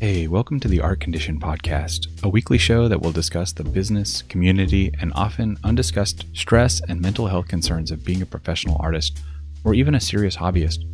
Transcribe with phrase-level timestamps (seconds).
[0.00, 4.22] Hey, welcome to the Art Condition Podcast, a weekly show that will discuss the business,
[4.22, 9.18] community, and often undiscussed stress and mental health concerns of being a professional artist
[9.64, 10.84] or even a serious hobbyist.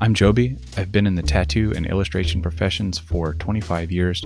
[0.00, 0.56] I'm Joby.
[0.78, 4.24] I've been in the tattoo and illustration professions for 25 years.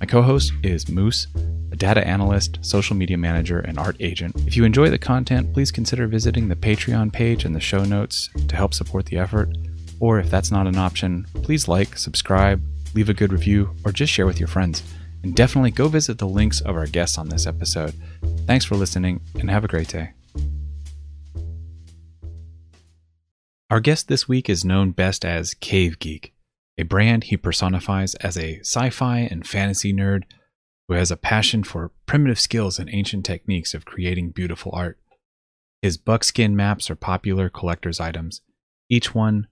[0.00, 1.26] My co host is Moose,
[1.70, 4.34] a data analyst, social media manager, and art agent.
[4.46, 8.30] If you enjoy the content, please consider visiting the Patreon page in the show notes
[8.48, 9.50] to help support the effort.
[10.00, 12.62] Or if that's not an option, please like, subscribe,
[12.94, 14.82] leave a good review, or just share with your friends.
[15.22, 17.94] And definitely go visit the links of our guests on this episode.
[18.46, 20.12] Thanks for listening and have a great day.
[23.70, 26.32] Our guest this week is known best as Cave Geek,
[26.78, 30.22] a brand he personifies as a sci fi and fantasy nerd
[30.86, 34.98] who has a passion for primitive skills and ancient techniques of creating beautiful art.
[35.82, 38.40] His buckskin maps are popular collector's items,
[38.88, 39.48] each one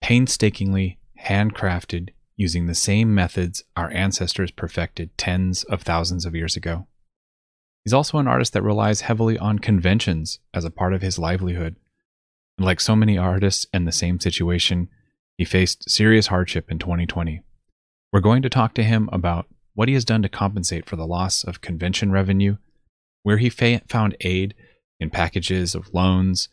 [0.00, 2.08] painstakingly handcrafted
[2.40, 6.86] using the same methods our ancestors perfected tens of thousands of years ago.
[7.84, 11.76] He's also an artist that relies heavily on conventions as a part of his livelihood.
[12.56, 14.88] And like so many artists in the same situation,
[15.36, 17.42] he faced serious hardship in 2020.
[18.10, 21.06] We're going to talk to him about what he has done to compensate for the
[21.06, 22.56] loss of convention revenue,
[23.22, 24.54] where he fa- found aid
[24.98, 26.48] in packages of loans,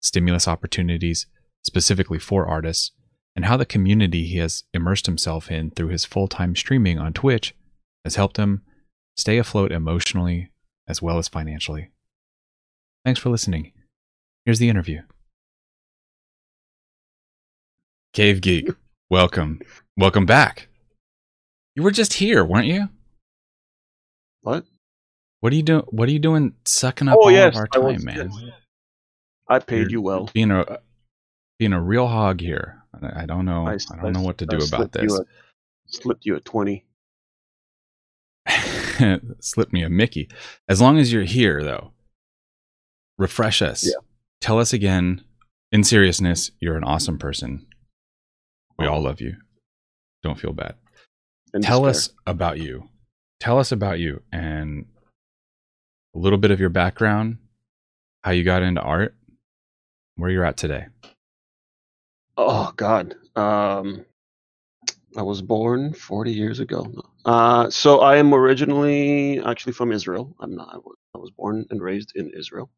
[0.00, 1.26] stimulus opportunities,
[1.62, 2.90] specifically for artists,
[3.36, 7.12] and how the community he has immersed himself in through his full time streaming on
[7.12, 7.54] Twitch
[8.04, 8.62] has helped him
[9.16, 10.50] stay afloat emotionally
[10.88, 11.90] as well as financially.
[13.04, 13.72] Thanks for listening.
[14.44, 15.02] Here's the interview.
[18.12, 18.68] Cave Geek,
[19.08, 19.60] welcome.
[19.96, 20.68] Welcome back.
[21.76, 22.88] You were just here, weren't you?
[24.42, 24.64] What?
[25.40, 25.84] What are you doing?
[25.88, 28.30] What are you doing sucking up Oh all yes, of our time, man?
[28.32, 28.52] yes.
[29.48, 30.30] I paid You're you well.
[30.32, 30.80] Being a
[31.60, 32.82] being a real hog here.
[33.02, 33.66] I I don't know.
[33.66, 35.02] I don't know what to I do about this.
[35.02, 35.24] You a,
[35.86, 36.86] slipped you a twenty.
[39.40, 40.28] slipped me a Mickey.
[40.68, 41.92] As long as you're here, though,
[43.18, 43.84] refresh us.
[43.84, 44.00] Yeah.
[44.40, 45.22] Tell us again,
[45.70, 47.66] in seriousness, you're an awesome person.
[48.78, 49.36] We all love you.
[50.22, 50.76] Don't feel bad.
[51.52, 52.88] And Tell us about you.
[53.38, 54.86] Tell us about you and
[56.14, 57.36] a little bit of your background,
[58.24, 59.14] how you got into art,
[60.16, 60.86] where you're at today.
[62.36, 63.14] Oh God.
[63.36, 64.04] Um,
[65.16, 66.86] I was born forty years ago.
[67.24, 70.34] Uh, so I am originally actually from Israel.
[70.40, 70.74] I'm not.
[71.14, 72.70] I was, born and raised in Israel.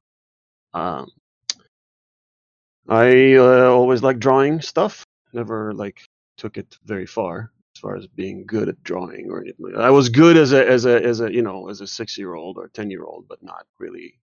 [0.75, 1.11] Um,
[2.89, 5.05] I uh, always liked drawing stuff.
[5.33, 6.03] Never like
[6.39, 9.77] took it very far as far as being good at drawing or anything.
[9.77, 12.35] I was good as a as a as a you know as a six year
[12.35, 14.19] old or ten year old, but not really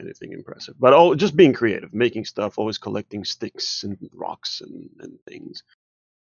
[0.00, 0.74] anything impressive.
[0.78, 5.62] But oh, just being creative, making stuff, always collecting sticks and rocks and, and things.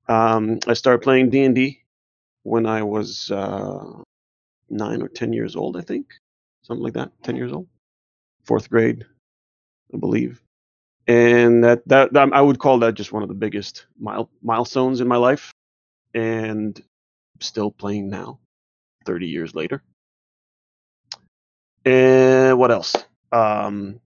[0.08, 1.82] Um, I started playing D and D
[2.42, 4.02] when I was uh,
[4.70, 6.06] nine or ten years old, I think,
[6.62, 7.12] something like that.
[7.22, 7.68] Ten years old,
[8.44, 9.04] fourth grade,
[9.94, 10.42] I believe.
[11.06, 15.00] And that that that- I would call that just one of the biggest mile, milestones
[15.00, 15.52] in my life,
[16.14, 16.80] and
[17.40, 18.38] still playing now,
[19.06, 19.82] thirty years later.
[21.84, 22.94] And what else?
[23.32, 24.00] Um,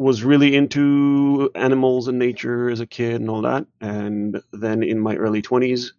[0.00, 3.66] was really into animals and nature as a kid and all that.
[3.82, 5.92] And then in my early 20s,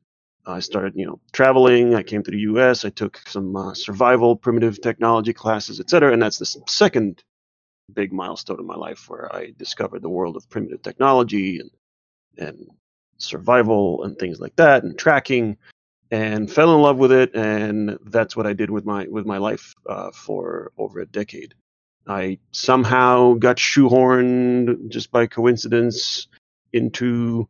[0.45, 1.93] I started, you know, traveling.
[1.93, 2.83] I came to the U.S.
[2.83, 6.13] I took some uh, survival, primitive technology classes, etc.
[6.13, 7.23] And that's the second
[7.93, 11.69] big milestone in my life where I discovered the world of primitive technology and
[12.37, 12.67] and
[13.19, 15.57] survival and things like that, and tracking,
[16.11, 17.33] and fell in love with it.
[17.33, 21.55] And that's what I did with my with my life uh, for over a decade.
[22.07, 26.27] I somehow got shoehorned just by coincidence
[26.73, 27.47] into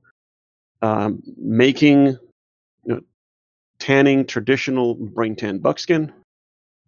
[0.82, 2.18] um, making, you
[2.86, 3.02] know,
[3.80, 6.12] tanning traditional brain tan buckskin,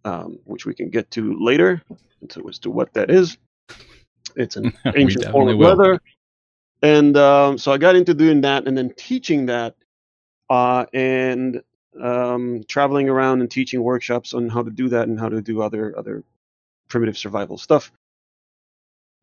[0.04, 1.82] um, which we can get to later
[2.28, 3.38] to, as to what that is.
[4.36, 6.00] It's an ancient form of leather.
[6.82, 9.74] And um, so I got into doing that and then teaching that
[10.50, 11.62] uh, and
[12.00, 15.62] um, traveling around and teaching workshops on how to do that and how to do
[15.62, 16.24] other other
[16.88, 17.92] primitive survival stuff.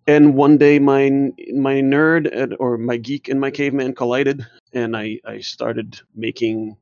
[0.08, 1.10] And one day, my
[1.54, 6.78] my nerd or my geek and my caveman collided, and I I started making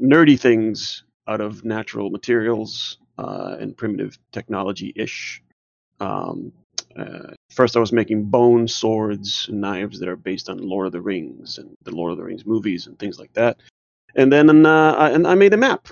[0.00, 5.42] nerdy things out of natural materials uh, and primitive technology ish.
[6.00, 6.52] Um,
[6.98, 10.92] uh, first, I was making bone swords and knives that are based on Lord of
[10.92, 13.58] the Rings and the Lord of the Rings movies and things like that.
[14.16, 15.88] And then uh, I, and I made a map.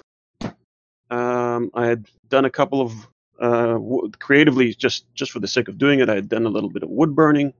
[1.10, 2.92] Um, I had done a couple of
[3.38, 6.08] uh, w- creatively just just for the sake of doing it.
[6.08, 7.52] I had done a little bit of wood burning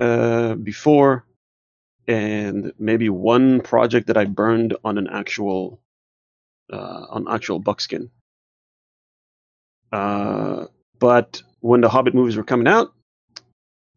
[0.00, 1.24] uh, before,
[2.08, 5.78] and maybe one project that I burned on an actual
[6.72, 8.10] uh, on actual buckskin.
[9.92, 10.66] Uh,
[10.98, 12.92] but when the Hobbit movies were coming out,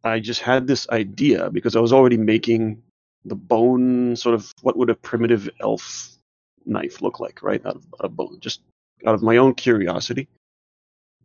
[0.04, 2.82] I just had this idea because I was already making
[3.26, 6.10] the bone sort of what would a primitive elf
[6.66, 7.64] knife look like, right?
[7.66, 8.62] Out of, out of bone, just
[9.06, 10.28] out of my own curiosity.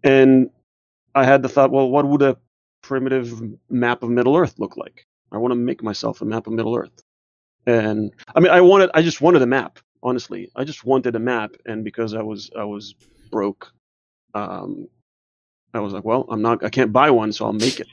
[0.02, 0.50] And
[1.14, 2.37] I had the thought, well, what would a
[2.82, 5.06] primitive map of Middle Earth look like?
[5.32, 7.02] I want to make myself a map of Middle Earth.
[7.67, 9.79] And I mean, I wanted, I just wanted a map.
[10.02, 12.94] Honestly, I just wanted a map, and because I was, I was
[13.31, 13.73] broke,
[14.35, 14.88] um,
[15.74, 17.88] I was like, well, I'm not, I can't buy one, so I'll make it.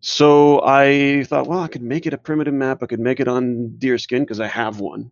[0.00, 2.82] So I thought, well, I could make it a primitive map.
[2.82, 5.10] I could make it on deerskin because I have one,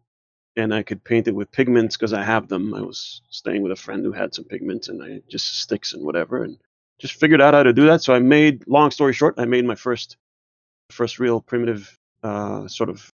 [0.56, 2.74] and I could paint it with pigments because I have them.
[2.74, 6.04] I was staying with a friend who had some pigments, and I just sticks and
[6.04, 6.58] whatever, and
[6.98, 8.02] just figured out how to do that.
[8.02, 10.16] So I made, long story short, I made my first,
[10.90, 13.08] first real primitive uh, sort of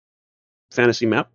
[0.72, 1.32] fantasy map.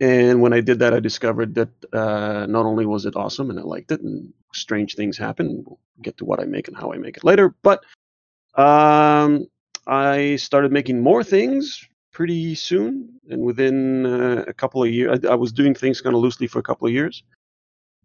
[0.00, 3.58] And when I did that, I discovered that uh, not only was it awesome and
[3.58, 5.62] I liked it, and strange things happen.
[5.66, 7.54] We'll get to what I make and how I make it later.
[7.62, 7.84] But
[8.54, 9.46] um,
[9.86, 15.28] I started making more things pretty soon, and within uh, a couple of years, I,
[15.32, 17.22] I was doing things kind of loosely for a couple of years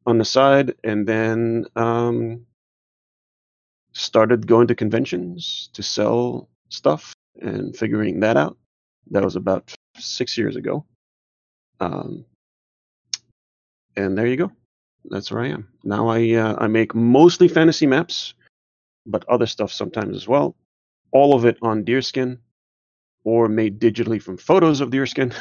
[0.06, 2.46] on the side, and then um,
[3.94, 8.58] started going to conventions to sell stuff and figuring that out.
[9.12, 10.86] That was about six years ago.
[11.80, 12.26] Um,
[13.96, 14.52] and there you go.
[15.06, 16.08] That's where I am now.
[16.08, 18.34] I uh, I make mostly fantasy maps,
[19.06, 20.56] but other stuff sometimes as well.
[21.12, 22.40] All of it on deerskin,
[23.24, 25.34] or made digitally from photos of deerskin.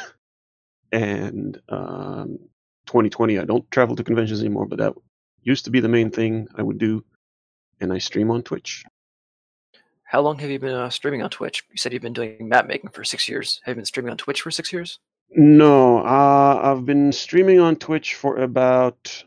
[0.91, 2.39] and um,
[2.85, 4.93] 2020, I don't travel to conventions anymore, but that
[5.41, 7.03] used to be the main thing I would do.
[7.81, 8.85] And I stream on Twitch.
[10.03, 11.63] How long have you been uh, streaming on Twitch?
[11.71, 13.59] You said you've been doing map making for six years.
[13.65, 14.99] Have you been streaming on Twitch for six years?
[15.31, 19.23] No, uh, I've been streaming on Twitch for about,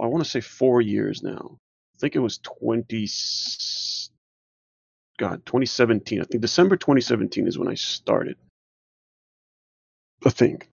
[0.00, 1.58] I want to say four years now.
[1.94, 3.08] I think it was 20,
[5.18, 6.20] God, 2017.
[6.20, 8.36] I think December 2017 is when I started.
[10.24, 10.68] I think.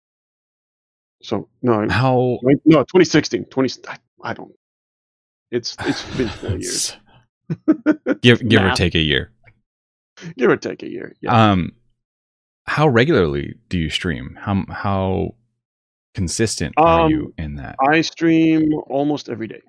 [1.22, 3.82] So no, How no, 2016, 20.
[3.88, 4.54] I, I don't.
[5.52, 6.96] It's it's been four years.
[8.22, 9.32] give give or take a year.
[10.38, 11.16] Give or take a year.
[11.22, 11.52] Yeah.
[11.52, 11.74] Um,
[12.68, 14.38] how regularly do you stream?
[14.40, 15.36] How how
[16.14, 17.76] consistent are Um, you in that?
[17.80, 19.62] I stream almost every day.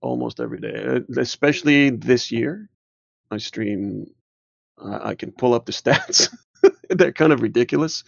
[0.00, 2.68] Almost every day, uh, especially this year.
[3.30, 4.10] I stream.
[4.78, 6.28] Uh, I can pull up the stats.
[6.90, 8.04] They're kind of ridiculous,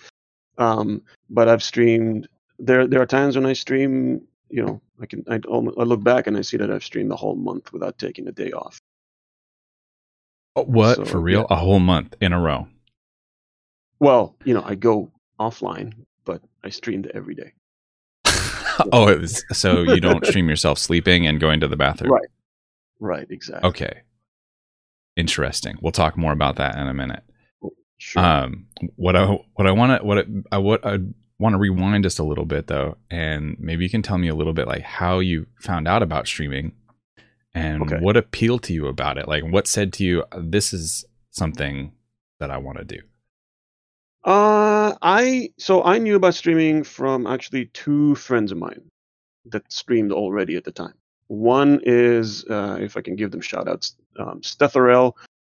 [0.59, 2.29] um, but I've streamed.
[2.59, 4.27] There, there are times when I stream.
[4.51, 5.25] You know, I can.
[5.29, 8.29] I, I look back and I see that I've streamed the whole month without taking
[8.29, 8.79] a day off.
[10.57, 11.47] Oh, what so, for real?
[11.49, 12.69] A whole month in a row.
[14.01, 15.11] Well, you know, I go
[15.41, 15.93] offline,
[16.25, 17.53] but I streamed every day.
[18.93, 22.13] oh, it was, so you don't stream yourself sleeping and going to the bathroom.
[22.13, 22.29] Right.
[23.01, 23.27] Right.
[23.31, 23.69] Exactly.
[23.71, 24.01] Okay.
[25.17, 25.77] Interesting.
[25.81, 27.23] We'll talk more about that in a minute.
[27.99, 28.23] Sure.
[28.23, 30.99] Um, what I what I want to what I, I what I
[31.39, 34.35] want to rewind just a little bit though, and maybe you can tell me a
[34.35, 36.73] little bit like how you found out about streaming,
[37.55, 37.99] and Okay.
[38.01, 39.29] what appealed to you about it.
[39.29, 41.93] Like, what said to you, "This is something
[42.41, 42.99] that I want to do."
[44.25, 48.81] Uh, I so I knew about streaming from actually two friends of mine
[49.47, 50.95] that streamed already at the time.
[51.27, 54.41] One is, uh, if I can give them shout outs, um,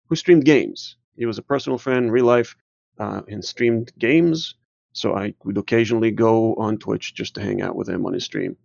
[0.09, 0.97] who streamed games.
[1.17, 2.57] He was a personal friend, real life,
[2.99, 4.57] uh, and streamed games.
[4.93, 8.25] So I would occasionally go on Twitch just to hang out with him on his
[8.25, 8.57] stream.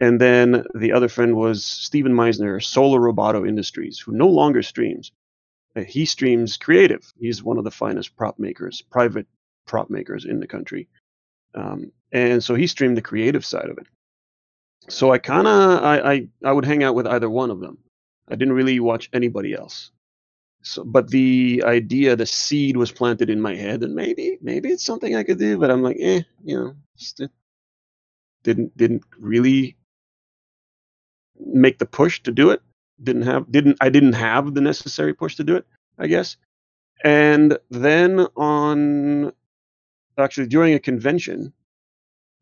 [0.00, 5.12] And then the other friend was Steven Meisner, Solar Roboto Industries, who no longer streams.
[5.74, 7.10] Uh, He streams creative.
[7.18, 9.26] He's one of the finest prop makers, private
[9.66, 10.88] prop makers in the country.
[11.54, 13.86] Um, and so he streamed the creative side of it.
[14.88, 17.78] So I kind of I, I I would hang out with either one of them.
[18.28, 19.90] I didn't really watch anybody else.
[20.62, 24.84] So, but the idea, the seed was planted in my head, and maybe maybe it's
[24.84, 25.58] something I could do.
[25.58, 26.74] But I'm like, eh, you know,
[28.42, 29.76] didn't didn't really
[31.38, 32.62] make the push to do it.
[33.02, 35.66] Didn't have didn't I didn't have the necessary push to do it.
[35.98, 36.36] I guess.
[37.04, 39.32] And then on
[40.18, 41.52] actually during a convention,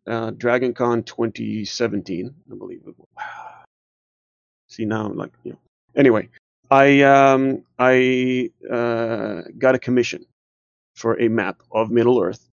[0.07, 2.83] uh, DragonCon 2017, I believe.
[4.69, 5.59] See now, like you know.
[5.97, 6.29] Anyway,
[6.71, 10.25] I um, I uh, got a commission
[10.95, 12.49] for a map of Middle Earth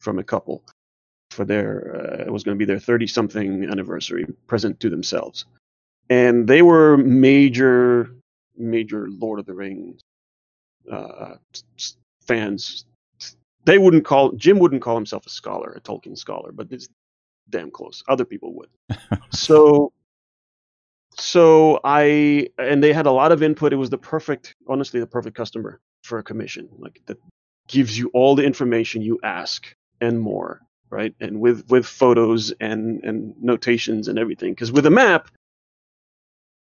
[0.00, 0.62] from a couple
[1.30, 5.44] for their uh, it was going to be their 30 something anniversary present to themselves,
[6.08, 8.14] and they were major
[8.56, 10.00] major Lord of the Rings
[10.90, 11.36] uh,
[12.26, 12.86] fans
[13.64, 16.88] they wouldn't call Jim wouldn't call himself a scholar, a Tolkien scholar, but it's
[17.50, 18.02] damn close.
[18.08, 18.70] Other people would.
[19.30, 19.92] so
[21.16, 23.72] so I and they had a lot of input.
[23.72, 26.68] It was the perfect, honestly, the perfect customer for a commission.
[26.78, 27.18] Like that
[27.68, 31.14] gives you all the information you ask and more, right?
[31.20, 34.52] And with with photos and and notations and everything.
[34.52, 35.30] Because with a map,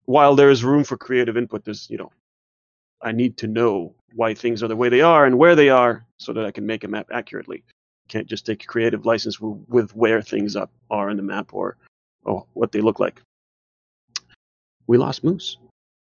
[0.05, 2.11] while there is room for creative input, there's you know,
[3.01, 6.05] I need to know why things are the way they are and where they are,
[6.17, 7.63] so that I can make a map accurately.
[8.07, 11.77] Can't just take a creative license with, where things up are in the map or
[12.23, 13.21] or what they look like.
[14.87, 15.57] We lost Moose.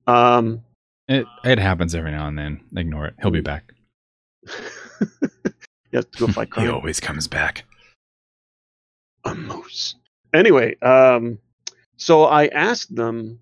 [0.05, 0.63] Um,
[1.07, 2.61] It it happens every now and then.
[2.75, 3.15] Ignore it.
[3.21, 3.73] He'll be back.
[5.91, 7.63] to go fight he always comes back.
[9.25, 9.95] a moose.
[10.33, 11.39] Anyway, um,
[11.97, 13.39] so I asked them,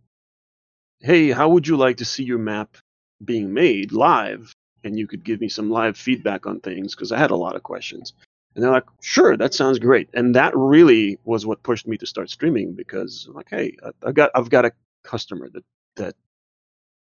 [0.99, 2.77] "Hey, how would you like to see your map
[3.23, 4.53] being made live?"
[4.83, 7.55] And you could give me some live feedback on things because I had a lot
[7.55, 8.13] of questions.
[8.55, 12.05] And they're like, "Sure, that sounds great." And that really was what pushed me to
[12.05, 14.71] start streaming because I'm like, "Hey, I've got I've got a
[15.03, 15.63] customer that
[15.95, 16.15] that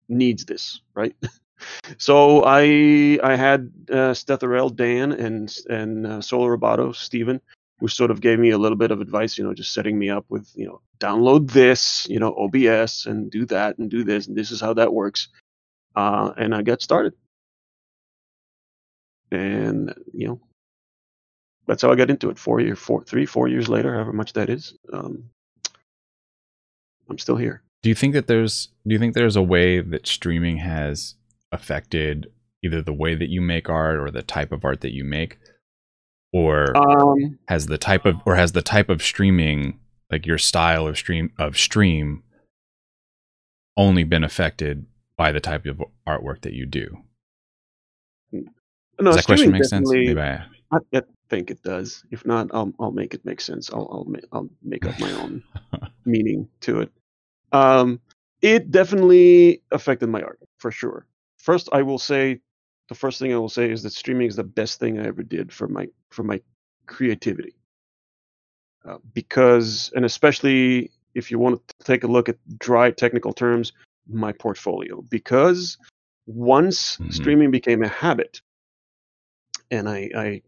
[0.07, 1.15] needs this, right?"
[1.97, 7.41] so I I had uh, Stethorel, Dan, and and uh, Solo Roboto, Steven,
[7.79, 10.09] who sort of gave me a little bit of advice, you know, just setting me
[10.09, 14.27] up with, you know, download this, you know, OBS and do that and do this
[14.27, 15.29] and this is how that works.
[15.95, 17.13] Uh, and I got started.
[19.31, 20.41] And, you know,
[21.67, 22.39] that's how I got into it.
[22.39, 24.75] Four year, four, three, four years later, however much that is.
[24.91, 25.29] Um,
[27.09, 27.61] I'm still here.
[27.83, 31.15] Do you think that there's do you think there's a way that streaming has
[31.51, 32.27] affected
[32.63, 35.37] either the way that you make art or the type of art that you make?
[36.33, 39.79] Or Um, has the type of or has the type of streaming
[40.11, 42.23] like your style of stream of stream
[43.77, 44.85] only been affected
[45.19, 46.97] by the type of artwork that you do?
[48.31, 48.41] no,
[48.97, 49.91] Does that question make sense?
[49.91, 52.05] Maybe I, I, I think it does.
[52.09, 53.69] If not, I'll I'll make it make sense.
[53.69, 55.43] I'll I'll make, I'll make up my own
[56.05, 56.91] meaning to it.
[57.51, 57.99] Um,
[58.41, 61.05] it definitely affected my art for sure.
[61.35, 62.39] First, I will say,
[62.87, 65.21] the first thing I will say is that streaming is the best thing I ever
[65.21, 66.39] did for my for my
[66.85, 67.55] creativity.
[68.87, 73.73] Uh, because, and especially if you want to take a look at dry technical terms,
[74.09, 75.01] my portfolio.
[75.09, 75.77] Because
[76.27, 77.13] once Mhm.
[77.13, 78.41] streaming became a habit,
[79.71, 80.41] and I, I,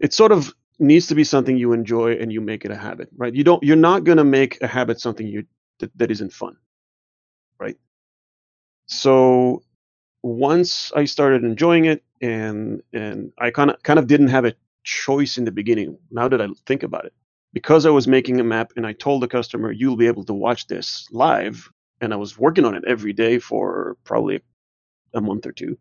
[0.00, 3.08] it sort of needs to be something you enjoy and you make it a habit,
[3.16, 3.34] right?
[3.34, 5.46] You don't, you're not gonna make a habit something you
[5.80, 6.56] that, that isn't fun,
[7.58, 7.76] right?
[8.86, 9.62] So
[10.22, 14.54] once I started enjoying it, and and I kind of kind of didn't have a
[14.84, 15.98] choice in the beginning.
[16.10, 17.14] Now that I think about it,
[17.52, 20.34] because I was making a map and I told the customer you'll be able to
[20.34, 24.42] watch this live, and I was working on it every day for probably
[25.14, 25.78] a month or two,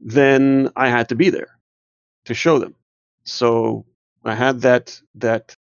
[0.00, 1.58] then I had to be there
[2.26, 2.74] to show them.
[3.24, 3.86] So
[4.24, 5.56] I had that that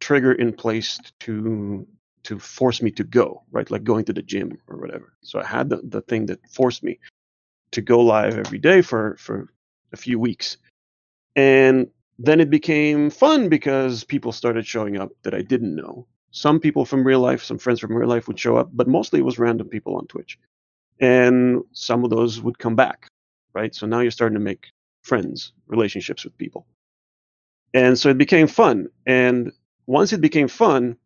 [0.00, 1.86] trigger in place to
[2.24, 3.70] to force me to go, right?
[3.70, 5.12] Like going to the gym or whatever.
[5.22, 6.98] So I had the, the thing that forced me
[7.70, 9.52] to go live every day for for
[9.92, 10.56] a few weeks.
[11.36, 11.88] And
[12.18, 16.06] then it became fun because people started showing up that I didn't know.
[16.30, 19.20] Some people from real life, some friends from real life would show up, but mostly
[19.20, 20.38] it was random people on Twitch.
[21.00, 23.06] And some of those would come back,
[23.54, 23.74] right?
[23.74, 24.68] So now you're starting to make
[25.02, 26.66] friends, relationships with people.
[27.74, 28.88] And so it became fun.
[29.06, 29.52] And
[29.86, 30.96] once it became fun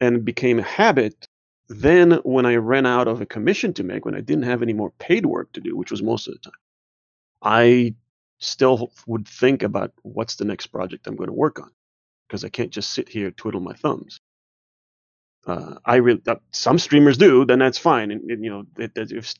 [0.00, 1.26] and became a habit,
[1.68, 4.72] then when I ran out of a commission to make, when I didn't have any
[4.72, 6.52] more paid work to do, which was most of the time,
[7.42, 7.94] I
[8.38, 11.70] still would think about what's the next project I'm going to work on
[12.28, 14.20] because I can't just sit here twiddle my thumbs.
[15.46, 18.92] Uh, I really uh, some streamers do, then that's fine, and, and you know it,
[18.96, 19.34] it, if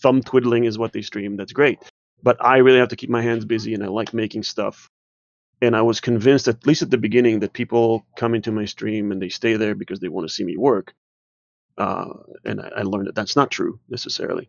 [0.00, 1.78] thumb twiddling is what they stream, that's great.
[2.22, 4.88] But I really have to keep my hands busy, and I like making stuff.
[5.60, 9.12] And I was convinced, at least at the beginning, that people come into my stream
[9.12, 10.92] and they stay there because they want to see me work.
[11.78, 12.06] Uh,
[12.44, 14.48] and I, I learned that that's not true necessarily.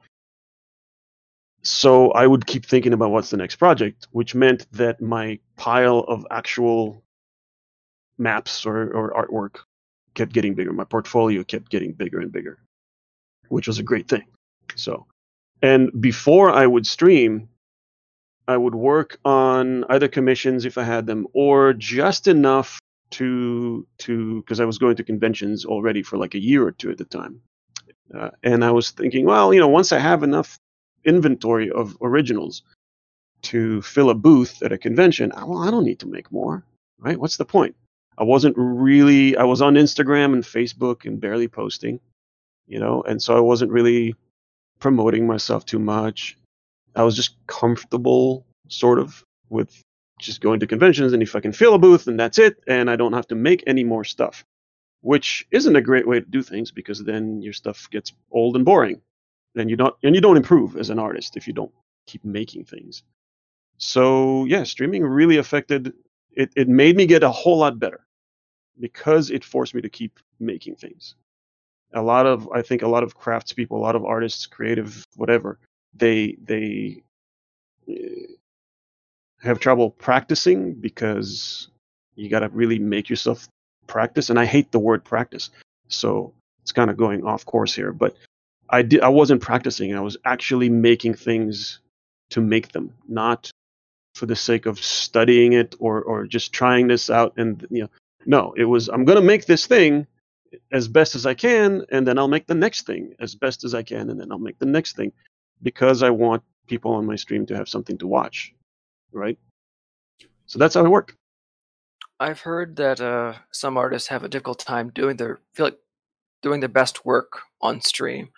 [1.61, 5.99] So I would keep thinking about what's the next project, which meant that my pile
[5.99, 7.04] of actual
[8.17, 9.59] maps or, or artwork
[10.13, 10.73] kept getting bigger.
[10.73, 12.57] My portfolio kept getting bigger and bigger,
[13.49, 14.25] which was a great thing.
[14.75, 15.05] So,
[15.61, 17.49] and before I would stream,
[18.47, 22.79] I would work on either commissions if I had them, or just enough
[23.11, 26.91] to to because I was going to conventions already for like a year or two
[26.91, 27.41] at the time,
[28.13, 30.57] uh, and I was thinking, well, you know, once I have enough
[31.05, 32.63] inventory of originals
[33.43, 36.63] to fill a booth at a convention, well, I don't need to make more,
[36.99, 37.19] right?
[37.19, 37.75] What's the point?
[38.17, 39.35] I wasn't really.
[39.35, 41.99] I was on Instagram and Facebook and barely posting,
[42.67, 44.15] you know, and so I wasn't really
[44.79, 46.37] promoting myself too much.
[46.95, 49.81] I was just comfortable, sort of, with
[50.19, 52.89] just going to conventions and if I can fill a booth and that's it, and
[52.89, 54.45] I don't have to make any more stuff,
[55.01, 58.63] which isn't a great way to do things because then your stuff gets old and
[58.63, 59.01] boring,
[59.55, 61.71] and you don't and you don't improve as an artist if you don't
[62.07, 63.03] keep making things.
[63.77, 65.91] So yeah, streaming really affected
[66.31, 66.51] it.
[66.55, 68.04] It made me get a whole lot better
[68.79, 71.15] because it forced me to keep making things.
[71.93, 75.59] A lot of I think a lot of craftspeople, a lot of artists, creative, whatever,
[75.95, 77.03] they they
[77.87, 78.25] eh,
[79.41, 81.69] have trouble practicing because
[82.15, 83.47] you got to really make yourself
[83.87, 85.51] practice and i hate the word practice
[85.87, 88.15] so it's kind of going off course here but
[88.69, 91.79] i did i wasn't practicing i was actually making things
[92.29, 93.51] to make them not
[94.15, 97.89] for the sake of studying it or or just trying this out and you know
[98.25, 100.05] no it was i'm going to make this thing
[100.71, 103.73] as best as i can and then i'll make the next thing as best as
[103.73, 105.11] i can and then i'll make the next thing
[105.61, 108.55] because i want people on my stream to have something to watch
[109.15, 109.39] right?
[110.45, 111.15] So that's how it worked.
[112.19, 115.79] I've heard that uh, some artists have a difficult time doing their feel like
[116.41, 118.29] doing their best work on stream,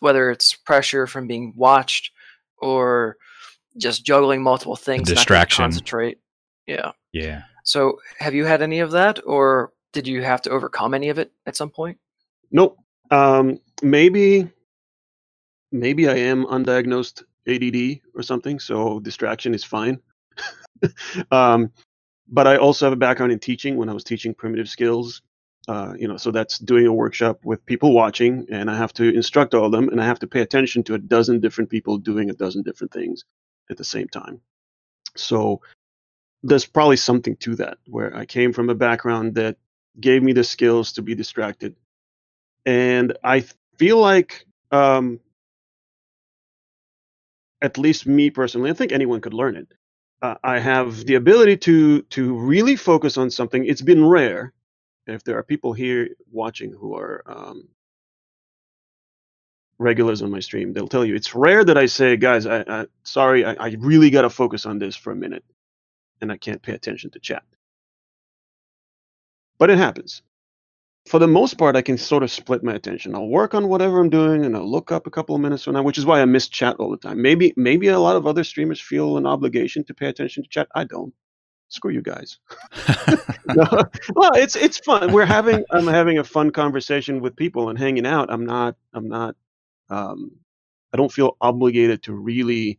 [0.00, 2.12] whether it's pressure from being watched
[2.58, 3.16] or
[3.76, 6.18] just juggling multiple things, distraction, concentrate.
[6.66, 7.42] Yeah, yeah.
[7.68, 11.18] So, have you had any of that, or did you have to overcome any of
[11.18, 11.98] it at some point?
[12.50, 12.78] Nope.
[13.10, 14.50] Um, maybe,
[15.70, 20.00] maybe I am undiagnosed ADD or something, so distraction is fine.
[21.30, 21.70] um,
[22.26, 25.20] but I also have a background in teaching when I was teaching primitive skills.
[25.68, 29.14] Uh, you know, so that's doing a workshop with people watching, and I have to
[29.14, 31.98] instruct all of them, and I have to pay attention to a dozen different people
[31.98, 33.24] doing a dozen different things
[33.70, 34.40] at the same time.
[35.16, 35.60] So
[36.42, 39.56] there's probably something to that, where I came from a background that
[40.00, 41.76] gave me the skills to be distracted,
[42.66, 43.44] and I
[43.78, 45.20] feel like um,
[47.62, 49.68] at least me personally, I think anyone could learn it
[50.22, 53.64] uh, I have the ability to to really focus on something.
[53.64, 54.52] It's been rare.
[55.06, 57.68] If there are people here watching who are um,
[59.78, 62.86] regulars on my stream, they'll tell you it's rare that I say, "Guys, I, I
[63.04, 65.44] sorry, I, I really got to focus on this for a minute,
[66.20, 67.44] and I can't pay attention to chat."
[69.58, 70.22] But it happens
[71.08, 73.14] for the most part, I can sort of split my attention.
[73.14, 75.74] I'll work on whatever I'm doing, and I'll look up a couple of minutes from
[75.74, 77.20] now, which is why I miss chat all the time.
[77.22, 80.68] Maybe maybe a lot of other streamers feel an obligation to pay attention to chat.
[80.74, 81.12] I don't.
[81.68, 82.38] Screw you guys.
[83.54, 85.12] well, it's it's fun.
[85.12, 88.32] We're having I'm having a fun conversation with people and hanging out.
[88.32, 89.34] I'm not I'm not
[89.90, 90.32] um,
[90.92, 92.78] I don't feel obligated to really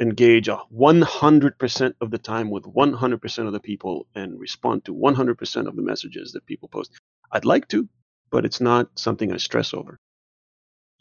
[0.00, 5.76] engage 100% of the time with 100% of the people and respond to 100% of
[5.76, 6.92] the messages that people post.
[7.30, 7.88] I'd like to,
[8.30, 9.98] but it's not something I stress over.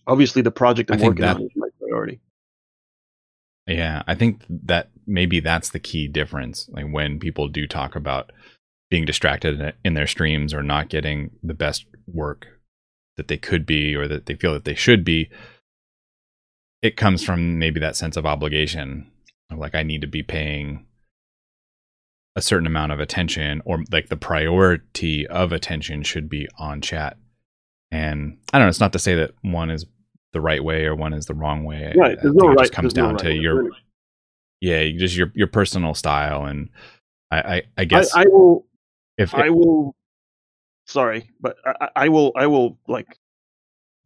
[0.06, 2.20] Obviously, the project I'm working that, on is my priority.
[3.68, 6.68] Yeah, I think that maybe that's the key difference.
[6.72, 8.32] Like when people do talk about
[8.90, 12.48] being distracted in their streams or not getting the best work
[13.18, 15.30] that they could be or that they feel that they should be,
[16.82, 19.10] it comes from maybe that sense of obligation
[19.56, 20.86] like i need to be paying
[22.36, 27.18] a certain amount of attention or like the priority of attention should be on chat.
[27.92, 29.86] And i don't know it's not to say that one is
[30.32, 31.94] the right way or one is the wrong way.
[31.98, 33.70] Right there's no it right just comes down no right to your
[34.62, 36.70] yeah just your your personal style and
[37.32, 38.66] i i, I guess I, I, will
[39.18, 39.96] if i will
[40.86, 43.18] sorry but I, I will i will like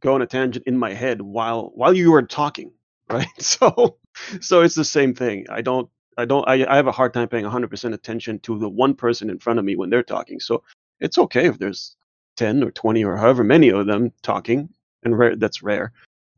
[0.03, 2.71] go on a tangent in my head while while you were talking,
[3.09, 3.27] right?
[3.39, 3.97] So
[4.41, 5.47] so it's the same thing.
[5.49, 8.69] I don't I don't I, I have a hard time paying 100% attention to the
[8.69, 10.39] one person in front of me when they're talking.
[10.39, 10.63] So
[10.99, 11.95] it's okay if there's
[12.37, 14.69] 10 or 20 or however many of them talking,
[15.03, 15.91] and rare, that's rare.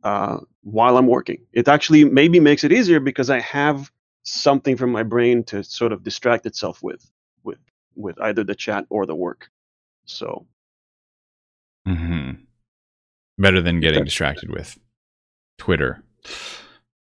[0.04, 3.91] Uh, while I'm working, it actually maybe makes it easier because I have
[4.23, 7.10] something from my brain to sort of distract itself with,
[7.43, 7.58] with
[7.95, 9.49] with either the chat or the work.
[10.06, 10.45] So.
[11.86, 12.32] Hmm.
[13.37, 14.77] Better than getting distracted with
[15.57, 16.03] Twitter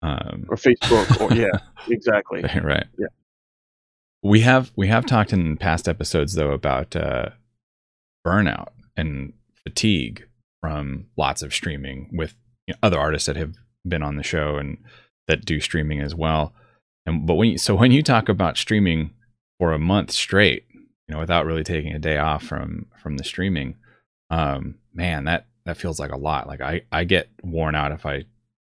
[0.03, 1.21] um, or Facebook.
[1.21, 1.51] Or yeah,
[1.89, 2.45] exactly.
[2.63, 2.87] Right.
[2.99, 3.07] Yeah.
[4.23, 7.31] We have we have talked in past episodes though about uh,
[8.27, 9.33] burnout and
[9.65, 10.27] fatigue
[10.61, 13.55] from lots of streaming with you know, other artists that have
[13.87, 14.79] been on the show and
[15.27, 16.55] that do streaming as well.
[17.05, 19.11] And but when you, so when you talk about streaming
[19.59, 23.25] for a month straight, you know, without really taking a day off from from the
[23.25, 23.75] streaming,
[24.31, 26.47] um, man, that that feels like a lot.
[26.47, 28.25] Like I I get worn out if I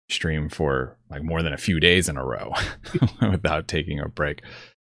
[0.08, 2.52] stream for like more than a few days in a row
[3.30, 4.42] without taking a break.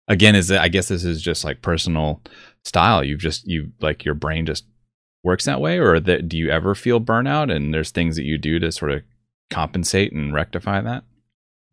[0.08, 2.21] Again, is I guess this is just like personal
[2.63, 3.03] style.
[3.03, 4.65] You've just you like your brain just
[5.23, 7.53] works that way, or that do you ever feel burnout?
[7.53, 9.01] And there's things that you do to sort of
[9.49, 11.03] compensate and rectify that.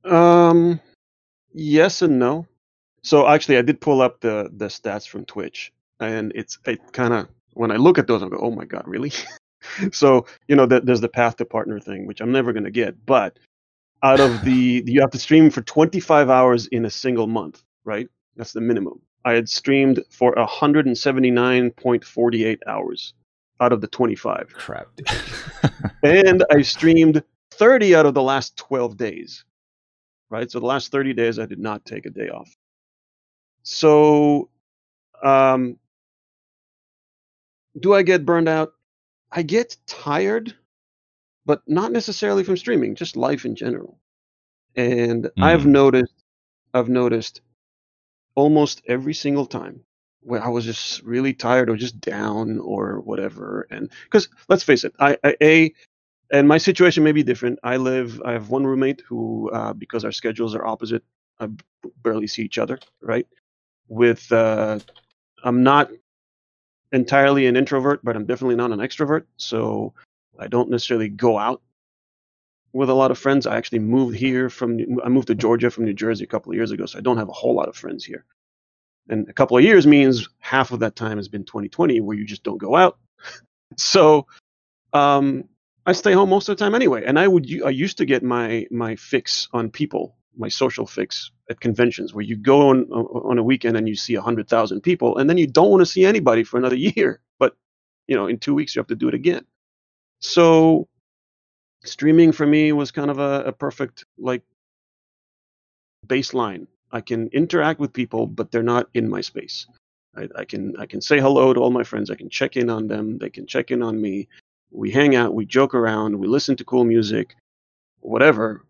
[0.05, 0.81] Um,
[1.55, 2.47] Yes and no.
[3.03, 7.13] So actually, I did pull up the the stats from Twitch, and it's it kind
[7.13, 9.13] of when I look at those, I go, oh my god, really?
[9.93, 13.07] so you know, th- there's the path to partner thing, which I'm never gonna get.
[13.07, 13.39] But
[14.03, 18.09] out of the you have to stream for 25 hours in a single month, right?
[18.37, 19.01] That's the minimum.
[19.25, 23.15] I had streamed for 179.48 hours
[23.61, 24.89] out of the 25, Crap.
[24.97, 25.09] dude.
[26.03, 27.23] and I streamed
[27.53, 29.45] 30 out of the last 12 days,
[30.31, 30.51] right?
[30.51, 32.51] So the last 30 days, I did not take a day off.
[33.63, 34.49] So,
[35.23, 35.79] um,
[37.79, 38.73] do I get burned out?
[39.33, 40.55] I get tired,
[41.47, 43.99] but not necessarily from streaming, just life in general.
[44.77, 45.73] And I've Mm.
[45.73, 46.25] noticed,
[46.75, 47.43] I've noticed
[48.35, 49.85] almost every single time
[50.23, 53.67] where I was just really tired or just down or whatever.
[53.71, 55.75] And because let's face it, I, I a
[56.33, 57.59] and my situation may be different.
[57.63, 61.05] I live, I have one roommate who, uh, because our schedules are opposite,
[61.41, 61.49] I
[62.03, 63.27] barely see each other, right?
[63.89, 64.81] With, uh,
[65.45, 65.91] I'm not
[66.93, 69.25] entirely an introvert, but I'm definitely not an extrovert.
[69.37, 69.95] So
[70.39, 71.63] I don't necessarily go out
[72.73, 73.47] with a lot of friends.
[73.47, 76.57] I actually moved here from, I moved to Georgia from New Jersey a couple of
[76.57, 76.87] years ago.
[76.87, 78.25] So I don't have a whole lot of friends here.
[79.09, 82.25] And a couple of years means half of that time has been 2020 where you
[82.25, 82.99] just don't go out.
[83.79, 84.27] So,
[84.93, 85.49] um,
[85.85, 88.23] I stay home most of the time anyway, and I would I used to get
[88.23, 93.39] my my fix on people, my social fix at conventions, where you go on on
[93.39, 96.05] a weekend and you see hundred thousand people, and then you don't want to see
[96.05, 97.21] anybody for another year.
[97.39, 97.57] But
[98.07, 99.45] you know, in two weeks you have to do it again.
[100.21, 100.89] So
[101.85, 104.43] streaming for me was kind of a, a perfect like
[106.07, 106.67] baseline.
[106.93, 109.67] I can interact with people, but they're not in my space.
[110.17, 112.11] I, I can I can say hello to all my friends.
[112.11, 113.19] I can check in on them.
[113.19, 114.29] They can check in on me.
[114.71, 115.35] We hang out.
[115.35, 116.19] We joke around.
[116.19, 117.35] We listen to cool music,
[118.01, 118.65] whatever.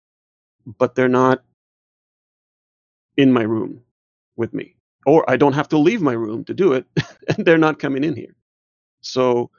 [0.79, 1.43] But they're not
[3.17, 3.83] in my room
[4.37, 6.87] with me, or I don't have to leave my room to do it,
[7.29, 8.35] and they're not coming in here.
[9.01, 9.51] So,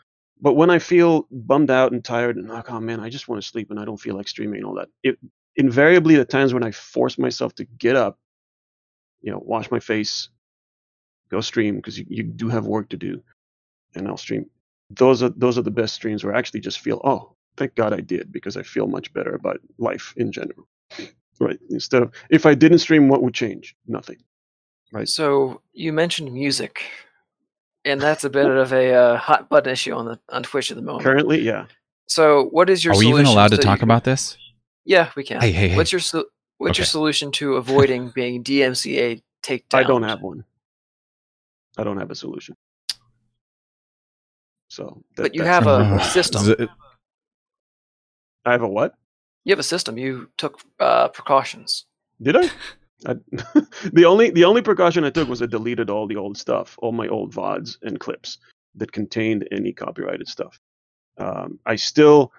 [0.41, 3.41] but when I feel bummed out and tired and like, oh man, I just want
[3.41, 5.17] to sleep and I don't feel like streaming and all that, it
[5.55, 8.19] invariably the times when I force myself to get up,
[9.21, 10.29] you know, wash my face,
[11.29, 13.21] go stream because you, you do have work to do,
[13.95, 14.49] and I'll stream.
[14.89, 17.93] Those are those are the best streams where I actually just feel, oh, thank God
[17.93, 20.67] I did because I feel much better about life in general.
[21.39, 21.59] Right.
[21.69, 23.75] Instead of if I didn't stream, what would change?
[23.87, 24.17] Nothing.
[24.91, 25.07] Right.
[25.09, 26.83] So you mentioned music,
[27.85, 30.77] and that's a bit of a uh, hot button issue on the on Twitch at
[30.77, 31.03] the moment.
[31.03, 31.65] Currently, yeah.
[32.07, 32.93] So what is your?
[32.93, 34.37] Are we even solution allowed to so talk you- about this?
[34.85, 35.41] Yeah, we can.
[35.41, 35.77] Hey, hey, hey.
[35.77, 36.25] What's your so-
[36.57, 39.63] what's your solution to avoiding being DMCA takedown?
[39.73, 40.43] I don't have one.
[41.77, 42.55] I don't have a solution.
[44.67, 46.67] So, that- But you have a Uh, system.
[48.45, 48.93] I have a what?
[49.43, 49.97] You have a system.
[49.97, 51.85] You took uh, precautions.
[52.21, 52.49] Did I?
[53.05, 53.15] I
[53.91, 56.91] the only the only precaution I took was I deleted all the old stuff, all
[56.91, 58.37] my old vods and clips
[58.75, 60.59] that contained any copyrighted stuff.
[61.17, 62.31] Um, I still,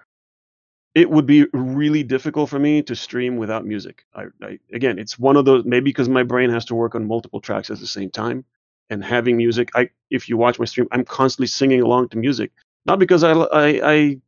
[0.93, 4.05] it would be really difficult for me to stream without music.
[4.13, 7.05] I, I again, it's one of those maybe because my brain has to work on
[7.05, 8.43] multiple tracks at the same time,
[8.89, 9.69] and having music.
[9.75, 12.51] I if you watch my stream, I'm constantly singing along to music,
[12.85, 14.19] not because I I, I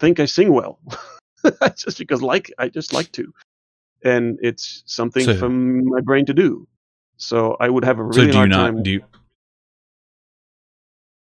[0.00, 0.80] think I sing well,
[1.76, 3.32] just because like I just like to
[4.04, 6.66] and it's something So- for my brain to do.
[7.16, 8.56] So I would have a So really do you hard not?
[8.72, 8.82] time.
[8.82, 9.04] Do you?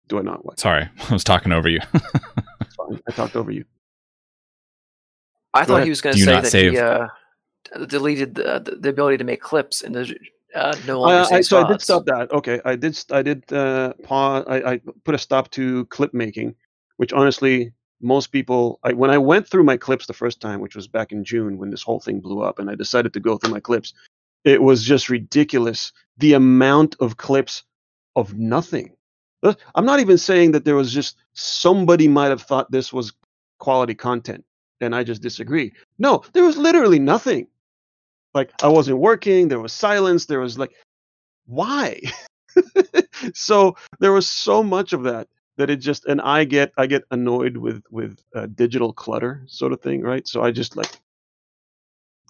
[0.08, 0.44] do I not?
[0.44, 0.58] What?
[0.60, 1.80] Sorry, I was talking over you.
[1.92, 3.00] Fine.
[3.08, 3.64] I talked over you.
[5.54, 5.84] I Go thought ahead.
[5.84, 7.08] he was going to say not that save- he uh,
[7.86, 10.16] deleted the, the the ability to make clips and the,
[10.54, 12.30] uh, no longer Uh, I, saves so I did stop that.
[12.32, 12.98] Okay, I did.
[13.10, 13.52] I did.
[13.52, 14.44] Uh, pause.
[14.48, 16.54] I, I put a stop to clip making,
[16.96, 18.78] which honestly, most people.
[18.82, 21.58] I, when I went through my clips the first time, which was back in June
[21.58, 23.94] when this whole thing blew up, and I decided to go through my clips,
[24.44, 25.92] it was just ridiculous.
[26.18, 27.64] The amount of clips
[28.16, 28.94] of nothing.
[29.74, 33.12] I'm not even saying that there was just somebody might have thought this was
[33.58, 34.44] quality content,
[34.80, 35.72] and I just disagree.
[35.98, 37.48] No, there was literally nothing.
[38.34, 39.48] Like I wasn't working.
[39.48, 40.26] There was silence.
[40.26, 40.72] There was like,
[41.46, 42.00] why?
[43.34, 47.04] so there was so much of that that it just and I get I get
[47.10, 50.26] annoyed with with uh, digital clutter sort of thing, right?
[50.28, 51.00] So I just like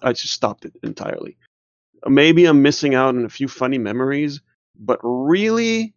[0.03, 1.37] I just stopped it entirely.
[2.07, 4.41] Maybe I'm missing out on a few funny memories,
[4.79, 5.93] but really,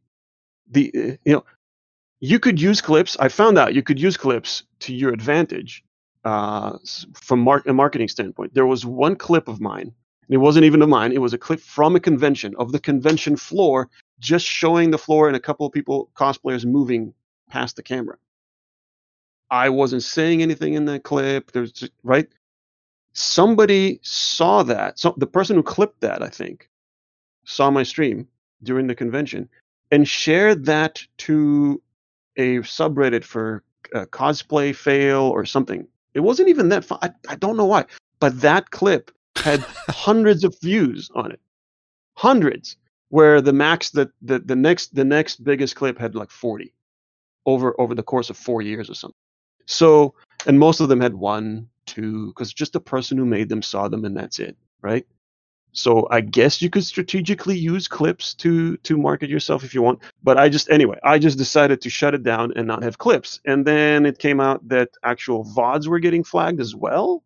[0.70, 1.44] the uh, you know
[2.20, 3.16] you could use clips.
[3.20, 5.84] I found out you could use clips to your advantage
[6.24, 6.78] uh,
[7.14, 8.54] from mar- a marketing standpoint.
[8.54, 9.92] There was one clip of mine.
[10.28, 11.12] and It wasn't even of mine.
[11.12, 15.28] It was a clip from a convention of the convention floor, just showing the floor
[15.28, 17.12] and a couple of people, cosplayers, moving
[17.48, 18.16] past the camera.
[19.50, 21.52] I wasn't saying anything in that clip.
[21.52, 22.26] There's just, right.
[23.12, 24.98] somebody saw that.
[24.98, 26.68] So the person who clipped that, I think,
[27.44, 28.26] saw my stream
[28.62, 29.48] during the convention
[29.90, 31.80] and shared that to
[32.36, 33.62] a subreddit for
[33.94, 35.86] uh, cosplay fail or something.
[36.14, 36.98] It wasn't even that fun.
[37.02, 37.84] I, I don't know why,
[38.20, 41.40] but that clip had hundreds of views on it,
[42.14, 42.76] hundreds.
[43.08, 46.72] Where the max that the, the next the next biggest clip had like 40
[47.46, 49.14] over over the course of four years or something.
[49.66, 50.14] So
[50.46, 53.88] and most of them had one, two, because just the person who made them saw
[53.88, 55.06] them and that's it, right?
[55.72, 60.00] So I guess you could strategically use clips to to market yourself if you want.
[60.22, 63.40] But I just anyway, I just decided to shut it down and not have clips.
[63.44, 67.22] And then it came out that actual VODs were getting flagged as well.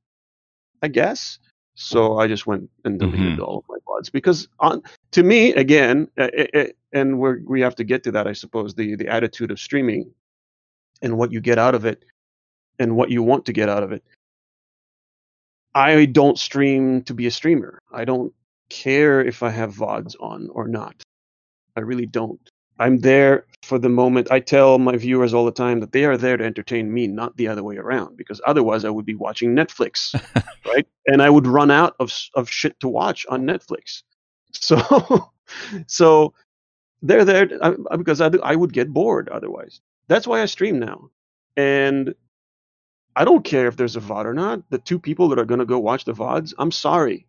[0.82, 1.38] I guess.
[1.74, 3.42] So I just went and deleted Mhm.
[3.46, 4.82] all of my VODs because on
[5.12, 8.32] to me again, uh, it, it, and we we have to get to that, I
[8.32, 10.10] suppose, the the attitude of streaming
[11.02, 12.04] and what you get out of it
[12.78, 14.04] and what you want to get out of it.
[15.74, 17.78] I don't stream to be a streamer.
[17.92, 18.32] I don't
[18.70, 21.02] care if I have VODs on or not.
[21.76, 22.40] I really don't.
[22.78, 24.30] I'm there for the moment.
[24.30, 27.36] I tell my viewers all the time that they are there to entertain me, not
[27.36, 30.18] the other way around, because otherwise I would be watching Netflix,
[30.66, 30.86] right?
[31.06, 34.02] And I would run out of of shit to watch on Netflix.
[34.52, 35.30] So,
[35.86, 36.34] so
[37.02, 39.80] they're there to, I- because I, I would get bored otherwise.
[40.08, 41.10] That's why I stream now,
[41.56, 42.14] and
[43.16, 44.62] I don't care if there's a VOD or not.
[44.70, 47.26] The two people that are gonna go watch the VODs, I'm sorry.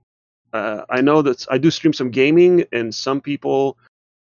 [0.54, 3.78] Uh, I know that I do stream some gaming, and some people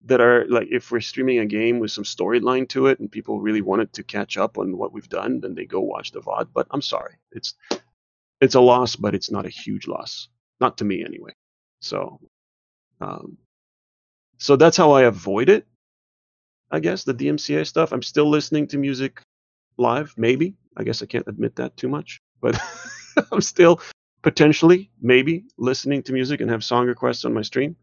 [0.05, 3.41] that are like, if we're streaming a game with some storyline to it, and people
[3.41, 6.47] really wanted to catch up on what we've done, then they go watch the VOD.
[6.53, 7.55] But I'm sorry, it's
[8.41, 10.29] it's a loss, but it's not a huge loss,
[10.59, 11.33] not to me anyway.
[11.81, 12.19] So,
[13.01, 13.37] um,
[14.37, 15.65] so that's how I avoid it.
[16.69, 17.91] I guess the DMCA stuff.
[17.91, 19.21] I'm still listening to music
[19.77, 20.55] live, maybe.
[20.75, 22.59] I guess I can't admit that too much, but
[23.31, 23.81] I'm still
[24.21, 27.75] potentially, maybe, listening to music and have song requests on my stream.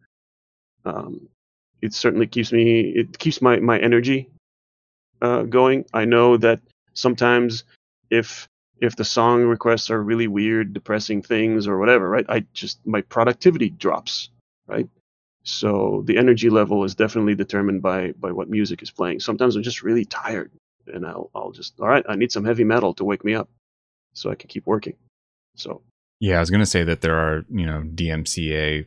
[0.85, 1.29] Um,
[1.81, 4.29] it certainly keeps me, it keeps my my energy
[5.23, 5.87] uh, going.
[5.93, 6.61] I know that
[6.93, 7.65] sometimes
[8.11, 8.47] if
[8.81, 12.27] if the song requests are really weird, depressing things or whatever, right?
[12.29, 14.31] I just my productivity drops,
[14.67, 14.89] right?
[15.45, 19.21] So the energy level is definitely determined by by what music is playing.
[19.21, 20.51] Sometimes I'm just really tired,
[20.87, 22.05] and I'll I'll just all right.
[22.09, 23.49] I need some heavy metal to wake me up,
[24.15, 24.97] so I can keep working.
[25.57, 25.83] So
[26.21, 28.87] Yeah, I was going to say that there are, you know, DMCA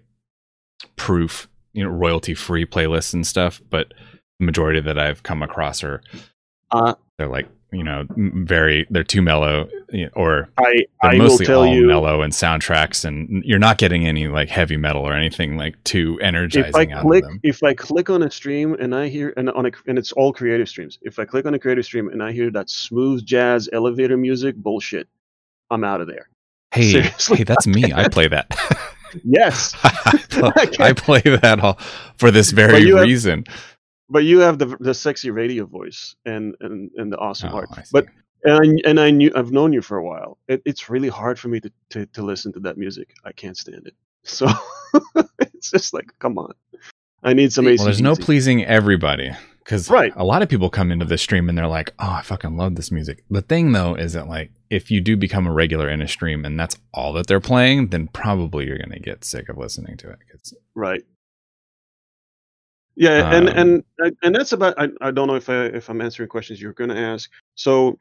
[0.96, 3.94] proof, you know, royalty free playlists and stuff, but
[4.40, 6.02] the majority that I've come across are
[6.72, 9.68] Uh, they're like, you know, very they're too mellow
[10.14, 14.06] or I I will mostly tell all you mellow and soundtracks and you're not getting
[14.08, 17.40] any like heavy metal or anything like too energizing if I out click of them.
[17.44, 20.32] if I click on a stream and I hear and on a and it's all
[20.32, 20.98] creative streams.
[21.02, 24.56] If I click on a creative stream and I hear that smooth jazz elevator music
[24.56, 25.08] bullshit,
[25.70, 26.30] I'm out of there.
[26.72, 27.92] Hey, seriously, hey, that's me.
[27.94, 28.48] I play that.
[29.24, 31.80] Yes, I, play, I play that all
[32.18, 33.46] for this very you have- reason.
[34.10, 37.70] But you have the the sexy radio voice and and, and the awesome Oh, heart.
[37.92, 38.06] But
[38.44, 38.54] and
[38.86, 40.38] I, and I knew I've known you for a while.
[40.48, 43.14] It, it's really hard for me to, to to listen to that music.
[43.26, 43.94] I can't stand it.
[44.24, 44.48] So
[45.40, 46.54] it's just like, come on.
[47.24, 47.78] I need some AC.
[47.80, 50.12] Well, there's no pleasing everybody because Right.
[50.16, 52.76] a lot of people come into the stream and they're like, "Oh, I fucking love
[52.76, 56.02] this music." The thing though is that like if you do become a regular in
[56.02, 59.58] a stream and that's all that they're playing, then probably you're gonna get sick of
[59.58, 60.20] listening to it.
[60.32, 61.04] 'cause- Right.
[62.98, 64.74] Yeah, and Um, and and that's about.
[64.80, 67.30] I, I don't know if I if I'm answering questions you're going to ask.
[67.56, 68.00] So,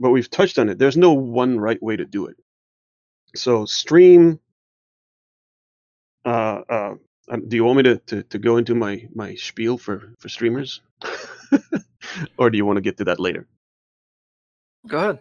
[0.00, 0.78] but we've touched on it.
[0.78, 2.36] There's no one right way to do it.
[3.34, 4.40] So stream.
[6.26, 6.94] Uh, uh,
[7.30, 10.28] um, do you want me to, to, to go into my, my spiel for, for
[10.28, 10.82] streamers,
[12.38, 13.46] or do you want to get to that later?
[14.86, 15.18] Go ahead.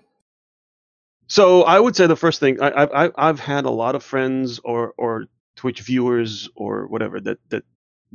[1.27, 4.03] So I would say the first thing I, I've I've I've had a lot of
[4.03, 7.63] friends or or Twitch viewers or whatever that that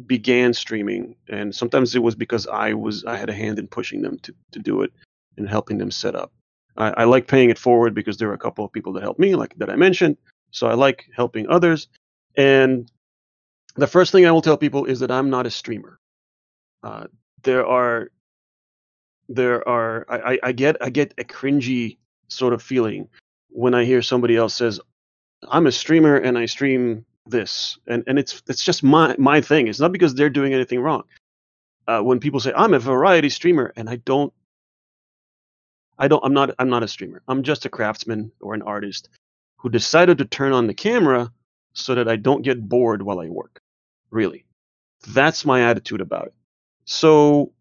[0.07, 4.03] began streaming, and sometimes it was because I was I had a hand in pushing
[4.03, 4.93] them to to do it
[5.37, 6.33] and helping them set up.
[6.77, 9.21] I, I like paying it forward because there are a couple of people that helped
[9.21, 10.17] me, like that I mentioned.
[10.51, 11.89] So I like helping others,
[12.37, 12.91] and
[13.77, 15.99] the first thing I will tell people is that I'm not a streamer.
[16.83, 17.07] Uh,
[17.43, 18.11] there are
[19.29, 23.09] there are I, I- I get I get a cringy sort of feeling
[23.51, 24.81] when I hear somebody else says,
[25.49, 29.69] "I'm a streamer and I stream this," and and it's it's just my my thing.
[29.69, 31.05] It's not because they're doing anything wrong.
[31.87, 34.33] Uh, when people say I'm a variety streamer and I don't,
[35.99, 37.23] I don't I'm not I'm not a streamer.
[37.29, 39.09] I'm just a craftsman or an artist
[39.59, 41.33] who decided to turn on the camera
[41.73, 43.61] so that I don't get bored while I work.
[44.11, 44.45] Really,
[45.09, 46.35] that's my attitude about it.
[46.85, 47.53] So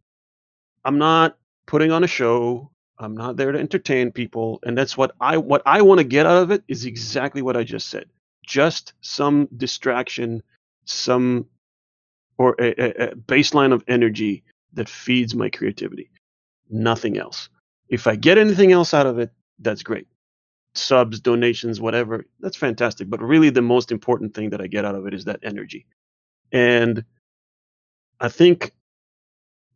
[0.84, 2.72] I'm not putting on a show.
[2.98, 6.26] I'm not there to entertain people, and that's what I what I want to get
[6.26, 8.06] out of it is exactly what I just said.
[8.52, 10.44] Just some distraction,
[10.84, 11.46] some
[12.38, 16.12] or a, a, baseline of energy that feeds my creativity.
[16.70, 17.48] Nothing else.
[17.88, 20.08] If I get anything else out of it, that's great.
[20.76, 23.10] Subs, donations, whatever, that's fantastic.
[23.10, 25.86] But really, the most important thing that I get out of it is that energy.
[26.52, 27.06] And
[28.20, 28.74] I think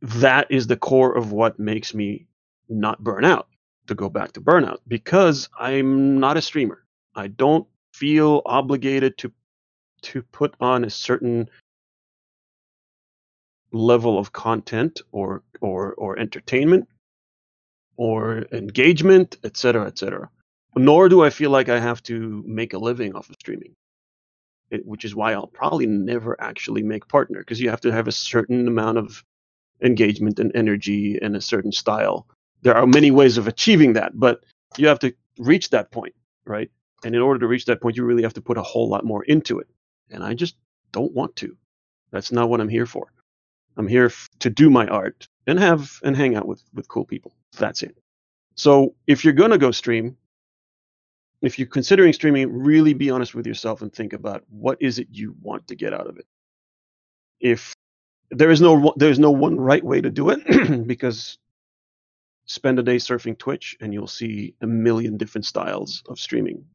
[0.02, 2.28] that is the core of what makes me
[2.68, 3.48] not burn out,
[3.88, 6.84] to go back to burnout, because I'm not a streamer.
[7.16, 7.66] I don't
[8.00, 9.32] feel obligated to
[10.02, 11.50] to put on a certain
[13.72, 16.88] level of content or or or entertainment
[17.98, 20.30] or engagement, etc., etc.
[20.76, 23.74] Nor do I feel like I have to make a living off of streaming,
[24.70, 28.08] it, which is why I'll probably never actually make partner because you have to have
[28.10, 29.24] a certain amount of
[29.82, 32.28] engagement and energy and a certain style.
[32.62, 34.44] There are many ways of achieving that, but
[34.78, 36.70] you have to reach that point, right?
[37.06, 39.06] And in order to reach that point, you really have to put a whole lot
[39.06, 39.68] more into it.
[40.10, 40.56] And I just
[40.92, 41.56] don't want to.
[42.12, 43.14] That's not what I'm here for.
[43.78, 47.06] I'm here f- to do my art and have and hang out with with cool
[47.06, 47.36] people.
[47.60, 47.96] That's it.
[48.56, 50.18] So if you're gonna go stream,
[51.44, 55.10] if you're considering streaming, really be honest with yourself and think about what is it
[55.12, 56.26] you want to get out of it.
[57.40, 57.76] If
[58.32, 61.38] there is no there's no one right way to do it because
[62.48, 66.66] spend a day surfing Twitch and you'll see a million different styles of streaming.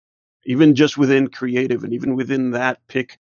[0.44, 3.18] Even just within creative and even within that pick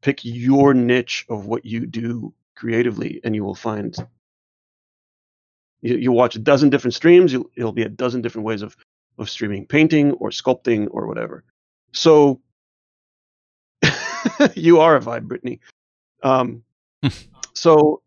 [0.00, 3.96] pick your niche of what you do creatively and you will find
[5.82, 8.76] you, you watch a dozen different streams you, it'll be a dozen different ways of
[9.18, 11.44] of streaming painting or sculpting or whatever.
[11.92, 12.40] So
[14.54, 15.60] you are a vibe brittany.
[16.22, 16.62] Um,
[17.54, 18.02] so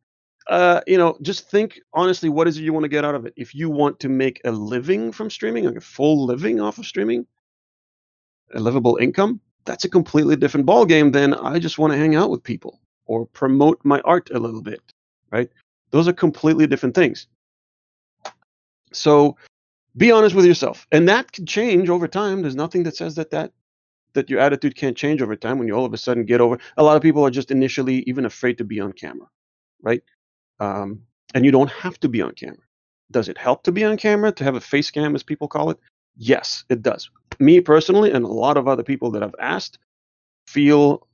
[0.48, 3.26] uh, you know just think honestly what is it you want to get out of
[3.26, 3.34] it?
[3.36, 6.86] If you want to make a living from streaming like a full living off of
[6.86, 7.26] streaming
[8.54, 12.16] a livable income that's a completely different ball game than i just want to hang
[12.16, 14.82] out with people or promote my art a little bit,
[15.32, 15.50] right?
[15.90, 17.28] Those are completely different things.
[18.94, 19.36] So
[19.98, 22.44] be honest with yourself, and that can change over time.
[22.44, 23.52] There's nothing that says that that
[24.14, 26.60] that your attitude can't change over time when you all of a sudden get over.
[26.78, 29.28] A lot of people are just initially even afraid to be on camera,
[29.82, 30.04] right?
[30.60, 31.02] Um,
[31.34, 32.64] and you don't have to be on camera.
[33.12, 35.72] Does it help to be on camera to have a face cam, as people call
[35.72, 35.80] it?
[36.16, 37.10] Yes, it does.
[37.40, 39.80] Me personally, and a lot of other people that I've asked,
[40.48, 41.08] feel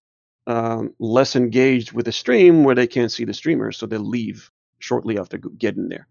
[0.47, 4.51] um, less engaged with the stream where they can't see the streamer, so they leave
[4.79, 6.07] shortly after getting there.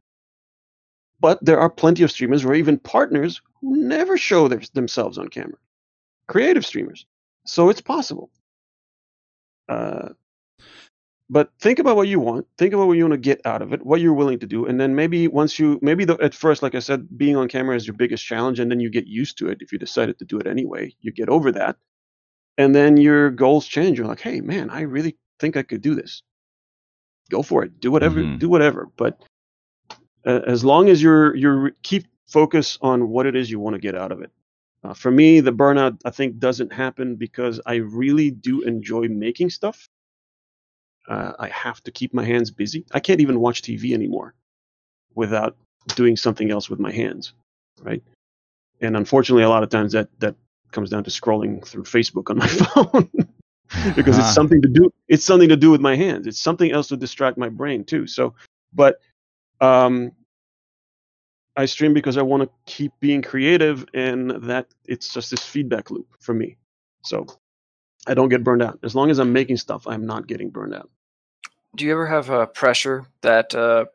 [1.20, 5.29] But there are plenty of streamers or even partners who never show their, themselves on
[5.29, 5.59] camera,
[6.27, 7.07] creative streamers.
[7.46, 8.31] So it's possible.
[9.68, 10.11] Uh,
[11.30, 12.46] but think about what you want.
[12.58, 14.66] Think about what you want to get out of it, what you're willing to do,
[14.66, 17.76] and then maybe once you, maybe the, at first, like I said, being on camera
[17.76, 19.58] is your biggest challenge, and then you get used to it.
[19.60, 21.76] If you decided to do it anyway, you get over that,
[22.58, 23.98] and then your goals change.
[23.98, 26.22] You're like, hey, man, I really think I could do this.
[27.30, 27.80] Go for it.
[27.80, 28.20] Do whatever.
[28.20, 28.38] Mhm.
[28.38, 28.88] Do whatever.
[28.96, 29.18] But
[30.26, 33.80] uh, as long as you're you're keep focus on what it is you want to
[33.80, 34.30] get out of it.
[34.82, 39.50] Uh, for me, the burnout I think doesn't happen because I really do enjoy making
[39.50, 39.88] stuff.
[41.09, 42.85] Uh, I have to keep my hands busy.
[42.93, 44.35] I can't even watch TV anymore
[45.14, 45.57] without
[45.95, 47.35] doing something else with my hands,
[47.83, 48.03] right?
[48.81, 50.35] And unfortunately, a lot of times that that
[50.73, 53.11] comes down to scrolling through Facebook on my phone
[53.95, 54.33] because it's Ah.
[54.33, 54.93] something to do.
[55.09, 56.27] It's something to do with my hands.
[56.27, 58.07] It's something else to distract my brain too.
[58.07, 58.35] So,
[58.73, 58.99] but
[59.61, 60.11] um,
[61.57, 65.90] I stream because I want to keep being creative, and that it's just this feedback
[65.90, 66.57] loop for me.
[67.05, 67.27] So
[68.07, 69.87] I don't get burned out as long as I'm making stuff.
[69.87, 70.90] I'm not getting burned out.
[71.74, 73.87] Do you ever have uh, pressure that uh,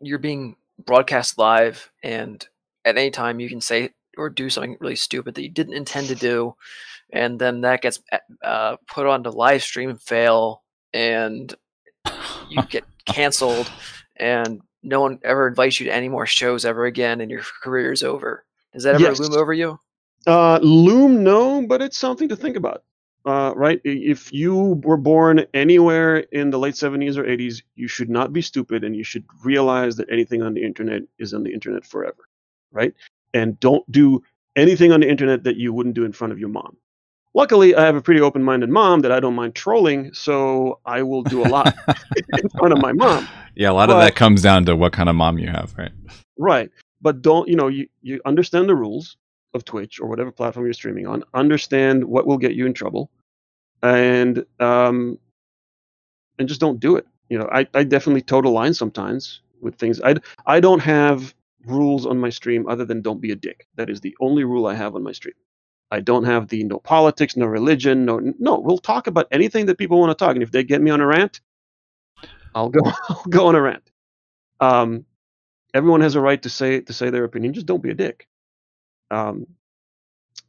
[0.00, 2.46] you're being broadcast live and
[2.84, 6.08] at any time you can say or do something really stupid that you didn't intend
[6.08, 6.54] to do,
[7.12, 8.00] and then that gets
[8.42, 11.54] uh, put onto live stream and fail, and
[12.50, 13.66] you get canceled,
[14.16, 17.92] and no one ever invites you to any more shows ever again, and your career
[17.92, 18.44] is over.
[18.74, 19.20] Does that ever Yes.
[19.20, 19.78] loom over you?
[20.26, 22.84] Uh, loom, no, but it's something to think about.
[23.24, 23.80] Uh, right?
[23.84, 28.42] If you were born anywhere in the late 70s or 80s, you should not be
[28.42, 32.28] stupid and you should realize that anything on the internet is on the internet forever.
[32.72, 32.94] Right?
[33.32, 34.22] And don't do
[34.56, 36.76] anything on the internet that you wouldn't do in front of your mom.
[37.34, 41.02] Luckily, I have a pretty open minded mom that I don't mind trolling, so I
[41.02, 41.74] will do a lot
[42.42, 43.26] in front of my mom.
[43.54, 45.92] Yeah, a lot of that comes down to what kind of mom you have, right?
[46.36, 46.70] Right.
[47.00, 49.16] But don't, you know, you, you understand the rules
[49.54, 53.10] of Twitch or whatever platform you're streaming on, understand what will get you in trouble,
[53.82, 55.18] and um,
[56.38, 57.06] and just don't do it.
[57.28, 60.00] You know, I, I definitely toe the line sometimes with things.
[60.02, 61.34] I, I don't have
[61.64, 63.66] rules on my stream other than don't be a dick.
[63.76, 65.34] That is the only rule I have on my stream.
[65.90, 68.58] I don't have the no politics, no religion, no no.
[68.58, 71.00] We'll talk about anything that people want to talk, and if they get me on
[71.00, 71.40] a rant,
[72.54, 73.90] I'll go I'll go on a rant.
[74.60, 75.04] Um,
[75.74, 77.52] everyone has a right to say to say their opinion.
[77.52, 78.26] Just don't be a dick.
[79.12, 79.46] Um,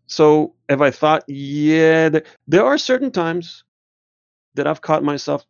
[0.07, 1.24] so have I thought?
[1.28, 3.64] Yeah, there, there are certain times
[4.55, 5.45] that I've caught myself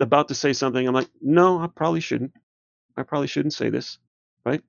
[0.00, 0.86] about to say something.
[0.86, 2.32] I'm like, no, I probably shouldn't.
[2.96, 3.98] I probably shouldn't say this,
[4.44, 4.62] right?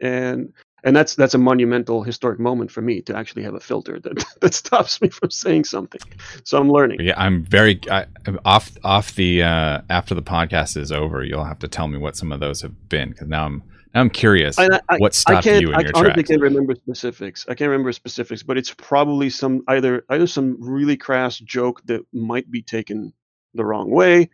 [0.00, 0.52] And
[0.84, 4.24] and that's that's a monumental historic moment for me to actually have a filter that
[4.40, 6.00] that stops me from saying something.
[6.44, 7.00] So I'm learning.
[7.00, 8.06] Yeah, I'm very I,
[8.44, 11.24] off off the uh, after the podcast is over.
[11.24, 13.62] You'll have to tell me what some of those have been because now I'm
[13.94, 14.58] I'm curious.
[14.58, 16.28] I, I, what stopped I you in I your honestly tracks?
[16.30, 17.46] can't remember specifics.
[17.48, 22.04] I can't remember specifics, but it's probably some either either some really crass joke that
[22.12, 23.12] might be taken
[23.54, 24.30] the wrong way,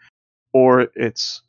[0.53, 1.43] or it's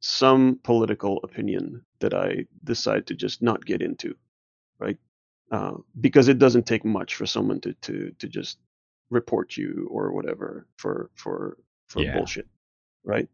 [0.00, 4.14] some political opinion that I decide to just not get into,
[4.78, 4.96] right?
[5.50, 8.58] Uh, because it doesn't take much for someone to to to just
[9.10, 11.56] report you or whatever for for
[11.88, 12.14] for Yeah.
[12.14, 12.46] bullshit,
[13.04, 13.28] right?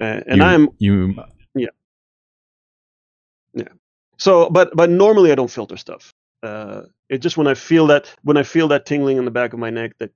[0.00, 1.14] Uh, and you, I'm you
[4.18, 6.12] so, but but normally I don't filter stuff.
[6.42, 9.52] Uh, it just when I feel that when I feel that tingling in the back
[9.52, 10.10] of my neck that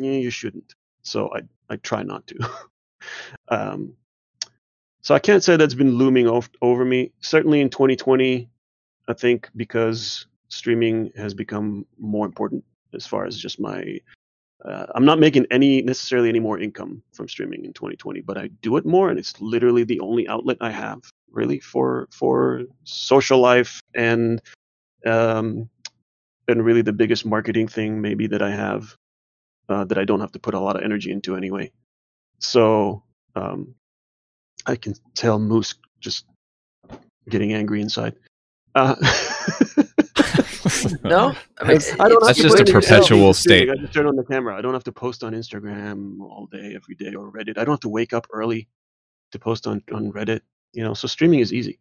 [0.00, 0.74] eh, you shouldn't.
[1.02, 2.50] So I I try not to.
[3.48, 3.94] um,
[5.02, 7.12] so I can't say that's been looming ov- over me.
[7.20, 8.48] Certainly in 2020,
[9.08, 12.64] I think because streaming has become more important
[12.94, 14.00] as far as just my.
[14.64, 18.48] Uh, I'm not making any necessarily any more income from streaming in 2020, but I
[18.60, 21.00] do it more, and it's literally the only outlet I have
[21.30, 24.42] really for for social life and
[25.06, 25.68] um,
[26.48, 28.96] and really the biggest marketing thing maybe that I have
[29.68, 31.70] uh, that I don't have to put a lot of energy into anyway.
[32.40, 33.04] So
[33.36, 33.74] um,
[34.66, 36.24] I can tell Moose just
[37.28, 38.14] getting angry inside.
[38.74, 38.96] Uh,
[41.04, 43.70] No, I mean, It's- I don't That's just a perpetual selfies state.
[43.70, 44.56] I just turn on the camera.
[44.56, 47.58] I don't have to post on Instagram all day, every day, or Reddit.
[47.58, 48.68] I don't have to wake up early
[49.32, 50.40] to post on, on Reddit.
[50.72, 51.78] You know, so streaming is easy.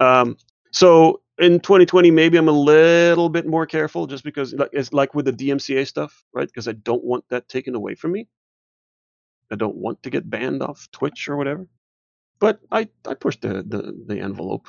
[0.00, 0.36] Um,
[0.72, 5.14] so in 2020, maybe I'm a little bit more careful, just because, like, it's like
[5.14, 6.46] with the DMCA stuff, right?
[6.46, 8.28] Because I don't want that taken away from me.
[9.50, 11.66] I don't want to get banned off Twitch or whatever.
[12.38, 14.68] But I I pushed the the, the envelope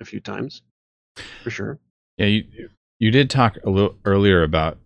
[0.00, 0.62] a few times,
[1.42, 1.80] for sure.
[2.18, 2.44] Yeah, you
[2.98, 4.78] you did talk a little earlier about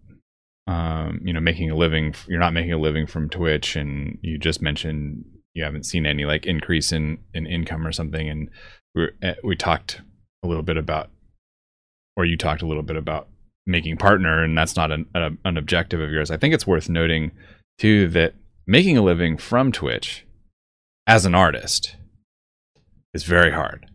[0.66, 2.14] um, you know making a living.
[2.28, 5.24] You're not making a living from Twitch, and you just mentioned
[5.54, 8.28] you haven't seen any like increase in in income or something.
[8.28, 8.50] And
[8.94, 10.02] we eh, we talked
[10.44, 11.08] a little bit about,
[12.16, 13.28] or you talked a little bit about
[13.66, 16.30] making partner, and that's not an an, an objective of yours.
[16.30, 17.32] I think it's worth noting
[17.78, 18.34] too that
[18.66, 20.26] making a living from Twitch
[21.06, 21.96] as an artist
[23.14, 23.86] is very hard.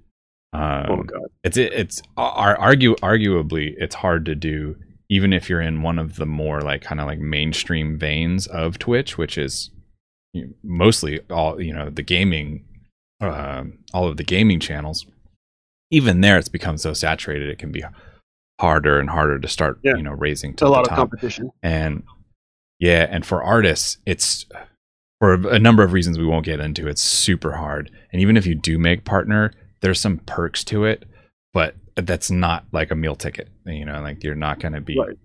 [0.58, 1.22] Um, oh god.
[1.44, 4.76] it's it's ar- argue arguably it's hard to do
[5.10, 8.78] even if you're in one of the more like kind of like mainstream veins of
[8.80, 9.70] Twitch, which is
[10.34, 12.66] you know, mostly all you know the gaming,
[13.22, 15.06] um, all of the gaming channels.
[15.92, 17.84] Even there, it's become so saturated it can be
[18.60, 19.96] harder and harder to start Yeah.
[19.96, 21.52] you know raising to a the lot of competition.
[21.62, 22.04] and
[22.80, 24.46] yeah and for artists it's
[25.20, 28.46] for a number of reasons we won't get into it's super hard and even if
[28.48, 29.52] you do make partner
[29.82, 31.06] there's some perks to it
[31.54, 34.98] but that's not like a meal ticket you know like you're not going to be
[35.00, 35.18] Right.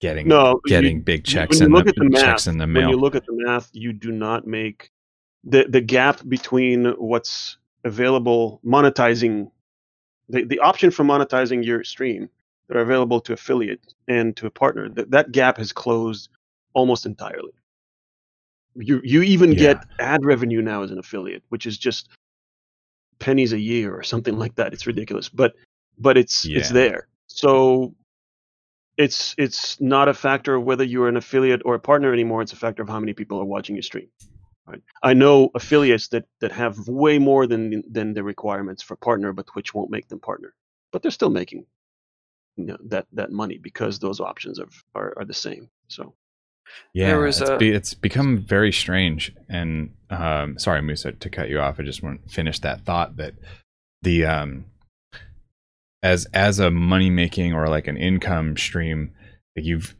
[0.00, 2.58] getting No, you- getting big checks in you look the, at the checks math, in
[2.58, 2.82] the mail.
[2.84, 4.90] when you look at the math, you do not make
[5.44, 9.50] the the gap between what's available monetizing
[10.28, 12.28] the, the option for monetizing your stream
[12.68, 16.28] that are available to affiliate and to a partner that, that gap has closed
[16.74, 17.52] almost entirely
[18.74, 19.58] you you even Yeah.
[19.58, 22.08] get ad revenue now as an affiliate which is just
[23.18, 25.54] pennies a year or something like that it's ridiculous but
[25.98, 27.94] but it's it's there so
[28.98, 32.42] it's it's not a factor of whether you're an affiliate or a partner anymore.
[32.42, 34.08] It's a factor of how many people are watching your stream.
[34.66, 34.82] Right?
[35.02, 39.46] I know affiliates that that have way more than than the requirements for partner, but
[39.46, 40.52] Twitch won't make them partner.
[40.90, 41.64] But they're still making
[42.56, 45.70] you know, that that money because those options are are, are the same.
[45.86, 46.12] So
[46.94, 51.48] yeah was it's, a- be, it's become very strange and um sorry musa to cut
[51.48, 53.34] you off i just want to finish that thought that
[54.02, 54.64] the um
[56.02, 59.12] as as a money making or like an income stream
[59.56, 59.94] like you've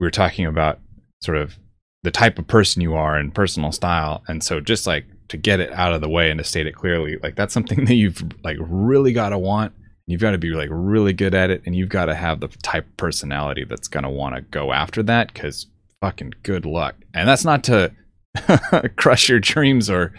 [0.00, 0.78] we are talking about
[1.20, 1.56] sort of
[2.02, 5.60] the type of person you are and personal style and so just like to get
[5.60, 8.22] it out of the way and to state it clearly like that's something that you've
[8.44, 9.72] like really got to want
[10.06, 12.48] you've got to be like really good at it and you've got to have the
[12.62, 15.66] type of personality that's going to want to go after that because
[16.02, 17.90] fucking good luck and that's not to
[18.96, 20.12] crush your dreams or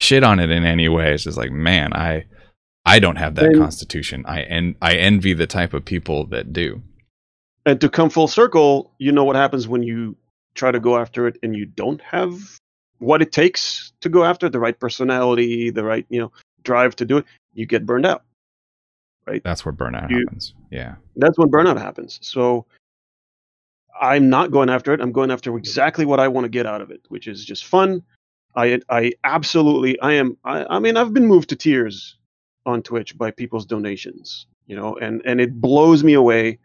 [0.00, 2.24] shit on it in any way it's just like man i
[2.86, 4.24] I don't have that And- constitution.
[4.26, 6.80] I en- I envy the type of people that do.
[7.66, 10.16] And to come full circle, you know what happens when you
[10.54, 12.40] try to go after it and you don't have
[12.98, 16.32] what it takes to go after it, the right personality, the right, you know,
[16.64, 18.24] drive to do it, you get burned out.
[19.26, 19.44] Right?
[19.44, 20.54] That's where burnout You- happens.
[20.70, 20.94] Yeah.
[21.16, 22.18] That's when burnout happens.
[22.22, 22.64] So
[24.00, 25.00] I'm not going after it.
[25.00, 27.66] I'm going after exactly what I want to get out of it, which is just
[27.66, 28.02] fun.
[28.56, 32.16] I I absolutely I am I, I mean I've been moved to tears
[32.66, 36.58] on Twitch by people's donations, you know, and and it blows me away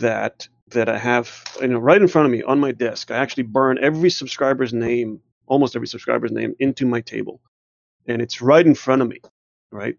[0.00, 3.10] that that I have you know right in front of me on my desk.
[3.10, 7.40] I actually burn every subscriber's name, almost every subscriber's name into my table.
[8.06, 9.20] And it's right in front of me,
[9.70, 9.96] right?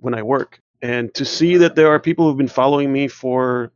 [0.00, 0.60] When I work.
[0.82, 3.72] And to see that there are people who've been following me for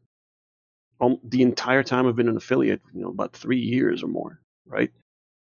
[1.00, 4.40] um, the entire time I've been an affiliate, you know, about three years or more,
[4.66, 4.90] right?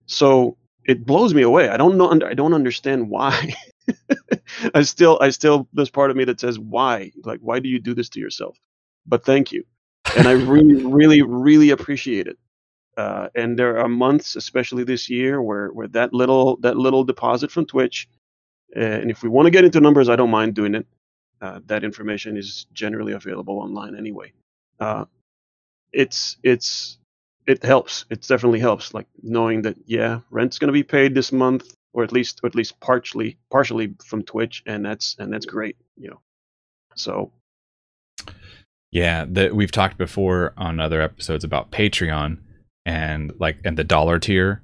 [0.06, 1.70] So it blows me away.
[1.70, 2.10] I don't know.
[2.10, 3.56] I don't understand why.
[4.74, 7.12] I still, I still, there's part of me that says, why?
[7.24, 8.58] Like, why do you do this to yourself?
[9.06, 9.64] But thank you,
[10.18, 12.38] and I really, really, really appreciate it.
[12.98, 17.52] Uh, and there are months, especially this year, where where that little that little deposit
[17.52, 18.08] from Twitch,
[18.76, 20.88] uh, and if we want to get into numbers, I don't mind doing it.
[21.42, 24.34] Uh, that information is generally available online anyway.
[25.98, 27.00] It's it's
[27.48, 28.06] it helps.
[28.12, 28.94] It definitely helps.
[28.94, 32.56] Like knowing that yeah, rent's to be paid this month, or at least or at
[32.56, 35.78] least partially partially from Twitch, and that's and that's great.
[35.98, 36.22] You know,
[36.96, 37.32] so
[38.92, 42.40] Yeah, that we've talked before on other episodes about Patreon
[42.86, 44.64] and like and the dollar tier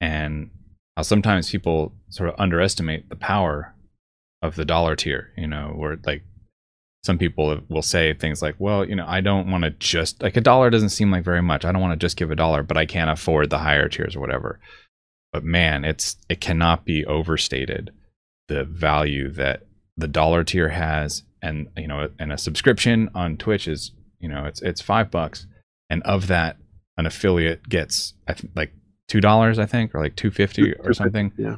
[0.00, 0.50] and
[0.96, 3.74] how sometimes people sort of underestimate the power
[4.42, 6.24] of the dollar tier, you know, where like
[7.02, 10.36] some people will say things like, well, you know, I don't want to just like
[10.36, 11.64] a dollar doesn't seem like very much.
[11.64, 14.14] I don't want to just give a dollar, but I can't afford the higher tiers
[14.14, 14.60] or whatever.
[15.32, 17.90] But man, it's it cannot be overstated
[18.48, 19.62] the value that
[19.96, 24.44] the dollar tier has and you know and a subscription on twitch is you know
[24.46, 25.46] it's it's five bucks
[25.90, 26.56] and of that
[26.96, 28.72] an affiliate gets i think like
[29.08, 31.56] two dollars i think or like 250 or something Yeah.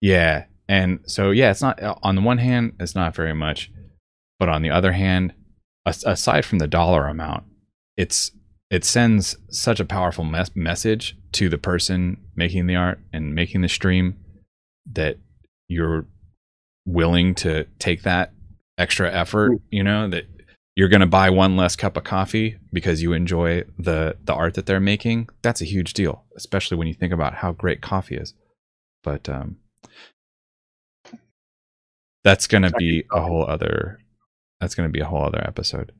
[0.00, 3.70] yeah and so yeah it's not on the one hand it's not very much
[4.38, 5.32] but on the other hand
[5.86, 7.44] aside from the dollar amount
[7.96, 8.32] it's
[8.70, 13.62] it sends such a powerful mes- message to the person making the art and making
[13.62, 14.16] the stream
[14.92, 15.16] that
[15.68, 16.06] you're
[16.84, 18.32] willing to take that
[18.76, 20.24] extra effort you know that
[20.78, 24.54] you're going to buy one less cup of coffee because you enjoy the the art
[24.54, 25.28] that they're making.
[25.42, 28.32] That's a huge deal especially when you think about how great coffee is.
[29.02, 29.56] But um
[32.22, 33.98] that's going to be a whole other
[34.60, 35.92] that's going to be a whole other episode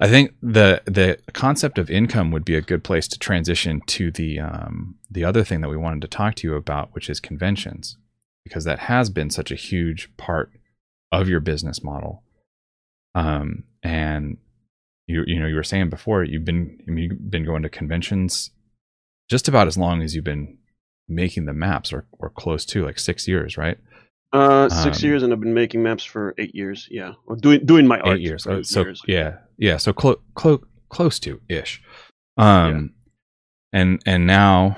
[0.00, 4.10] i think the the concept of income would be a good place to transition to
[4.10, 7.20] the um the other thing that we wanted to talk to you about which is
[7.20, 7.96] conventions
[8.44, 10.52] because that has been such a huge part
[11.10, 12.22] of your business model.
[13.14, 14.38] Um, and
[15.06, 18.50] you you know you were saying before you've been you've been going to conventions
[19.28, 20.58] just about as long as you've been
[21.08, 23.78] making the maps or or close to like six years, right?
[24.32, 26.88] Uh, six Um, years, and I've been making maps for eight years.
[26.90, 28.46] Yeah, or doing doing my art Eight years.
[28.46, 29.02] Oh, eight so years.
[29.06, 29.76] yeah, yeah.
[29.76, 31.82] So close clo- close to ish.
[32.36, 32.94] Um,
[33.72, 34.76] and and now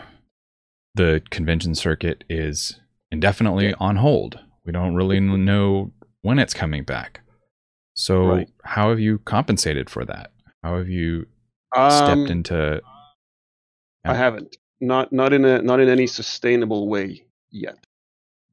[0.95, 2.81] the convention circuit is
[3.11, 4.39] indefinitely on hold.
[4.65, 5.93] We don't really know
[6.23, 7.21] when it's coming back.
[7.95, 8.49] So Right.
[8.65, 10.33] how have you compensated for that?
[10.63, 11.27] How have you
[11.75, 12.81] stepped Um, into?
[14.05, 14.57] I haven't.
[14.81, 17.77] Not not in a not in any sustainable way yet.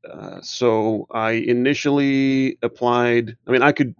[0.09, 3.37] Uh, so I initially applied.
[3.47, 3.95] I mean, I could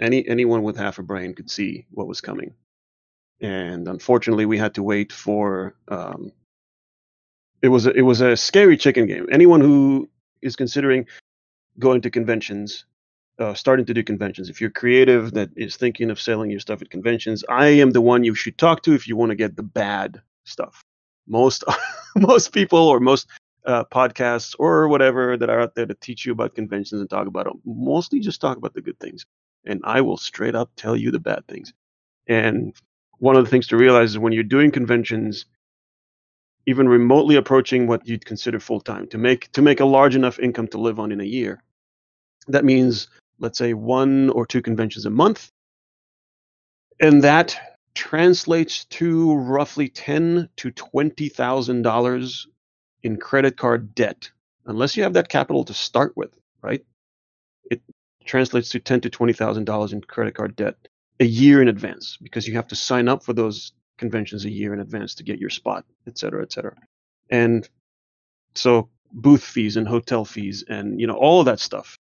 [0.00, 2.54] any anyone with half a brain could see what was coming,
[3.40, 5.76] and unfortunately, we had to wait for.
[5.88, 6.32] Um,
[7.62, 9.26] it was a, it was a scary chicken game.
[9.30, 10.08] Anyone who
[10.42, 11.06] is considering
[11.78, 12.84] going to conventions,
[13.38, 16.82] uh, starting to do conventions, if you're creative that is thinking of selling your stuff
[16.82, 19.56] at conventions, I am the one you should talk to if you want to get
[19.56, 20.82] the bad stuff.
[21.28, 21.64] Most
[22.16, 23.28] most people or most
[23.66, 27.26] uh, podcasts or whatever that are out there to teach you about conventions and talk
[27.26, 29.26] about them mostly just talk about the good things,
[29.64, 31.72] and I will straight up tell you the bad things.
[32.28, 32.74] And
[33.18, 35.46] one of the things to realize is when you're doing conventions,
[36.66, 40.38] even remotely approaching what you'd consider full time to make to make a large enough
[40.38, 41.62] income to live on in a year,
[42.48, 43.08] that means
[43.38, 45.50] let's say one or two conventions a month,
[47.00, 47.58] and that
[47.94, 52.46] translates to roughly ten to twenty thousand dollars
[53.06, 54.30] in credit card debt,
[54.66, 56.84] unless you have that capital to start with, right?
[57.70, 57.82] It
[58.26, 60.76] translates to ten to twenty thousand dollars in credit card debt
[61.20, 64.74] a year in advance because you have to sign up for those conventions a year
[64.74, 66.76] in advance to get your spot, et cetera, et cetera.
[67.30, 67.68] And
[68.56, 71.96] so booth fees and hotel fees and you know all of that stuff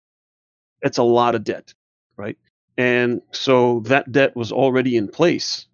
[0.83, 1.73] it's a lot of debt,
[2.17, 2.37] right?
[2.77, 5.67] And so that debt was already in place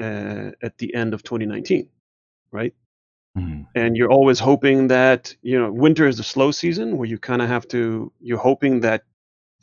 [0.00, 1.88] uh, at the end of 2019,
[2.52, 2.74] right?
[3.36, 3.66] Mhm.
[3.74, 7.42] and you're always hoping that you know winter is the slow season where you kind
[7.42, 9.04] of have to you're hoping that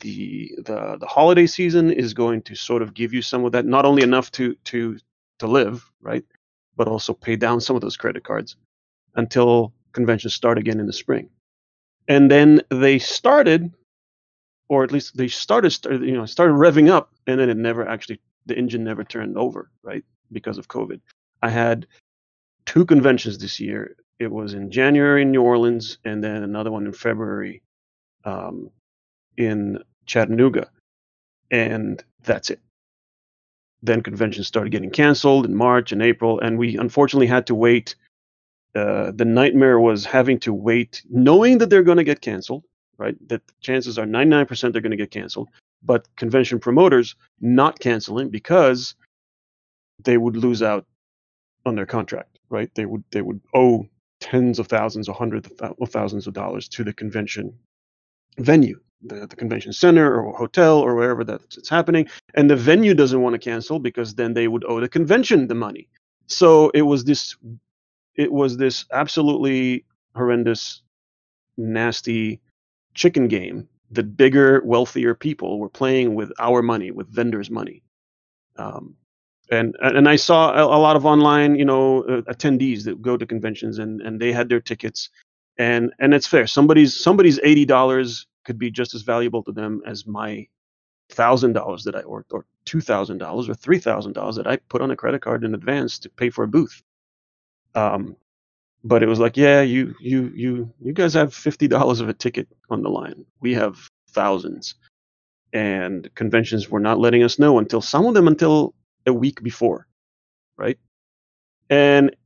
[0.00, 3.66] the the the holiday season is going to sort of give you some of that
[3.66, 4.98] not only enough to to
[5.40, 6.24] to live right
[6.76, 8.56] but also pay down some of those credit cards
[9.16, 11.28] until conventions start again in the spring
[12.08, 13.72] and then they started
[14.68, 18.20] or at least they started you know started revving up and then it never actually
[18.46, 21.00] the engine never turned over right because of covid
[21.42, 21.86] i had
[22.66, 23.96] two conventions this year.
[24.18, 27.62] It was in January in New Orleans, and then another one in February
[28.24, 28.70] um,
[29.36, 30.70] in Chattanooga,
[31.50, 32.60] and that's it.
[33.82, 37.96] Then conventions started getting canceled in March and April, and we unfortunately had to wait.
[38.74, 42.64] Uh, the nightmare was having to wait, knowing that they're going to get canceled,
[42.98, 43.16] right?
[43.28, 45.48] That chances are 99% they're going to get canceled,
[45.82, 48.94] but convention promoters not canceling because
[50.02, 50.86] they would lose out
[51.66, 52.70] on their contract, right?
[52.74, 53.86] They would they would owe
[54.20, 57.52] tens of thousands or hundreds of thousands of dollars to the convention
[58.38, 63.20] venue, the, the convention center or hotel or wherever that's happening, and the venue doesn't
[63.20, 65.88] want to cancel because then they would owe the convention the money.
[66.28, 67.36] So it was this
[68.16, 69.84] it was this absolutely
[70.14, 70.82] horrendous,
[71.56, 72.40] nasty
[72.94, 77.82] chicken game that bigger, wealthier people were playing with our money, with vendors' money.
[78.56, 78.96] Um,
[79.50, 83.16] and and I saw a, a lot of online, you know, uh, attendees that go
[83.16, 85.10] to conventions and and they had their tickets,
[85.58, 86.46] and and it's fair.
[86.46, 90.46] Somebody's somebody's eighty dollars could be just as valuable to them as my
[91.10, 94.56] thousand dollars that I or or two thousand dollars or three thousand dollars that I
[94.68, 96.82] put on a credit card in advance to pay for a booth.
[97.74, 98.16] Um,
[98.84, 102.14] but it was like, yeah, you you you you guys have fifty dollars of a
[102.14, 103.24] ticket on the line.
[103.40, 104.74] We have thousands,
[105.52, 108.74] and conventions were not letting us know until some of them until
[109.06, 109.86] a week before,
[110.58, 110.78] right?
[111.70, 112.16] And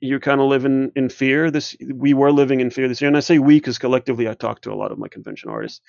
[0.00, 1.50] you're kind of living in fear.
[1.50, 4.34] This we were living in fear this year, and I say we because collectively I
[4.34, 5.80] talked to a lot of my convention artists.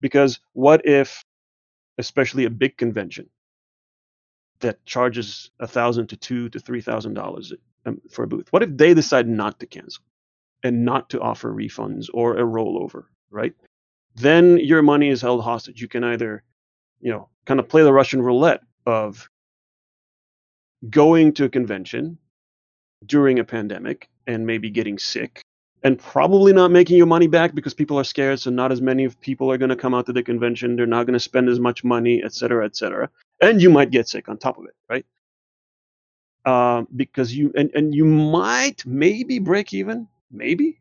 [0.00, 1.24] Because what if,
[1.98, 3.30] especially a big convention
[4.60, 7.52] that charges a thousand to two to three thousand dollars
[7.86, 10.04] um, for a booth, what if they decide not to cancel
[10.64, 13.54] and not to offer refunds or a rollover, right?
[14.16, 15.80] Then your money is held hostage.
[15.80, 16.42] You can either,
[17.00, 19.29] you know, kind of play the Russian roulette of
[20.88, 22.16] going to a convention
[23.06, 25.42] during a pandemic and maybe getting sick
[25.82, 29.08] and probably not making your money back because people are scared so not as many
[29.08, 31.60] people are going to come out to the convention they're not going to spend as
[31.60, 33.10] much money etc cetera et cetera
[33.40, 35.06] and you might get sick on top of it right?
[36.46, 40.80] Um, because you and, and you might maybe break even maybe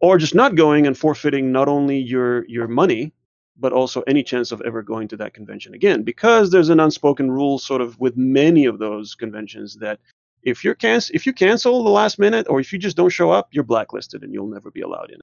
[0.00, 3.12] or just not going and forfeiting not only your your money
[3.60, 7.30] but also any chance of ever going to that convention again because there's an unspoken
[7.30, 10.00] rule sort of with many of those conventions that
[10.42, 13.48] if you're if you cancel the last minute or if you just don't show up
[13.52, 15.20] you're blacklisted and you'll never be allowed in.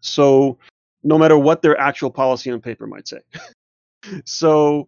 [0.00, 0.58] So
[1.02, 3.20] no matter what their actual policy on paper might say.
[4.24, 4.86] So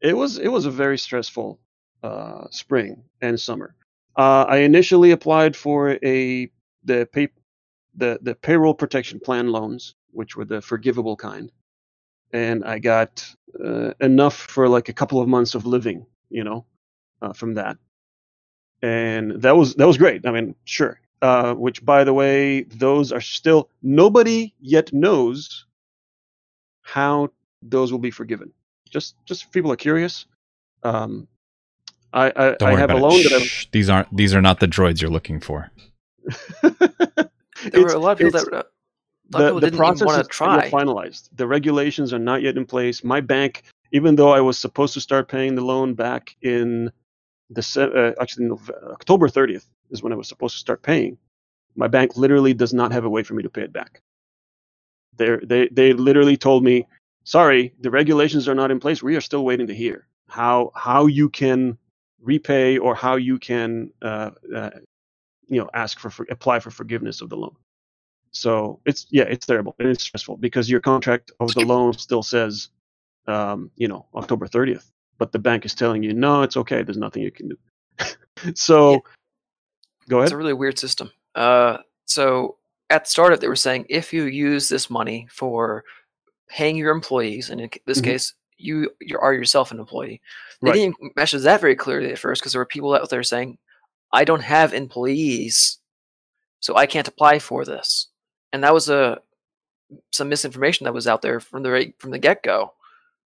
[0.00, 1.60] it was it was a very stressful
[2.02, 3.76] uh, spring and summer.
[4.16, 6.50] Uh, i initially applied for a
[6.82, 7.28] the pay,
[7.94, 11.50] the the payroll protection plan loans which were the forgivable kind
[12.32, 13.26] and i got
[13.64, 16.64] uh, enough for like a couple of months of living you know
[17.22, 17.76] uh, from that
[18.82, 23.12] and that was that was great i mean sure uh, which by the way those
[23.12, 25.66] are still nobody yet knows
[26.82, 27.28] how
[27.62, 28.52] those will be forgiven
[28.88, 30.26] just just people are curious
[30.82, 31.28] um,
[32.12, 33.30] i i, Don't I worry have a loan it.
[33.30, 35.70] that Shh, these aren't these are not the droids you're looking for.
[36.62, 36.76] i'm
[37.72, 38.66] There were a lot of people it's- that
[39.30, 41.28] the, the process is not finalized.
[41.36, 43.04] The regulations are not yet in place.
[43.04, 43.62] My bank,
[43.92, 46.90] even though I was supposed to start paying the loan back in
[47.50, 51.18] the uh, actually Nov- October 30th is when I was supposed to start paying.
[51.76, 54.02] My bank literally does not have a way for me to pay it back.
[55.16, 56.86] They they they literally told me,
[57.24, 59.02] "Sorry, the regulations are not in place.
[59.02, 61.78] We are still waiting to hear how how you can
[62.20, 64.70] repay or how you can uh, uh,
[65.48, 67.54] you know ask for, for apply for forgiveness of the loan."
[68.32, 72.68] So it's yeah, it's terrible it's stressful because your contract of the loan still says,
[73.26, 76.82] um, you know, October 30th, but the bank is telling you no, it's okay.
[76.82, 77.56] There's nothing you can do.
[78.54, 78.98] so, Yeah.
[80.08, 80.26] go ahead.
[80.26, 81.10] It's a really weird system.
[81.34, 82.56] Uh, so
[82.90, 85.84] at the start of they were saying if you use this money for
[86.48, 88.04] paying your employees, and in this Mhm.
[88.04, 90.20] case, you you are yourself an employee.
[90.60, 90.74] They Right.
[90.76, 93.58] didn't mention that very clearly at first because there were people out there saying,
[94.12, 95.78] "I don't have employees,
[96.60, 98.08] so I can't apply for this,"
[98.52, 99.18] and that was a
[100.12, 102.72] some misinformation that was out there from the from the get go,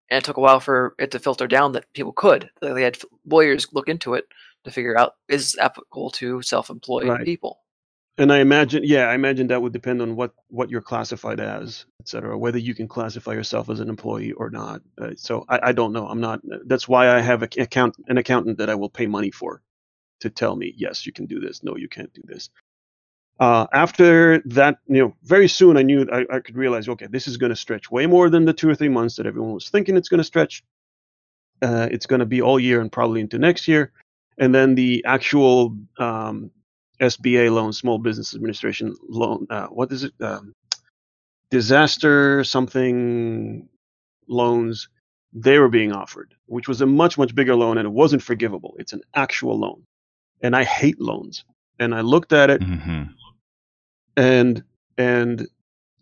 [0.09, 2.49] and it took a while for it to filter down that people could.
[2.61, 4.25] They had lawyers look into it
[4.63, 7.25] to figure out is applicable to self-employed Right.
[7.25, 7.59] people.
[8.17, 11.85] and I imagine, yeah, I imagine that would depend on what what you're classified as,
[11.99, 14.81] et cetera, whether you can classify yourself as an employee or not.
[14.99, 16.07] Uh, so I, I don't know.
[16.07, 16.39] I'm not.
[16.65, 19.61] That's why I have a account an accountant that I will pay money for
[20.21, 21.61] to tell me yes, you can do this.
[21.61, 22.49] No, you can't do this.
[23.39, 27.27] Uh, after that, you know, very soon I knew I, I could realize, okay, this
[27.27, 29.69] is going to stretch way more than the two or three months that everyone was
[29.69, 30.63] thinking it's going to stretch.
[31.61, 33.91] Uh, it's going to be all year and probably into next year,
[34.37, 36.51] and then the actual um,
[37.01, 39.47] SBA loan, Small Business Administration loan.
[39.49, 40.13] Uh, what is it?
[40.21, 40.53] Um,
[41.49, 43.67] disaster something
[44.27, 44.89] loans.
[45.33, 48.75] They were being offered, which was a much much bigger loan, and it wasn't forgivable.
[48.79, 49.83] It's an actual loan,
[50.41, 51.43] and I hate loans.
[51.79, 53.03] And I looked at it hmm
[54.17, 54.63] and
[54.97, 55.47] and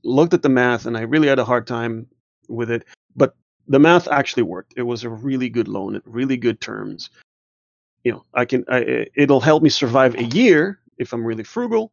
[0.04, 2.08] looked at the math, and I really had a hard time
[2.48, 2.86] with it.
[3.16, 3.36] But
[3.68, 4.74] the math actually worked.
[4.76, 7.10] It was a really good loan at really good terms.
[8.04, 8.66] You know, I can.
[8.68, 11.92] I, it'll help me survive a year if I'm really frugal.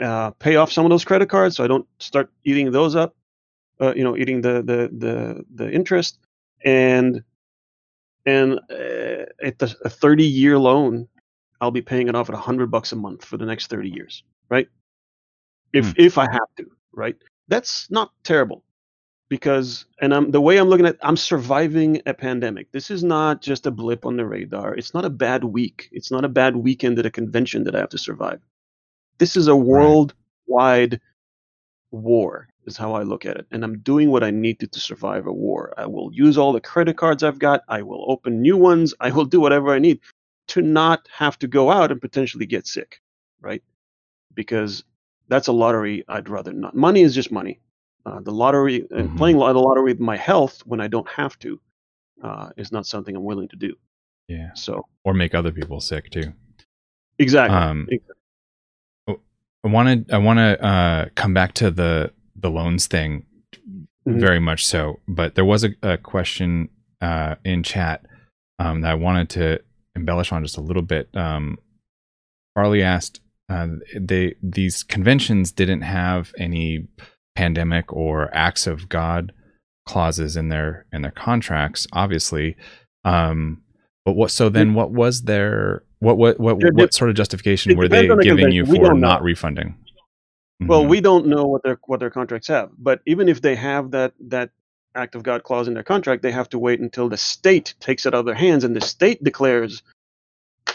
[0.00, 3.16] Uh, pay off some of those credit cards so I don't start eating those up.
[3.80, 6.18] Uh, you know, eating the the the the interest
[6.64, 7.22] and
[8.26, 11.08] and uh, at the, a 30 year loan,
[11.60, 14.22] I'll be paying it off at 100 bucks a month for the next 30 years,
[14.48, 14.68] right?
[15.72, 15.92] If Hmm.
[15.96, 17.16] if I have to, right?
[17.48, 18.64] That's not terrible
[19.28, 22.70] because and I'm the way I'm looking at I'm surviving a pandemic.
[22.72, 24.74] This is not just a blip on the radar.
[24.74, 25.88] It's not a bad week.
[25.92, 28.40] It's not a bad weekend at a convention that I have to survive.
[29.18, 31.00] This is a worldwide
[31.90, 33.46] war is how I look at it.
[33.50, 35.72] And I'm doing what I need to to survive a war.
[35.76, 37.62] I will use all the credit cards I've got.
[37.68, 38.94] I will open new ones.
[39.00, 40.00] I will do whatever I need
[40.48, 43.00] to not have to go out and potentially get sick,
[43.40, 43.62] right?
[44.34, 44.84] Because
[45.28, 46.74] that's a lottery I'd rather not.
[46.74, 47.60] Money is just money.
[48.06, 49.16] Uh, the lottery, uh, Mhm.
[49.16, 51.60] playing the lottery with my health when I don't have to,
[52.22, 53.74] uh, is not something I'm willing to do.
[54.28, 54.52] Yeah.
[54.54, 56.32] So Or make other people sick too.
[57.18, 58.14] exactly, Um, Exactly.
[59.64, 63.26] I wanted I want to uh, come back to the the loans thing
[64.06, 64.20] Mhm.
[64.20, 66.68] very much so, but there was a, a question
[67.00, 68.06] uh, in chat
[68.60, 69.60] um, that I wanted to
[69.96, 71.08] embellish on just a little bit.
[71.14, 71.58] Um,
[72.54, 73.68] Farley asked, uh,
[73.98, 76.86] they these conventions didn't have any
[77.34, 79.32] pandemic or acts of God
[79.86, 82.56] clauses in their in their contracts, obviously.
[83.04, 83.62] Um,
[84.04, 84.30] but what?
[84.30, 88.16] So then, what was their what what what what sort of justification were they the
[88.16, 89.18] giving you for don't know.
[89.20, 89.76] refunding?
[90.60, 90.88] Well, Mhm.
[90.88, 94.12] we don't know what their what their contracts have, but even if they have that
[94.20, 94.50] that
[94.94, 98.04] act of God clause in their contract, they have to wait until the state takes
[98.06, 99.82] it out of their hands and the state declares,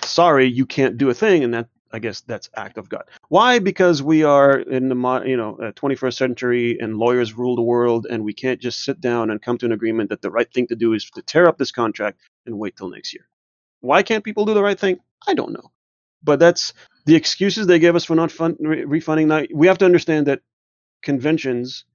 [0.03, 3.03] "Sorry, you can't do a thing," and that I guess that's act of God.
[3.29, 3.59] Why?
[3.59, 8.07] Because we are in the you know uh, 21st century and lawyers rule the world,
[8.09, 10.67] and we can't just sit down and come to an agreement that the right thing
[10.67, 13.27] to do is to tear up this contract and wait till next year.
[13.81, 14.99] Why can't people do the right thing?
[15.27, 15.71] I don't know,
[16.23, 16.73] but that's
[17.05, 19.27] the excuses they give us for not fun, re- refunding.
[19.27, 20.41] Now we have to understand that
[21.03, 21.85] conventions,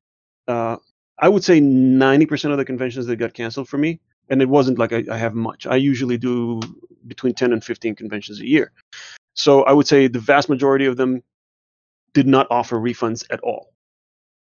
[0.46, 0.76] uh,
[1.18, 4.78] I would say 90% of the conventions that got canceled for me, and it wasn't
[4.78, 5.66] like I, I have much.
[5.66, 6.60] I usually do
[7.06, 8.70] between 10 and 15 conventions a year.
[9.38, 11.22] So I would say the vast majority of them
[12.12, 13.72] did not offer refunds at all.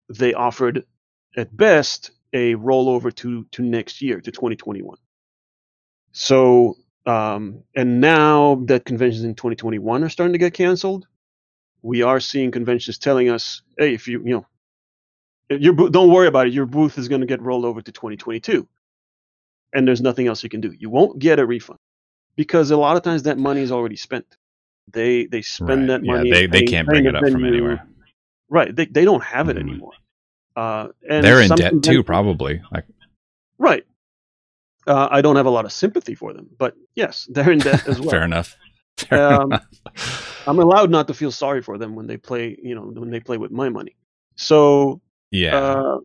[0.09, 0.85] They offered,
[1.37, 4.97] at best, a rollover to to next year to 2021.
[6.13, 11.07] So um, and now that conventions in 2021 are starting to get canceled,
[11.83, 14.45] we are seeing conventions telling us, hey, if you you know,
[15.57, 16.53] your don't worry about it.
[16.53, 18.67] Your booth is going to get rolled over to 2022,
[19.73, 20.73] and there's nothing else you can do.
[20.73, 21.79] You won't get a refund
[22.35, 24.25] because a lot of times that money is already spent.
[24.91, 25.87] They they spend Right.
[25.87, 26.31] that yeah, money.
[26.31, 27.85] they they can't bring it up from anywhere.
[28.49, 28.73] Right.
[28.75, 29.61] They they don't have it Mhm.
[29.61, 29.91] anymore.
[30.55, 32.61] Uh, and They're in debt too, probably.
[32.71, 32.85] Like,
[33.59, 33.85] Right.
[34.87, 37.87] Uh, I don't have a lot of sympathy for them, but yes, they're in debt
[37.87, 38.09] as well.
[38.09, 38.55] fair enough.
[38.97, 40.43] Fair Um, enough.
[40.47, 43.19] I'm allowed not to feel sorry for them when they play, you know, when they
[43.19, 43.95] play with my money.
[44.37, 45.55] So Yeah.
[45.55, 45.99] uh,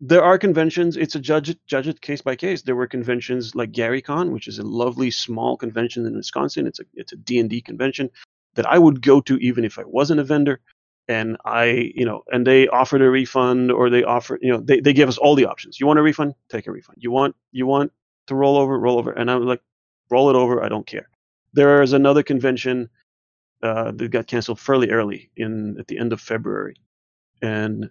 [0.00, 0.96] there are conventions.
[0.96, 2.62] It's a judge it, judge it case by case.
[2.62, 6.66] There were conventions like GaryCon, which is a lovely small convention in Wisconsin.
[6.66, 8.10] It's a it's a D and D convention
[8.54, 10.60] that I would go to even if I wasn't a vendor.
[11.08, 14.80] And I, you know, and they offered a refund or they offered, you know, they,
[14.80, 15.78] they give us all the options.
[15.78, 16.34] You want a refund?
[16.48, 16.98] Take a refund.
[17.00, 17.92] You want you want
[18.26, 19.12] to roll over, roll over.
[19.12, 19.62] And I'm like,
[20.10, 20.64] roll it over.
[20.64, 21.08] I don't care.
[21.52, 22.90] There is another convention
[23.62, 26.76] uh, that got canceled fairly early in at the end of February,
[27.40, 27.88] and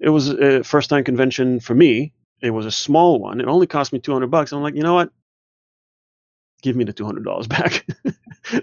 [0.00, 2.12] it was a first time convention for me.
[2.42, 3.40] It was a small one.
[3.40, 4.52] It only cost me 200 bucks.
[4.52, 5.10] I'm like, you know what?
[6.62, 7.86] Give me the $200 back.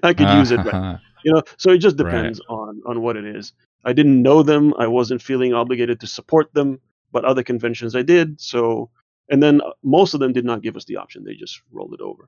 [0.04, 0.58] I could use it.
[0.66, 1.00] Right.
[1.24, 2.12] You know, so it just Right.
[2.12, 3.54] depends on on what it is.
[3.86, 4.74] I didn't know them.
[4.78, 6.80] I wasn't feeling obligated to support them.
[7.14, 8.40] but other conventions I did.
[8.42, 8.90] So,
[9.30, 11.94] and then uh, most of them did not give us the option; they just rolled
[11.94, 12.28] it over.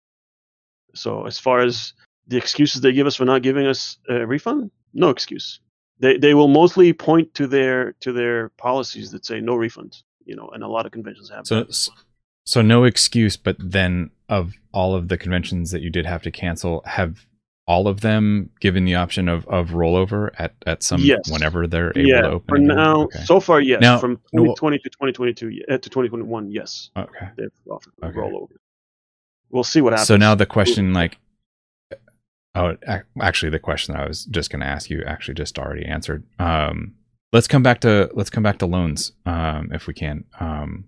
[0.95, 1.93] So, as far as
[2.28, 5.60] the excuses they give us for not giving us a refund, no excuse.
[6.00, 10.04] They they will mostly point to their to their policies that say no refunds.
[10.26, 11.89] You know, and a lot of conventions have So, that.
[12.45, 13.36] so no excuse.
[13.36, 17.26] But then, of all of the conventions that you did have to cancel, have
[17.66, 21.32] all of them given the option of, of rollover at, at some Yes.
[21.32, 22.47] whenever they're able yeah, to open?
[22.47, 23.24] for now, Okay.
[23.26, 23.80] so far, yes.
[23.82, 27.30] Now- From no, 2020 to 2022, uh, to 2021, yes, okay.
[27.38, 28.18] they've offered Okay.
[28.18, 28.56] rollover.
[29.52, 30.08] We'll see what happens.
[30.08, 31.18] So now the question, like,
[32.56, 32.76] oh,
[33.22, 36.24] actually, the question that I was just going to ask you actually just already answered.
[36.39, 36.95] Um,
[37.32, 40.26] let's come back to let's come back to loans, um, if we can.
[40.39, 40.86] Um,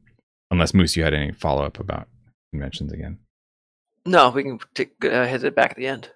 [0.50, 2.08] unless Moose, you had any follow up about
[2.54, 3.20] conventions again.
[4.06, 6.10] No, we can take, uh, hit it back at the end.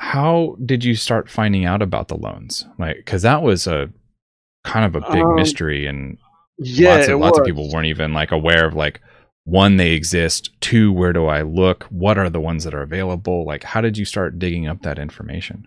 [0.00, 2.66] How did you start finding out about the loans?
[2.78, 3.90] Like, because that was a
[4.64, 6.18] kind of a big Um, mystery, and
[6.58, 9.00] yeah, lots of lots of people weren't even like aware of like
[9.44, 13.44] one they exist two where do i look what are the ones that are available
[13.44, 15.66] like how did you start digging up that information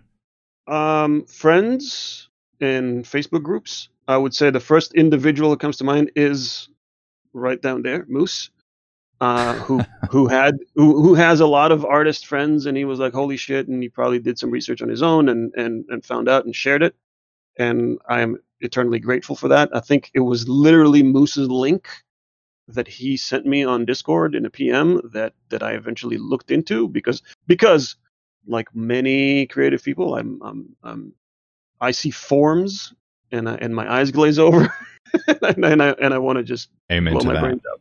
[0.66, 2.28] Um, friends
[2.60, 3.88] in Facebook groups.
[4.06, 6.68] I would say the first individual that comes to mind is
[7.32, 8.50] right down there, Moose,
[9.20, 12.98] uh, who who had who, who has a lot of artist friends, and he was
[12.98, 16.04] like, "Holy shit!" and he probably did some research on his own and and and
[16.04, 16.94] found out and shared it.
[17.58, 19.70] And I am eternally grateful for that.
[19.74, 21.88] I think it was literally Moose's link
[22.68, 26.86] that he sent me on Discord in a PM that that I eventually looked into
[26.88, 27.96] because because
[28.46, 31.12] like many creative people, I'm I'm, I'm
[31.80, 32.92] I see forms
[33.32, 34.72] and I, and my eyes glaze over,
[35.26, 37.80] and, I, and I and I want to just amen blow my that brains out,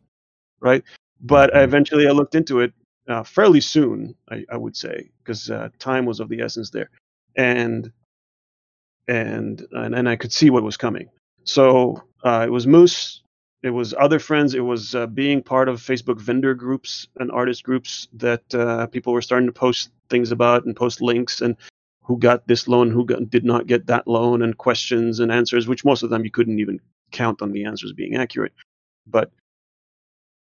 [0.59, 0.83] right?
[1.21, 1.63] But Mhm.
[1.63, 2.73] eventually, I looked into it
[3.07, 6.89] uh, fairly soon, I, I would say, because uh, time was of the essence there,
[7.35, 7.91] and
[9.07, 11.09] and and, and I could see what was coming.
[11.43, 13.21] So uh, it was Moose,
[13.63, 17.63] it was other friends, it was uh, being part of Facebook vendor groups and artist
[17.63, 21.55] groups that uh, people were starting to post things about and post links and
[22.03, 25.67] who got this loan, who got, did not get that loan, and questions and answers,
[25.67, 26.79] which most of them you couldn't even
[27.11, 28.53] count on the answers being accurate.
[29.05, 29.31] But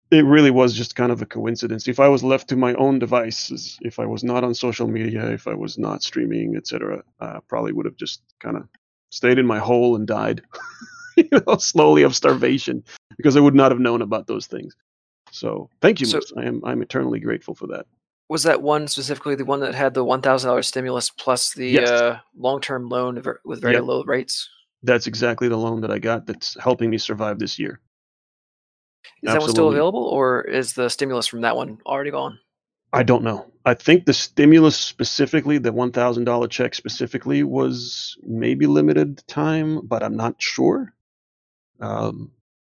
[0.09, 1.87] it really was just kind of a coincidence.
[1.87, 5.29] If I was left to my own devices, if I was not on social media,
[5.31, 8.67] if I was not streaming, etc., uh, probably would have just kind of
[9.09, 10.41] stayed in my hole and died,
[11.17, 12.83] you know, slowly of starvation,
[13.17, 14.75] because I would not have known about those things.
[15.31, 16.21] So thank you, So-.
[16.37, 17.85] I am I'm eternally grateful for that.
[18.29, 21.69] Was that one specifically the one that had the one thousand dollars stimulus plus the
[21.69, 21.89] Yes.
[21.89, 23.83] uh, long term loan with very Yep.
[23.83, 24.49] low rates?
[24.83, 26.25] That's exactly the loan that I got.
[26.27, 27.79] That's helping me survive this year.
[29.23, 32.37] Is that one still available, or is the stimulus from that one already gone?
[32.93, 33.45] I don't know.
[33.65, 39.85] I think the stimulus specifically, the one thousand dollar check specifically, was maybe limited time,
[39.87, 40.93] but I'm not sure.
[41.79, 42.31] Um,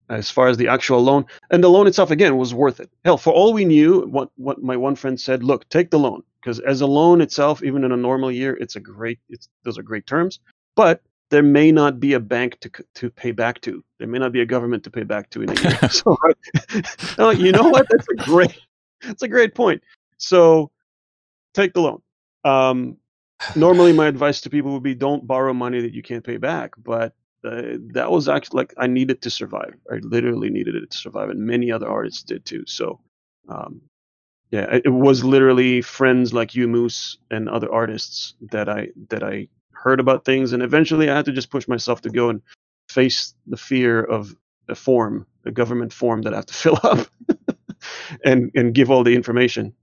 [0.10, 2.90] as far as the actual loan, and the loan itself again was worth it.
[3.06, 6.24] Hell, for all we knew, what what my one friend said, look, take the loan
[6.44, 9.20] because as a loan itself, even in a normal year, it's a great.
[9.30, 10.40] It's those are great terms,
[10.76, 13.84] but there may not be a bank to to pay back to.
[14.00, 15.80] There may not be a government to pay back to in a year.
[15.90, 16.18] so,
[17.18, 17.88] like, you know what?
[17.90, 18.60] That's a great.
[19.02, 19.82] That's a great point.
[20.18, 20.72] So,
[21.54, 22.02] take the loan.
[22.44, 22.98] Um,
[23.56, 26.74] normally, my advice to people would be don't borrow money that you can't pay back.
[26.78, 27.14] But
[27.46, 29.76] uh, that was actually like I needed to survive.
[29.92, 32.64] I literally needed it to survive, and many other artists did too.
[32.68, 33.00] So,
[33.50, 33.82] um,
[34.52, 39.48] yeah, it, was literally friends like you, Moose, and other artists that I that I
[39.72, 42.42] heard about things, and eventually I had to just push myself to go and
[42.90, 44.36] face the fear of
[44.70, 47.08] a form, a government form that I have to fill up,
[48.24, 49.74] and and give all the information.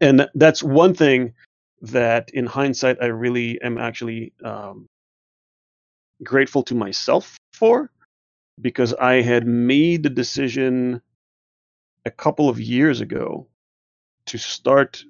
[0.00, 1.34] And that's one thing
[1.82, 4.86] that, in hindsight, I really am actually um,
[6.22, 7.90] grateful to myself for,
[8.60, 11.00] because I had made the decision
[12.04, 13.46] a couple of years ago
[14.26, 15.04] to start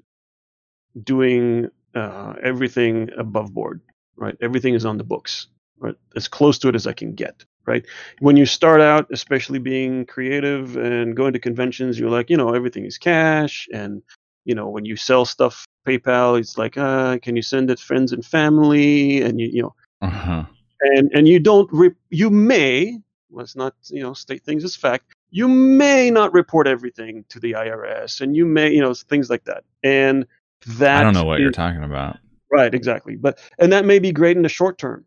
[1.03, 3.81] doing uh, everything above board.
[4.17, 5.47] Right, everything is on the books.
[5.79, 7.45] Right, as close to it as I can get.
[7.67, 7.87] Right,
[8.21, 12.55] when you start out, especially being creative and going to conventions, you're like, you know,
[12.55, 14.03] everything is cash, and
[14.45, 18.13] you know, when you sell stuff, PayPal, it's like, uh, can you send it friends
[18.13, 20.45] and family, and you, you know, uh-huh.
[20.83, 22.99] And and you don't re- you may
[23.31, 27.53] let's not you know state things as fact you may not report everything to the
[27.53, 30.27] IRS and you may you know things like that and
[30.67, 32.19] that i don't know what you're talking about.
[32.51, 35.05] Right exactly but and that may be great in the short term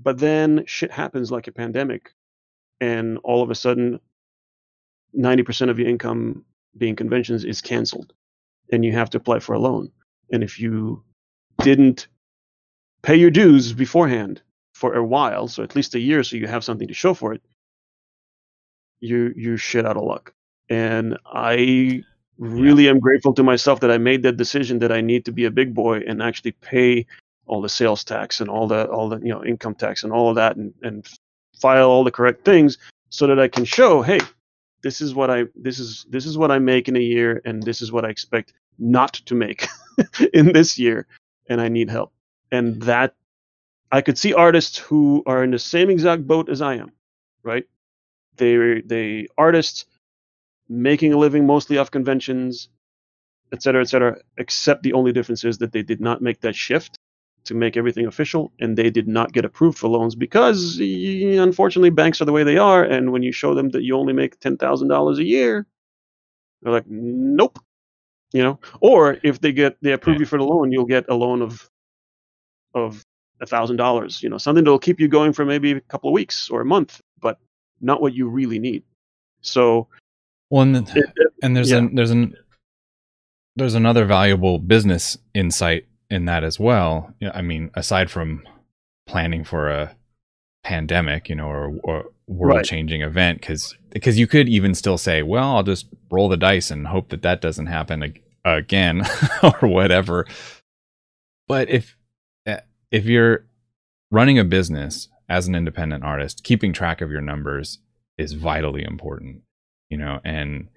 [0.00, 2.14] but then shit happens like a pandemic
[2.80, 3.98] and all of a sudden
[5.18, 6.44] 90% of your income
[6.76, 8.12] being conventions is canceled
[8.70, 9.90] and you have to apply for a loan
[10.30, 11.02] and if you
[11.62, 12.06] didn't
[13.02, 14.42] pay your dues beforehand
[14.80, 17.32] for a while so at least a year so you have something to show for
[17.34, 17.42] it
[19.00, 20.32] you you shit out of luck.
[20.68, 22.02] And I
[22.38, 22.90] really yeah.
[22.90, 25.50] am grateful to myself that I made that decision that I need to be a
[25.50, 27.06] big boy and actually pay
[27.46, 30.28] all the sales tax and all the all the you know income tax and all
[30.28, 31.06] of that and, and
[31.60, 32.78] file all the correct things
[33.10, 34.20] so that I can show, hey,
[34.82, 37.62] this is what I this is this is what I make in a year and
[37.62, 39.66] this is what I expect not to make
[40.34, 41.06] in this year
[41.48, 42.12] and I need help.
[42.52, 42.84] And mm.
[42.84, 43.14] that
[43.90, 46.92] I could see artists who are in the same exact boat as I am,
[47.42, 47.64] right?
[48.36, 49.86] They they artists
[50.68, 52.68] making a living mostly off conventions,
[53.52, 54.18] et cetera, et cetera.
[54.36, 56.98] Except the only difference is that they did not make that shift
[57.44, 62.20] to make everything official, and they did not get approved for loans because, unfortunately, banks
[62.20, 62.84] are the way they are.
[62.84, 65.66] And when you show them that you only make ten thousand dollars a year,
[66.62, 67.58] they're like, nope.
[68.32, 71.14] You know, or if they get they approve you for the loan, you'll get a
[71.14, 71.70] loan of
[72.74, 73.02] of
[73.46, 74.22] thousand dollars.
[74.22, 76.64] You know, something that'll keep you going for maybe a couple of weeks or a
[76.64, 77.38] month, but
[77.80, 78.82] not what you really need.
[79.40, 79.88] So,
[80.50, 81.78] well, and, it, it, and there's yeah.
[81.78, 82.34] an there's an
[83.56, 87.12] there's another valuable business insight in that as well.
[87.34, 88.46] I mean, aside from
[89.06, 89.96] planning for a
[90.62, 93.08] pandemic, you know, or, or world changing right.
[93.08, 96.86] event, because because you could even still say, well, I'll just roll the dice and
[96.86, 99.02] hope that that doesn't happen ag- again
[99.42, 100.26] or whatever.
[101.46, 101.96] But if
[102.90, 103.46] if you're
[104.10, 107.78] running a business as an independent artist, keeping track of your numbers
[108.16, 109.42] is vitally important,
[109.90, 110.68] you know, and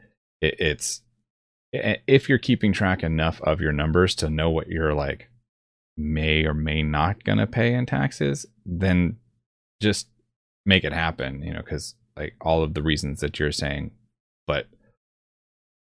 [0.41, 1.01] it, it's
[1.73, 5.29] if you're keeping track enough of your numbers to know what you're like
[5.97, 9.17] may or may not gonna pay in taxes, then
[9.81, 10.07] just
[10.65, 13.91] make it happen, you know, because like all of the reasons that you're saying.
[14.47, 14.67] But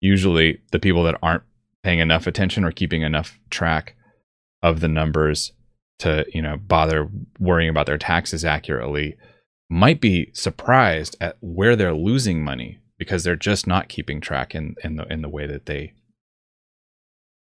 [0.01, 1.45] usually the people that aren't
[1.83, 3.95] paying enough attention or keeping enough track
[4.63, 5.53] of the numbers
[5.99, 9.17] to, you know, bother worrying about their taxes accurately
[9.69, 14.75] might be surprised at where they're losing money because they're just not keeping track in,
[14.85, 15.93] in the in the way that they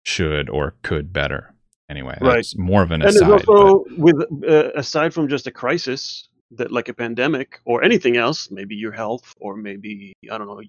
[0.03, 1.53] should or could better.
[1.89, 2.35] Anyway, right.
[2.35, 3.23] that's more of an and aside.
[3.23, 3.97] And also, but...
[3.97, 8.75] with uh, aside from just a crisis, that like a pandemic or anything else, maybe
[8.75, 10.61] your health or maybe I don't know,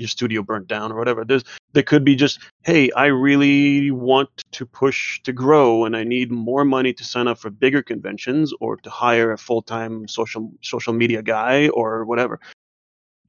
[0.00, 1.24] your studio burnt down or whatever.
[1.24, 6.02] There's there could be just, hey, I really want to push to grow and I
[6.02, 10.52] need more money to sign up for bigger conventions or to hire a full-time social
[10.62, 12.40] social media guy or whatever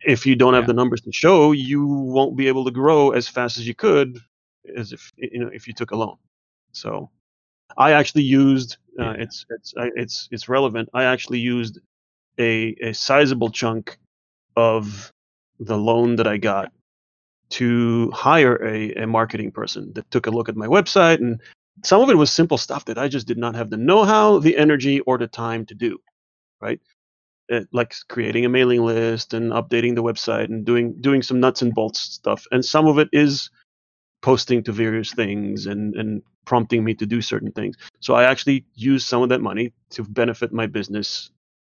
[0.04, 0.68] if you don't have yeah.
[0.68, 4.20] the numbers to show, you won't be able to grow as fast as you could
[4.76, 6.18] as if you know if you took a loan.
[6.72, 7.10] So
[7.78, 10.90] I actually used uh, it's it's it's it's relevant.
[10.94, 11.80] I actually used
[12.40, 13.98] a a sizable chunk
[14.56, 15.12] of
[15.62, 16.72] the loan that I got
[17.52, 21.42] to hire a, a marketing person that took a look at my website and
[21.84, 24.58] some of it was simple stuff that I just did not have the know-how, the
[24.58, 26.00] energy, or the time to do.
[26.62, 26.80] Right
[27.52, 31.62] uh, like creating a mailing list and updating the website and doing doing some nuts
[31.62, 32.46] and bolts stuff.
[32.52, 33.50] And some of it is
[34.22, 37.78] posting to various things and and prompting me to do certain things.
[38.00, 41.32] So I actually use some of that money to benefit my business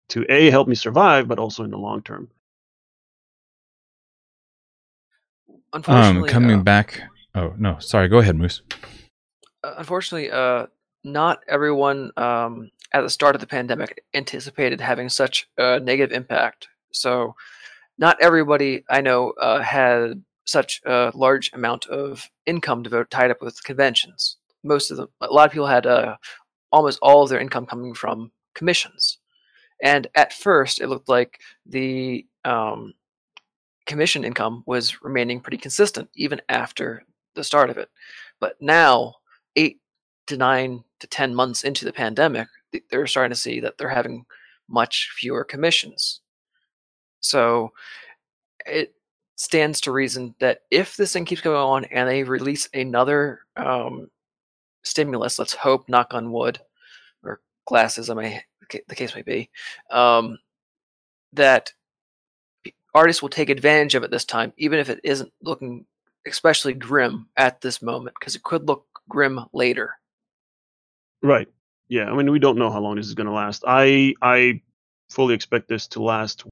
[0.10, 2.30] to a help me survive, but also in the long term.
[5.74, 7.02] Um, coming uh, back.
[7.34, 8.08] Oh no, sorry.
[8.08, 8.62] Go ahead, Moose.
[9.64, 10.68] Uh, unfortunately, uh,
[11.04, 16.68] not everyone um, at the start of the pandemic anticipated having such a negative impact.
[16.92, 17.36] So,
[17.98, 23.42] not everybody I know uh, had such a large amount of income devote, tied up
[23.42, 24.38] with conventions.
[24.64, 26.18] Most of them, a lot of people had uh,
[26.72, 29.18] almost all of their income coming from commissions.
[29.82, 32.94] And at first, it looked like the um,
[33.92, 37.04] commission income was remaining pretty consistent even after
[37.36, 37.90] the start of it.
[38.40, 39.16] But now,
[39.58, 39.82] eight
[40.28, 42.48] to nine to 10 months into the pandemic,
[42.90, 44.26] they're starting to see that they're having
[44.70, 46.22] much fewer commissions.
[47.20, 47.74] So
[48.66, 48.94] it
[49.36, 54.10] stands to reason that if this thing keeps going on and they release another um,
[54.84, 56.60] stimulus, let's hope, knock on wood,
[57.24, 58.42] or glasses, I may
[58.88, 59.50] the case may be,
[59.90, 60.38] um,
[61.34, 61.74] that
[62.94, 65.86] artists will take advantage of it this time, even if it isn't looking
[66.28, 69.96] especially grim at this moment, because it could look grim later.
[71.24, 71.48] Right.
[71.90, 72.10] Yeah.
[72.12, 73.64] I mean, we don't know how long this is going to last.
[73.68, 74.62] I I
[75.10, 76.46] fully expect this to last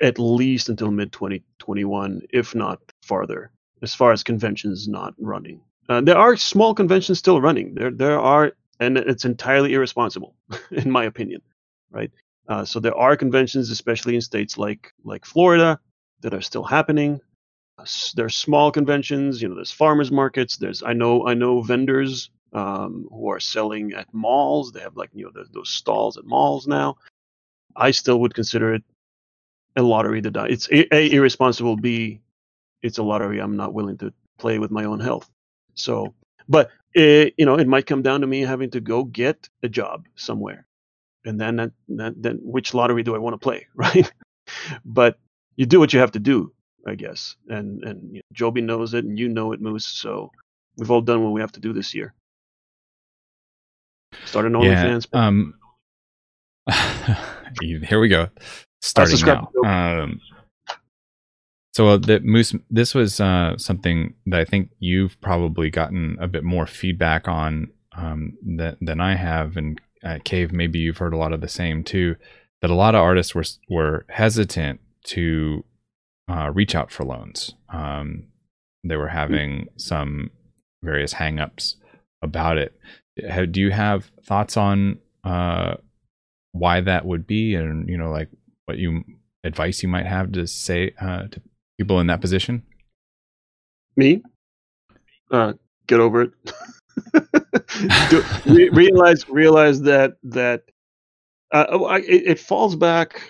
[0.00, 3.50] at least until mid 2021, if not farther,
[3.82, 5.60] as far as conventions not running.
[5.88, 7.74] Uh, there are small conventions still running.
[7.74, 10.34] There there are, and it's entirely irresponsible,
[10.70, 11.42] in my opinion.
[11.90, 12.10] Right.
[12.48, 15.80] Uh, so there are conventions, especially in states like like Florida,
[16.20, 17.20] that are still happening.
[18.14, 19.42] There's small conventions.
[19.42, 20.56] You know, there's farmers markets.
[20.56, 24.72] There's I know I know vendors um, who are selling at malls.
[24.72, 26.96] They have like you know the, those stalls at malls now.
[27.76, 28.84] I still would consider it
[29.76, 30.46] a lottery to die.
[30.50, 31.76] It's a, a irresponsible.
[31.76, 32.20] B,
[32.82, 33.40] it's a lottery.
[33.40, 35.28] I'm not willing to play with my own health.
[35.74, 36.14] So,
[36.48, 39.68] but it, you know, it might come down to me having to go get a
[39.68, 40.66] job somewhere,
[41.24, 44.10] and then that, that, then which lottery do I want to play, right?
[44.84, 45.18] but
[45.56, 46.52] you do what you have to do,
[46.86, 47.36] I guess.
[47.48, 49.86] And and you know, Joby knows it, and you know it, Moose.
[49.86, 50.30] So
[50.76, 52.14] we've all done what we have to do this year.
[54.26, 55.08] Start an OnlyFans.
[55.12, 55.54] Yeah, um,
[57.60, 58.28] here we go.
[58.80, 59.50] Starting now.
[59.64, 60.20] Um,
[61.72, 66.28] so uh, the Moose, this was uh, something that I think you've probably gotten a
[66.28, 71.14] bit more feedback on um, that, than I have, and at Cave, maybe you've heard
[71.14, 72.16] a lot of the same too.
[72.62, 75.64] That a lot of artists were were hesitant to
[76.30, 77.54] uh, reach out for loans.
[77.70, 78.28] Um,
[78.84, 80.30] they were having some
[80.82, 81.74] various hangups
[82.22, 82.78] about it.
[83.50, 85.74] do you have thoughts on uh,
[86.52, 88.28] why that would be, and you know, like
[88.66, 89.02] what you
[89.42, 91.42] advice you might have to say uh, to
[91.78, 92.62] people in that position?
[93.96, 94.22] Me?
[95.30, 95.54] Uh,
[95.86, 96.32] get over it.
[98.10, 100.62] Do, re- realize realize that that
[101.52, 103.20] uh, oh, it, it, falls back.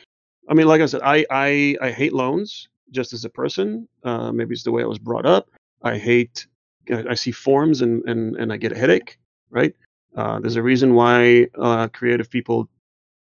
[0.49, 3.89] I mean, like I said, I I, I hate loans just as a person.
[4.03, 5.51] Uh, maybe it's the way I was brought up.
[5.83, 6.47] I hate.
[6.91, 9.19] I see forms and and and I get a headache.
[9.51, 9.75] Right.
[10.17, 12.69] Uh, there's a reason why uh, creative people,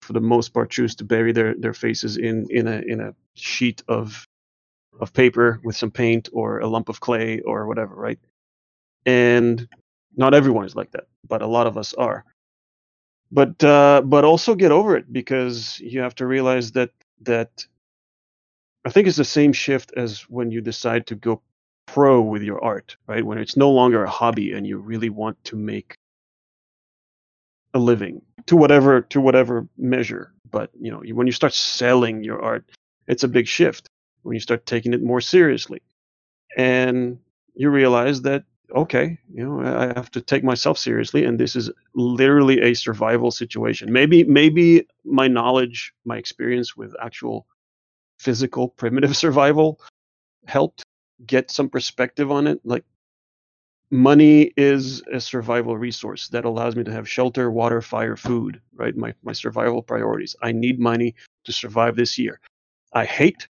[0.01, 3.13] for the most part, choose to bury their their faces in in a in a
[3.35, 4.25] sheet of
[4.99, 8.19] of paper with some paint or a lump of clay or whatever, right?
[9.05, 9.67] And
[10.15, 12.25] not everyone is like that, but a lot of us are.
[13.31, 16.91] But uh, but also get over it because you have to realize that
[17.21, 17.65] that
[18.85, 21.41] I think it's the same shift as when you decide to go
[21.85, 23.25] pro with your art, right?
[23.25, 25.95] When it's no longer a hobby and you really want to make
[27.73, 30.33] a living to whatever to whatever measure.
[30.49, 32.65] But you know, when you start selling your art,
[33.07, 33.89] it's a big shift
[34.23, 35.81] when you start taking it more seriously.
[36.57, 37.19] And
[37.53, 38.43] you realize that,
[38.75, 43.31] okay, you know, I have to take myself seriously, and this is literally a survival
[43.31, 43.91] situation.
[43.91, 47.47] Maybe, maybe my knowledge, my experience with actual
[48.19, 49.79] physical primitive survival
[50.47, 50.83] helped
[51.25, 52.59] get some perspective on it.
[52.63, 52.85] Like,
[53.91, 58.95] money is a survival resource that allows me to have shelter, water, fire, food, right?
[58.95, 60.35] My, my survival priorities.
[60.41, 61.15] I need money
[61.45, 62.39] to survive this year.
[62.93, 63.47] I hate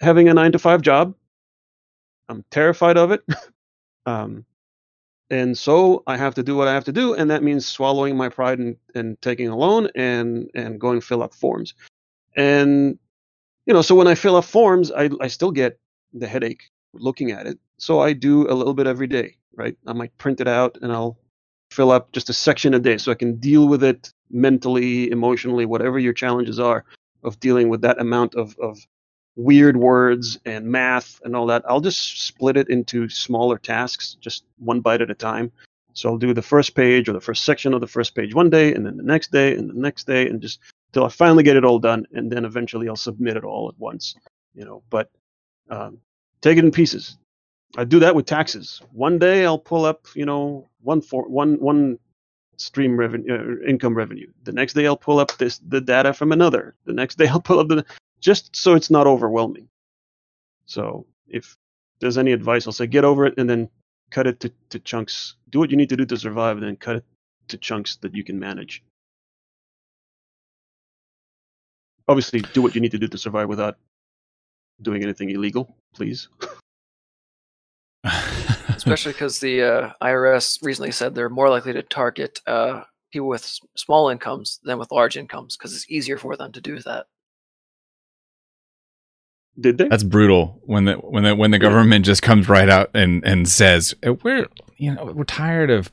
[0.00, 1.14] having a nine to five job.
[2.28, 3.22] I'm terrified of it.
[4.06, 4.44] um,
[5.30, 8.16] and so I have to do what I have to do, and that means swallowing
[8.16, 11.74] my pride and, and taking a loan and and going fill up forms.
[12.36, 12.98] And
[13.66, 15.78] you know, so when I fill up forms, I I still get
[16.12, 17.58] the headache looking at it.
[17.78, 19.76] So I do a little bit every day, right?
[19.86, 21.18] I might print it out and I'll
[21.70, 25.66] fill up just a section a day so I can deal with it mentally, emotionally,
[25.66, 26.84] whatever your challenges are
[27.22, 28.78] of dealing with that amount of, of
[29.40, 34.44] weird words and math and all that, I'll just split it into smaller tasks, just
[34.58, 35.50] one bite at a time.
[35.94, 38.50] So I'll do the first page or the first section of the first page one
[38.50, 40.60] day, and then the next day, and the next day, and just
[40.92, 43.78] till I finally get it all done, and then eventually I'll submit it all at
[43.78, 44.14] once.
[44.54, 45.10] You know, but
[45.68, 45.98] um,
[46.42, 47.18] take it in pieces.
[47.76, 48.82] I do that with taxes.
[48.92, 51.98] One day I'll pull up, you know, one for one one
[52.56, 54.30] stream revenue uh, income revenue.
[54.44, 56.74] The next day I'll pull up this the data from another.
[56.84, 57.84] The next day I'll pull up the
[58.20, 59.68] just so it's not overwhelming.
[60.66, 61.56] So if
[62.00, 63.68] there's any advice, I'll say get over it and then
[64.10, 65.36] cut it to, to chunks.
[65.50, 67.04] Do what you need to do to survive, and then cut it
[67.48, 68.82] to chunks that you can manage.
[72.08, 73.76] Obviously, do what you need to do to survive without
[74.82, 76.28] doing anything illegal, please.
[78.68, 82.82] Especially because the uh, IRS recently said they're more likely to target uh,
[83.12, 86.78] people with small incomes than with large incomes because it's easier for them to do
[86.80, 87.06] that.
[89.58, 89.88] Did they?
[89.88, 90.60] That's brutal.
[90.64, 94.14] When the when the when the government just comes right out and and says uh,
[94.22, 94.46] we're
[94.76, 95.90] you know we're tired of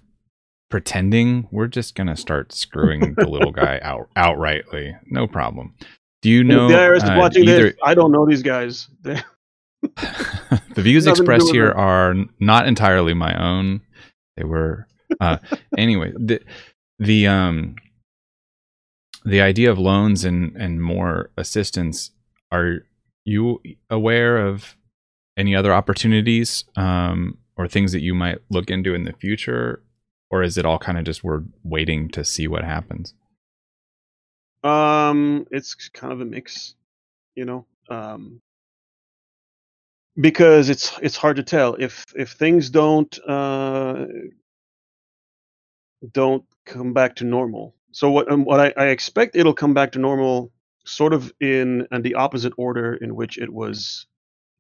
[0.69, 1.47] pretending.
[1.51, 4.99] We're just gonna start screwing the little guy out outrightly.
[5.07, 5.75] No problem.
[6.21, 7.75] Do you know the IRS is uh, watching either, this?
[7.84, 8.89] I don't know these guys.
[9.03, 13.81] the views expressed here are not entirely my own.
[14.35, 14.88] They were
[15.19, 15.38] uh,
[15.77, 16.13] anyway.
[16.15, 16.41] The
[16.99, 17.75] the um
[19.25, 22.11] the idea of loans and and more assistance
[22.51, 22.85] are
[23.27, 24.75] you aware of
[25.35, 29.83] any other opportunities um, or things that you might look into in the future,
[30.29, 33.13] or is it all kind of just we're waiting to see what happens?
[34.63, 36.75] Um, it's kind of a mix,
[37.35, 38.41] you know, um,
[40.19, 44.05] because it's it's hard to tell if if things don't uh,
[46.11, 47.75] don't come back to normal.
[47.91, 50.51] So what um, what I, I expect it'll come back to normal
[50.88, 54.07] sort of in and the opposite order in which it was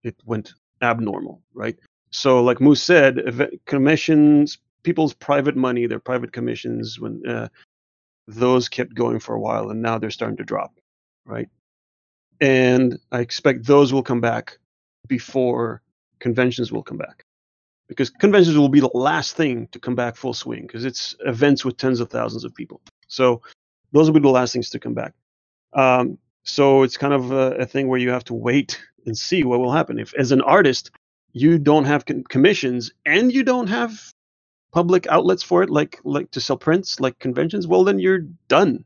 [0.03, 1.77] it went abnormal, right?
[2.09, 3.19] So, like Moose said,
[3.65, 7.47] commissions, people's private money, their private commissions, when uh,
[8.27, 10.79] those kept going for a while, and now they're starting to drop,
[11.25, 11.49] right?
[12.39, 14.57] And I expect those will come back
[15.07, 15.81] before
[16.19, 17.25] conventions will come back,
[17.87, 21.65] because conventions will be the last thing to come back full swing, because it's events
[21.65, 22.81] with tens of thousands of people.
[23.07, 23.41] So
[23.91, 25.13] those will be the last things to come back.
[25.73, 29.43] Um, so it's kind of a, a, thing where you have to wait and see
[29.43, 29.99] what will happen.
[29.99, 30.91] If, as an artist,
[31.33, 34.13] you don't have con- commissions and you don't have
[34.71, 38.85] public outlets for it, like like to sell prints, like conventions, well, then you're done,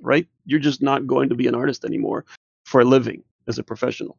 [0.00, 0.26] right?
[0.44, 2.24] You're just not going to be an artist anymore
[2.64, 4.18] for a living as a professional.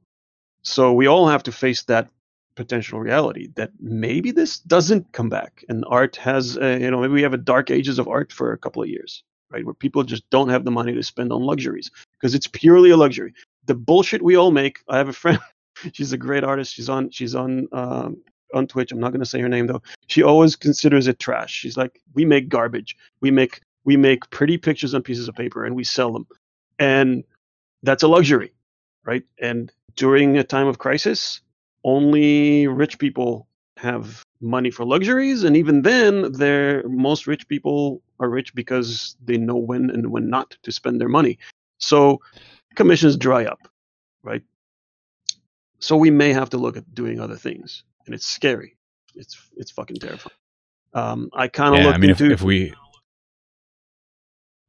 [0.63, 2.09] So we all have to face that
[2.55, 7.13] potential reality that maybe this doesn't come back, and art has, a, you know, maybe
[7.13, 9.23] we have a dark ages of art for a couple of years,
[9.53, 9.65] right?
[9.65, 12.97] Where people just don't have the money to spend on luxuries because it's purely a
[12.97, 13.33] luxury.
[13.65, 14.79] The bullshit we all make.
[14.89, 15.39] I have a friend
[15.93, 16.73] she's a great artist.
[16.73, 18.17] She's on she's on um,
[18.53, 18.91] on Twitch.
[18.91, 19.81] I'm not going to say her name though.
[20.07, 21.53] She always considers it trash.
[21.53, 22.97] She's like, we make garbage.
[23.21, 26.27] We make we make pretty pictures on pieces of paper and we sell them,
[26.79, 27.23] and
[27.83, 28.53] that's a luxury,
[29.05, 29.23] right?
[29.39, 31.41] And during a time of crisis,
[31.83, 33.47] only rich people
[33.77, 39.37] have money for luxuries, and even then, they're most rich people are rich because they
[39.37, 41.37] know when and when not to spend their money.
[41.77, 42.21] So
[42.75, 43.59] commissions dry up,
[44.23, 44.41] right?
[45.79, 48.77] So we may have to look at doing other things, and it's scary.
[49.15, 50.35] It's it's fucking terrifying.
[50.93, 52.73] Um, I kind of yeah, looked I mean, into if, if we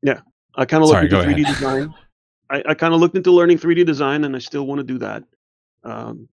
[0.02, 0.20] yeah,
[0.54, 1.46] I kind of looked into 3D ahead.
[1.58, 1.94] design.
[2.50, 4.98] I, I kind of looked into learning 3D design, and I still want to do
[4.98, 5.24] that.
[5.82, 6.28] Um,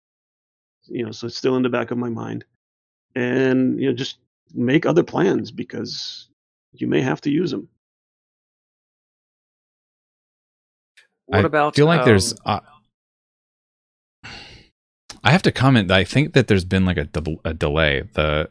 [0.86, 2.44] you know, so it's still in the back of my mind,
[3.18, 4.18] and you know, just
[4.54, 6.28] make other plans because
[6.72, 7.68] you may have to use them.
[11.26, 11.74] What I about?
[11.74, 12.34] feel like um, there's.
[12.46, 12.60] Uh,
[15.24, 15.90] I have to comment.
[15.90, 18.04] I think that there's been like a, de- a delay.
[18.14, 18.50] The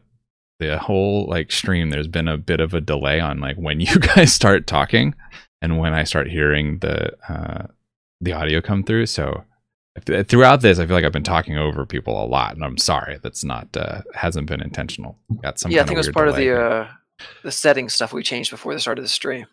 [0.58, 1.90] the whole like stream.
[1.90, 5.14] There's been a bit of a delay on like when you guys start talking
[5.62, 7.66] and when I start hearing the uh,
[8.20, 9.06] the audio come through.
[9.06, 9.44] So
[9.98, 13.18] throughout this, I feel like I've been talking over people a lot, and I'm sorry.
[13.22, 15.18] That's not uh, hasn't been intentional.
[15.42, 15.70] Got some.
[15.70, 16.88] Yeah, I think it was part of the uh,
[17.42, 19.46] the setting stuff we changed before the start of the stream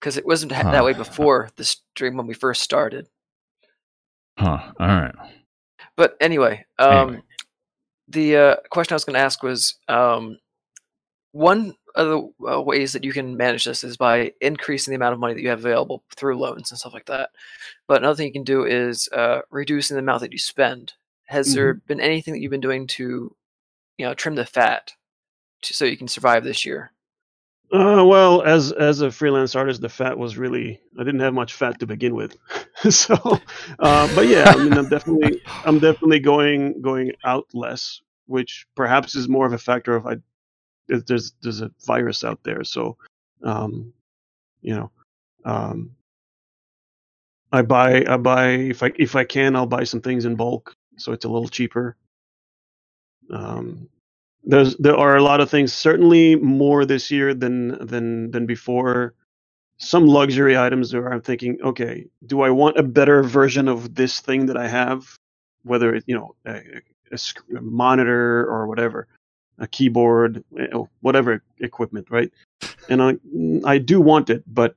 [0.00, 0.70] because it wasn't huh.
[0.70, 3.08] that way before the stream when we first started.
[4.38, 4.72] Huh.
[4.80, 5.14] All right.
[5.96, 7.22] But anyway, um, anyway.
[8.08, 10.38] the uh, question I was going to ask was um,
[11.32, 15.14] one of the uh, ways that you can manage this is by increasing the amount
[15.14, 17.30] of money that you have available through loans and stuff like that.
[17.86, 20.92] But another thing you can do is uh, reducing the amount that you spend.
[21.26, 21.54] Has mm-hmm.
[21.56, 23.34] there been anything that you've been doing to,
[23.98, 24.92] you know, trim the fat,
[25.62, 26.92] to, so you can survive this year?
[27.72, 31.54] Uh, well, as as a freelance artist, the fat was really I didn't have much
[31.54, 32.36] fat to begin with,
[32.90, 33.14] so.
[33.78, 39.14] Uh, but yeah, I mean, I'm definitely I'm definitely going going out less, which perhaps
[39.14, 40.16] is more of a factor of I
[41.00, 42.96] there's there's a virus out there, so
[43.42, 43.92] um,
[44.60, 44.90] you know,
[45.44, 45.92] um,
[47.52, 50.74] I buy I buy if I if I can I'll buy some things in bulk,
[50.96, 51.96] so it's a little cheaper.
[53.30, 53.88] Um,
[54.44, 59.14] there's there are a lot of things certainly more this year than than than before.
[59.78, 64.20] Some luxury items where i'm thinking okay do i want a better version of this
[64.20, 65.16] thing that i have?
[65.64, 66.60] Whether it you know a,
[67.10, 67.18] a,
[67.56, 69.08] a monitor or whatever
[69.62, 70.66] a keyboard eh,
[71.00, 72.30] whatever equipment right
[72.90, 73.16] and i
[73.64, 74.76] i do want it but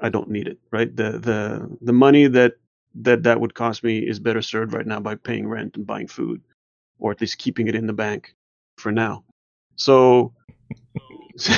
[0.00, 2.54] i don't need it right the the the money that
[2.94, 6.08] that that would cost me is better served right now by paying rent and buying
[6.08, 6.42] food
[6.98, 8.34] or at least keeping it in the bank
[8.76, 9.24] for now.
[9.76, 10.32] So,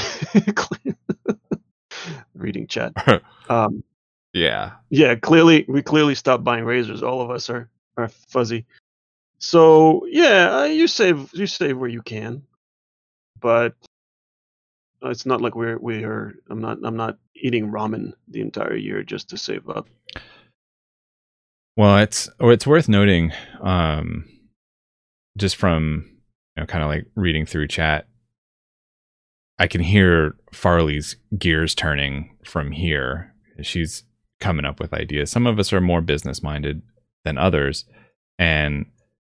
[2.35, 2.93] reading chat.
[3.49, 3.83] Um,
[4.33, 5.17] yeah, yeah.
[5.17, 7.03] Clearly, we clearly stopped buying razors.
[7.03, 8.65] All of us are are fuzzy.
[9.41, 12.43] So yeah, uh, you save you save where you can,
[13.41, 13.75] but
[15.03, 16.35] it's not like we're we are.
[16.51, 19.89] I'm not I'm not eating ramen the entire year just to save up.
[21.77, 23.33] Well, it's or it's worth noting.
[23.63, 24.27] Um,
[25.39, 26.05] just from
[26.57, 28.09] you know, kind of like reading through chat,
[29.59, 33.33] I can hear Farley's gears turning from here.
[33.63, 34.05] She's
[34.39, 35.31] coming up with ideas.
[35.31, 36.83] Some of us are more business minded
[37.25, 37.87] than others,
[38.39, 38.85] and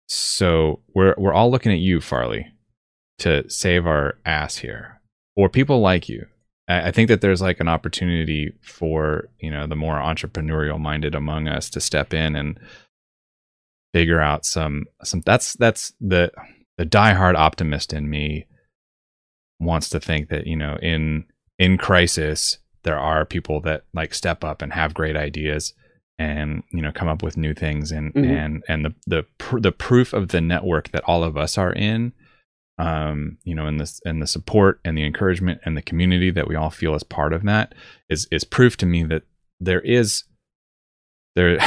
[0.08, 2.46] so we're we're all looking at you, Farley,
[3.18, 5.00] to save our ass here,
[5.36, 6.26] or people like you.
[6.66, 11.46] I think that there's like an opportunity for you know the more entrepreneurial minded among
[11.46, 12.58] us to step in and
[13.92, 16.32] figure out some some that's that's the
[16.78, 18.46] the diehard optimist in me
[19.60, 21.24] wants to think that you know in
[21.58, 25.74] in crisis there are people that like step up and have great ideas
[26.18, 28.30] and you know come up with new things and Mhm.
[28.30, 31.72] and and the the pr- the proof of the network that all of us are
[31.72, 32.12] in
[32.78, 36.46] um you know and this and the support and the encouragement and the community that
[36.48, 37.74] we all feel as part of that
[38.08, 39.22] is is proof to me that
[39.60, 40.24] there is
[41.36, 41.58] there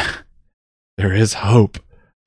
[0.98, 1.78] there is hope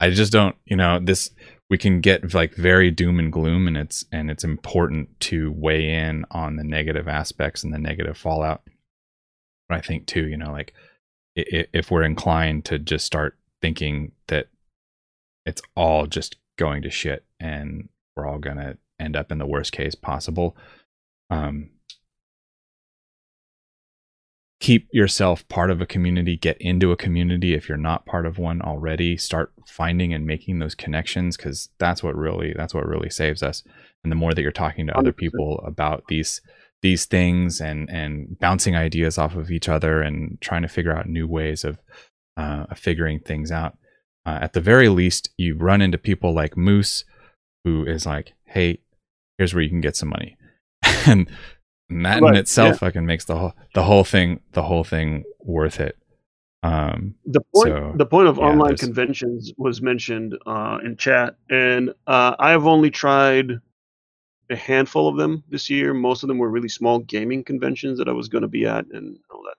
[0.00, 1.30] i just don't you know this
[1.68, 5.88] we can get like very doom and gloom and it's and it's important to weigh
[5.88, 8.62] in on the negative aspects and the negative fallout
[9.68, 10.72] but i think too you know like
[11.72, 14.48] if we're inclined to just start thinking that
[15.46, 19.46] it's all just going to shit and we're all going to end up in the
[19.46, 20.56] worst case possible
[21.30, 21.70] um
[24.60, 28.36] keep yourself part of a community get into a community if you're not part of
[28.38, 33.08] one already start finding and making those connections because that's what really that's what really
[33.08, 33.64] saves us
[34.04, 35.16] and the more that you're talking to other 100%.
[35.16, 36.42] people about these
[36.82, 41.08] these things and and bouncing ideas off of each other and trying to figure out
[41.08, 41.78] new ways of
[42.36, 43.76] uh, of figuring things out.
[44.26, 47.04] Uh, at the very least you run into people like moose
[47.64, 48.78] who is like hey
[49.38, 50.36] here's where you can get some money.
[51.06, 51.28] And
[51.90, 52.78] and that in itself yeah.
[52.78, 55.96] fucking makes the whole the whole thing the whole thing worth it.
[56.62, 60.96] Um the point So, the point of yeah, online there's- conventions was mentioned uh, in
[60.96, 63.60] chat, and uh, I have only tried
[64.50, 65.94] a handful of them this year.
[65.94, 68.84] Most of them were really small gaming conventions that I was going to be at,
[68.92, 69.56] and all that.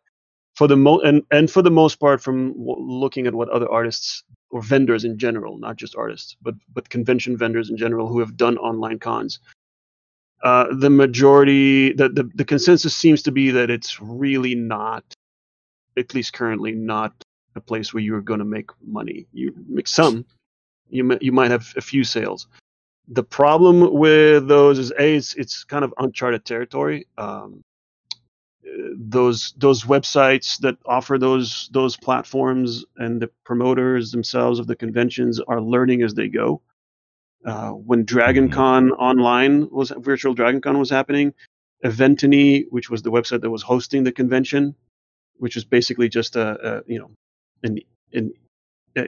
[0.55, 3.69] For the mo and and for the most part, from w- looking at what other
[3.71, 8.19] artists or vendors in general, not just artists, but but convention vendors in general who
[8.19, 9.39] have done online cons.
[10.43, 15.03] Uh, the majority, the, the the consensus seems to be that it's really not,
[15.97, 17.13] at least currently, not
[17.55, 19.27] a place where you're going to make money.
[19.31, 20.25] You make some,
[20.89, 22.47] you you might have a few sales.
[23.07, 27.07] The problem with those is a it's it's kind of uncharted territory.
[27.17, 27.63] Um,
[28.95, 35.39] those those websites that offer those those platforms and the promoters themselves of the conventions
[35.39, 36.61] are learning as they go.
[37.43, 41.33] Uh, when DragonCon online was virtual DragonCon was happening,
[41.83, 44.75] Eventeny, which was the website that was hosting the convention,
[45.37, 47.09] which was basically just a, a you know
[47.63, 47.79] an
[48.13, 48.31] an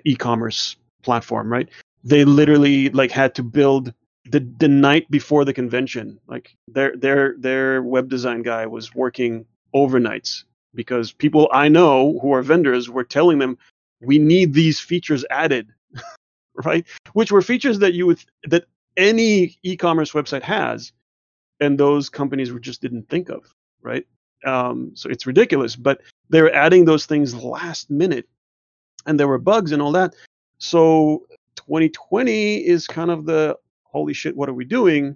[0.05, 1.69] e-commerce platform, right?
[2.03, 3.93] They literally like had to build
[4.25, 6.19] the the night before the convention.
[6.27, 10.43] Like their their their web design guy was working overnights
[10.75, 13.57] because people I know who are vendors were telling them
[14.01, 15.69] we need these features added,
[16.65, 16.85] right?
[17.13, 18.65] Which were features that you would that
[18.97, 20.91] any e-commerce website has,
[21.59, 23.43] and those companies were just didn't think of,
[23.81, 24.05] right?
[24.45, 28.27] Um, so it's ridiculous, but they're adding those things last minute
[29.05, 30.15] and there were bugs and all that.
[30.57, 31.25] So
[31.55, 35.15] 2020 is kind of the holy shit, what are we doing?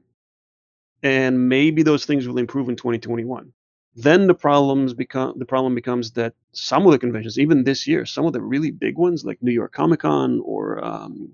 [1.03, 3.51] And maybe those things will improve in 2021.
[3.95, 8.05] Then the problems become the problem becomes that some of the conventions, even this year,
[8.05, 11.33] some of the really big ones like New York Comic Con or um,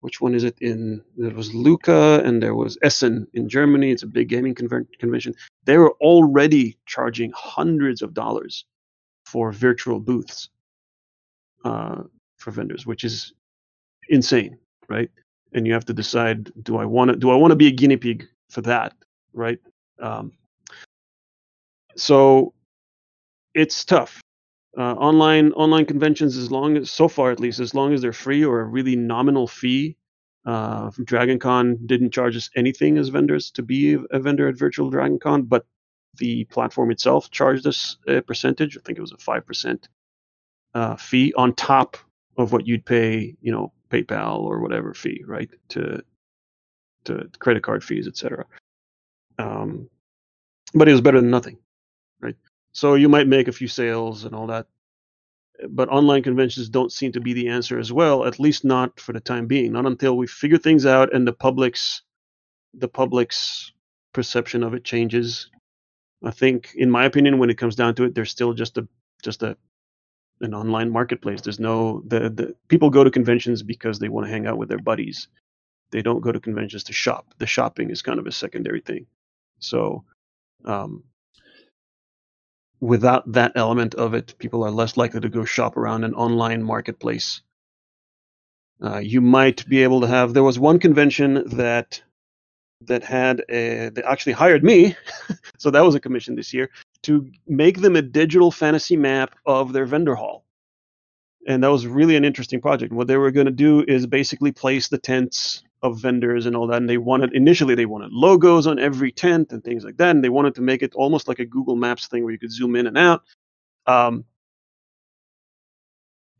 [0.00, 1.02] which one is it in?
[1.16, 3.90] There was Lucca and there was Essen in Germany.
[3.90, 5.34] It's a big gaming conven- convention.
[5.64, 8.64] They were already charging hundreds of dollars
[9.24, 10.50] for virtual booths
[11.64, 12.02] uh,
[12.36, 13.32] for vendors, which is
[14.08, 14.58] insane,
[14.88, 15.10] right?
[15.52, 17.72] And you have to decide: do I want to do I want to be a
[17.72, 18.94] guinea pig for that,
[19.32, 19.58] right?
[20.00, 20.32] Um,
[21.96, 22.54] so
[23.54, 24.20] it's tough.
[24.76, 28.12] Uh, online online conventions, as long as so far at least, as long as they're
[28.12, 29.96] free or a really nominal fee.
[30.46, 35.46] Uh, DragonCon didn't charge us anything as vendors to be a, vendor at Virtual DragonCon,
[35.46, 35.66] but
[36.16, 38.76] the platform itself charged us a percentage.
[38.76, 39.88] I think it was a five percent
[40.74, 41.96] uh, fee on top
[42.36, 45.50] of what you'd pay, you know, PayPal or whatever fee, right?
[45.70, 46.02] To
[47.04, 48.44] to credit card fees, etc.
[49.38, 49.88] Um,
[50.74, 51.58] but it was better than nothing,
[52.20, 52.36] right?
[52.72, 54.66] So you might make a few sales and all that,
[55.70, 58.24] but online conventions don't seem to be the answer as well.
[58.24, 59.72] At least not for the time being.
[59.72, 62.02] Not until we figure things out and the public's
[62.74, 63.72] the public's
[64.12, 65.50] perception of it changes.
[66.22, 68.86] I think, in my opinion, when it comes down to it, there's still just a
[69.22, 69.56] just a
[70.40, 71.40] an online marketplace.
[71.40, 74.68] There's no the, the people go to conventions because they want to hang out with
[74.68, 75.28] their buddies.
[75.90, 77.34] They don't go to conventions to shop.
[77.38, 79.06] The shopping is kind of a secondary thing.
[79.58, 80.04] So,
[80.64, 81.02] um,
[82.80, 86.62] without that element of it, people are less likely to go shop around an online
[86.62, 87.40] marketplace.
[88.82, 90.34] Uh, you might be able to have.
[90.34, 92.00] There was one convention that
[92.82, 93.88] that had a.
[93.88, 94.94] They actually hired me,
[95.58, 96.70] so that was a commission this year
[97.08, 100.44] to make them a digital fantasy map of their vendor hall.
[101.46, 102.92] And that was really an interesting project.
[102.92, 106.66] What they were going to do is basically place the tents of vendors and all
[106.66, 106.76] that.
[106.76, 110.10] And they wanted initially they wanted logos on every tent and things like that.
[110.10, 112.52] And they wanted to make it almost like a Google Maps thing where you could
[112.52, 113.22] zoom in and out.
[113.86, 114.24] Um,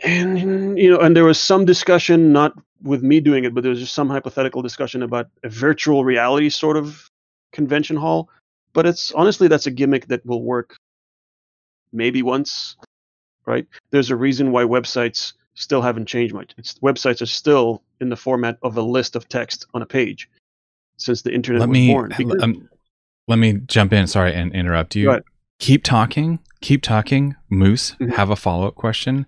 [0.00, 3.70] and you know, and there was some discussion, not with me doing it, but there
[3.70, 7.10] was just some hypothetical discussion about a virtual reality sort of
[7.52, 8.28] convention hall.
[8.72, 10.76] But it's honestly that's a gimmick that will work
[11.92, 12.76] maybe once,
[13.46, 13.66] right?
[13.90, 16.52] There's a reason why websites still haven't changed much.
[16.58, 20.28] It's, websites are still in the format of a list of text on a page
[20.98, 22.12] since the internet let was me born.
[22.16, 22.68] Because- um,
[23.26, 24.06] let me jump in.
[24.06, 25.20] Sorry, and interrupt you.
[25.58, 26.38] Keep talking.
[26.60, 27.34] Keep talking.
[27.50, 28.14] Moose, Mhm.
[28.14, 29.26] have a follow up question.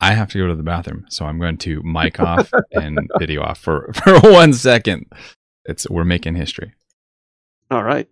[0.00, 3.42] I have to go to the bathroom, so I'm going to mic off and video
[3.42, 5.06] off for for one second.
[5.64, 6.74] It's we're making history.
[7.70, 8.08] All right.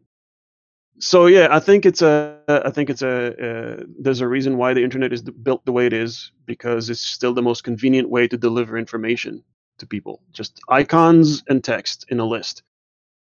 [0.98, 2.39] So yeah, I think it's a.
[2.48, 3.81] I think it's a.
[3.81, 7.01] Uh, there's a reason why the internet is built the way it is because it's
[7.01, 9.43] still the most convenient way to deliver information
[9.78, 10.23] to people.
[10.32, 12.62] Just icons and text in a list.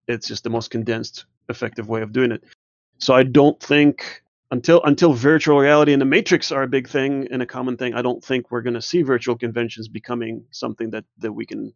[0.09, 2.43] It's just the most condensed, effective way of doing it.
[2.99, 7.29] So I don't think until until virtual reality and the matrix are a big thing
[7.31, 10.91] and a common thing, I don't think we're going to see virtual conventions becoming something
[10.91, 11.73] that that we can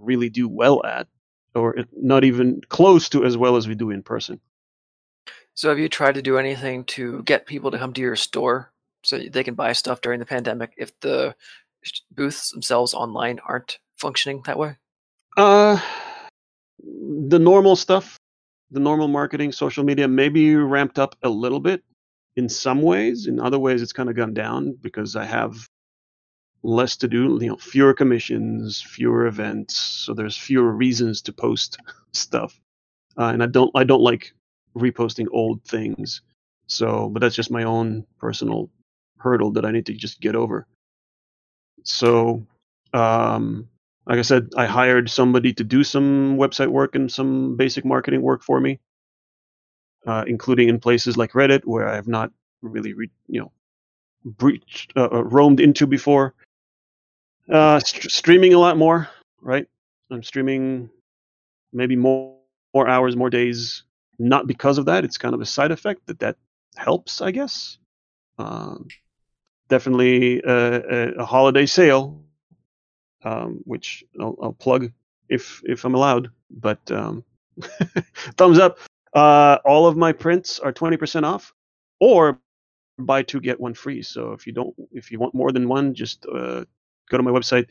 [0.00, 1.06] really do well at,
[1.54, 4.40] or not even close to as well as we do in person.
[5.54, 8.72] So have you tried to do anything to get people to come to your store
[9.02, 11.34] so they can buy stuff during the pandemic if the
[12.12, 14.76] booths themselves online aren't functioning that way?
[15.36, 15.80] Uh,
[16.82, 18.16] the normal stuff,
[18.70, 21.82] the normal marketing, social media, maybe ramped up a little bit
[22.36, 23.26] in some ways.
[23.26, 25.68] In other ways, it's kind of gone down because I have
[26.62, 27.38] less to do.
[27.40, 31.78] You know, fewer commissions, fewer events, so there's fewer reasons to post
[32.12, 32.58] stuff.
[33.18, 34.32] Uh, and I don't, I don't like
[34.76, 36.22] reposting old things.
[36.66, 38.70] So, but that's just my own personal
[39.18, 40.66] hurdle that I need to just get over.
[41.84, 42.46] So,
[42.92, 43.68] um,
[44.06, 48.22] like I said, I hired somebody to do some website work and some basic marketing
[48.22, 48.80] work for me,
[50.06, 52.32] uh, including in places like Reddit where I have not
[52.62, 53.52] really, re- you know,
[54.24, 56.34] breached, uh, uh, roamed into before.
[57.50, 59.08] Uh, st- streaming a lot more,
[59.40, 59.66] right?
[60.10, 60.90] I'm streaming
[61.72, 62.38] maybe more
[62.74, 63.84] more hours, more days.
[64.20, 65.04] Not because of that.
[65.04, 66.36] It's kind of a side effect that that
[66.76, 67.78] helps, I guess.
[68.38, 68.86] Um,
[69.68, 72.22] definitely a, a, holiday sale
[73.24, 74.92] um, which I'll, I'll, plug
[75.28, 76.30] if if I'm allowed.
[76.50, 77.24] But um,
[78.36, 78.78] thumbs up.
[79.12, 81.52] Uh, all of my prints are 20% off,
[81.98, 82.38] or
[82.98, 84.02] buy two get one free.
[84.02, 86.64] So if you don't, if you want more than one, just uh,
[87.10, 87.68] go to my website.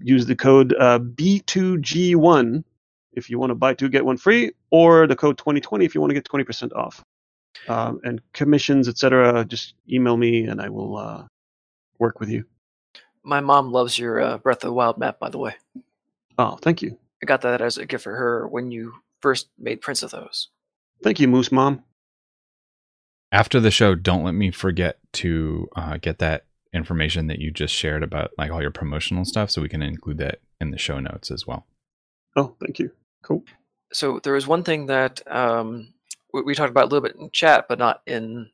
[0.00, 2.64] Use the code uh, B2G1
[3.12, 6.00] if you want to buy two get one free, or the code 2020 if you
[6.00, 7.02] want to get 20% off.
[7.68, 9.44] Um, and commissions, etc.
[9.44, 11.26] Just email me and I will uh,
[11.98, 12.44] work with you.
[13.22, 15.54] My mom loves your uh, Breath of the Wild map, by the way.
[16.38, 16.98] Oh, thank you.
[17.22, 20.48] I got that as a gift for her when you first made prints of those.
[21.02, 21.84] Thank you, Moose Mom.
[23.30, 27.74] After the show, don't let me forget to uh, get that information that you just
[27.74, 30.98] shared about like all your promotional stuff, so we can include that in the show
[30.98, 31.66] notes as well.
[32.36, 32.90] Oh, thank you.
[33.22, 33.44] Cool.
[33.92, 35.92] So there was one thing that um,
[36.32, 38.50] we, we, talked about a little bit in chat, but not in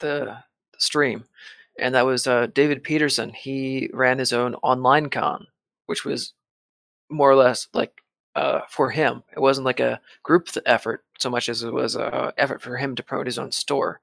[0.00, 0.38] the,
[0.80, 1.24] stream,
[1.78, 3.30] and that was uh, David Peterson.
[3.30, 5.46] He ran his own online con,
[5.86, 6.32] which was
[7.08, 8.02] more or less like
[8.34, 9.22] uh, for him.
[9.34, 12.96] It wasn't like a group effort so much as it was an effort for him
[12.96, 14.00] to promote his own store.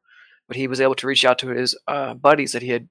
[0.48, 2.88] But he was able to reach out to his uh, buddies that he had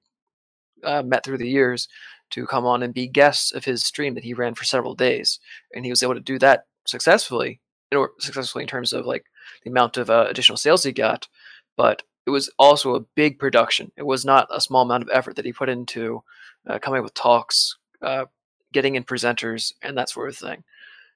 [0.83, 1.87] uh, met through the years
[2.31, 5.39] to come on and be guests of his stream that he ran for several days,
[5.73, 7.59] and he was able to do that successfully,
[7.93, 9.25] or successfully in terms of like
[9.63, 11.27] the amount of uh, additional sales he got.
[11.75, 13.91] But it was also a big production.
[13.95, 16.23] It was not a small amount of effort that he put into
[16.67, 18.25] uh, coming up with talks, uh,
[18.73, 20.63] getting in presenters, and that sort of thing.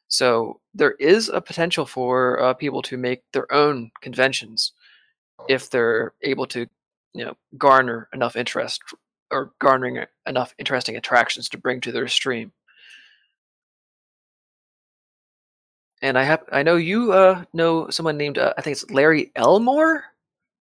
[0.07, 4.73] So there is a potential for uh, people to make their own conventions
[5.47, 6.67] if they're able to,
[7.13, 8.81] you know, garner enough interest
[9.31, 12.51] or garnering enough interesting attractions to bring to their stream.
[16.01, 19.31] And I have I know you uh, know someone named uh, I think it's Larry
[19.35, 20.03] Elmore.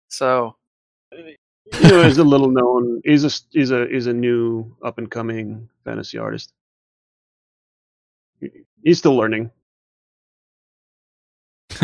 [0.09, 0.57] So
[1.13, 1.37] you
[1.83, 3.01] know, he's a little known.
[3.05, 6.53] He's a he's a he's a new up and coming fantasy artist.
[8.83, 9.51] He's still learning.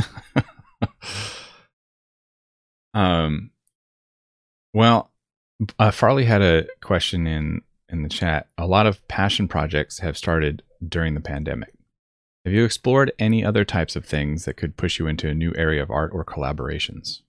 [2.94, 3.50] um.
[4.74, 5.10] Well,
[5.78, 8.48] uh, Farley had a question in in the chat.
[8.58, 11.77] A lot of passion projects have started during the pandemic.
[12.48, 15.52] Have you explored any other types of things that could push you into a new
[15.54, 17.20] area of art or collaborations?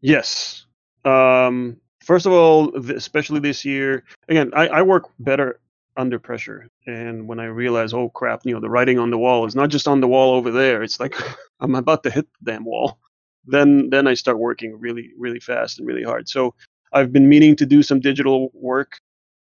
[0.00, 0.66] Yes.
[1.04, 5.60] Um, first of all, especially this year, again, I, I work better
[5.96, 6.68] under pressure.
[6.88, 9.68] And when I realize, oh crap, you know, the writing on the wall is not
[9.68, 10.82] just on the wall over there.
[10.82, 11.14] It's like
[11.60, 12.98] I'm about to hit the damn wall.
[13.44, 16.28] Then then I start working really really fast and really hard.
[16.28, 16.56] So
[16.92, 18.98] I've been meaning to do some digital work,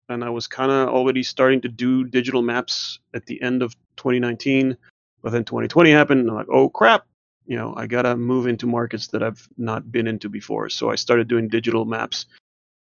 [0.10, 3.76] and I was kind of already starting to do digital maps at the end of
[3.98, 4.78] 2019.
[5.22, 7.06] But then 2020 happened, and I'm like, oh crap,
[7.46, 10.70] you know, I gotta move into markets that I've not been into before.
[10.70, 12.28] So I started doing digital maps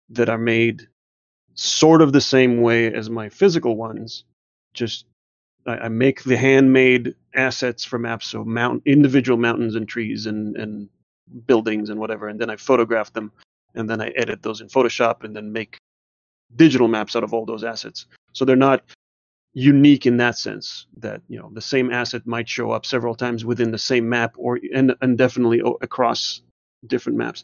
[0.10, 0.88] that are made
[1.56, 4.26] sort of the same way as my physical ones.
[4.73, 5.06] Just
[5.65, 10.56] I, I make the handmade assets for maps, so mount individual mountains and trees and
[10.57, 10.89] and
[11.47, 13.31] buildings and whatever, and then I photograph them,
[13.73, 15.77] and then I edit those in Photoshop, and then make
[16.56, 18.06] digital maps out of all those assets.
[18.34, 18.84] So they're not
[19.54, 23.46] unique in that sense that you know the same asset might show up several times
[23.46, 26.42] within the same map or and, and definitely across
[26.88, 27.44] different maps.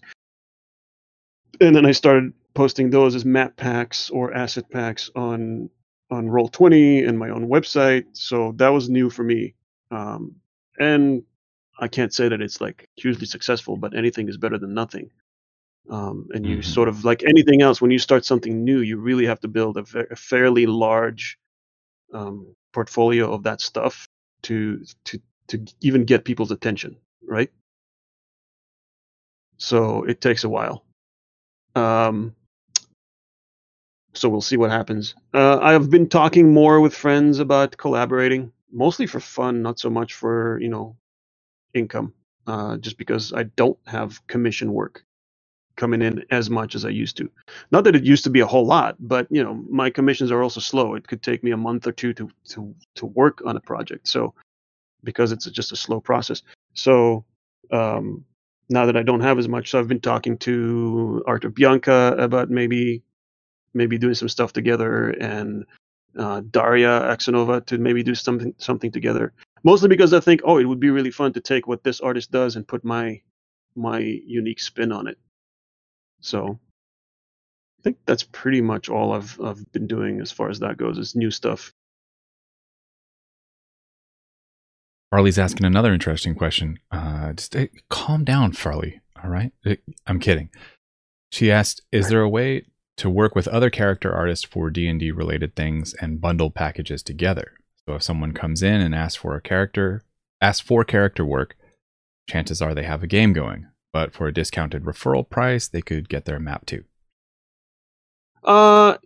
[1.62, 5.70] And then i started posting those as map packs or asset packs on
[6.10, 8.06] on roll20 and my own website.
[8.12, 9.56] So that was new for me.
[9.90, 10.36] Um,
[10.80, 11.24] and
[11.80, 15.10] i can't say that it's like hugely successful but anything is better than nothing
[15.90, 16.64] um, and you Mhm.
[16.64, 19.78] sort of like anything else when you start something new you really have to build
[19.78, 21.38] a, fa- a fairly large
[22.14, 24.08] um, portfolio of that stuff
[24.44, 27.52] to to to even get people's attention right?
[29.58, 30.84] So it takes a while.
[31.76, 32.36] Um,
[34.14, 35.16] so we'll see what happens.
[35.34, 40.14] Uh, i've been talking more with friends about collaborating mostly for fun not so much
[40.14, 40.96] for you know
[41.74, 42.14] income
[42.48, 45.04] uh, just because i don't have commission work
[45.76, 47.30] coming in as much as i used to.
[47.72, 50.44] Not that it used to be a whole lot but you know my commissions are
[50.44, 50.96] also slow.
[50.96, 54.08] It could take me a month or two to to to work on a project.
[54.08, 54.34] So
[55.04, 56.42] because it's just a slow process.
[56.74, 57.26] So
[57.72, 58.26] um
[58.72, 62.50] now that i don't have as much so i've been talking to arthur bianca about
[62.50, 63.04] maybe
[63.74, 65.66] maybe doing some stuff together and
[66.18, 69.32] uh, daria axonova to maybe do something something together.
[69.64, 72.32] Mostly because i think oh it would be really fun to take what this artist
[72.32, 73.22] does and put my
[73.76, 75.18] my unique spin on it
[76.22, 76.60] so
[77.80, 80.98] I think that's pretty much all I've I've been doing as far as that goes.
[80.98, 81.74] Is new stuff.
[85.10, 86.80] Farley's asking another interesting question.
[86.90, 87.54] Uh, just
[87.90, 89.02] calm down, Farley.
[89.22, 89.52] All right.
[90.08, 90.50] I'm kidding.
[91.32, 92.66] She asked, "Is there a way
[92.98, 97.04] to work with other character artists for D and D related things and bundle packages
[97.04, 97.54] together?
[97.88, 100.04] So if someone comes in and asks for a character,
[100.40, 101.58] asks for character work,
[102.30, 103.68] chances are they have a game going.
[103.94, 106.86] But for a discounted referral price, they could get their map too.
[108.44, 108.98] Uh,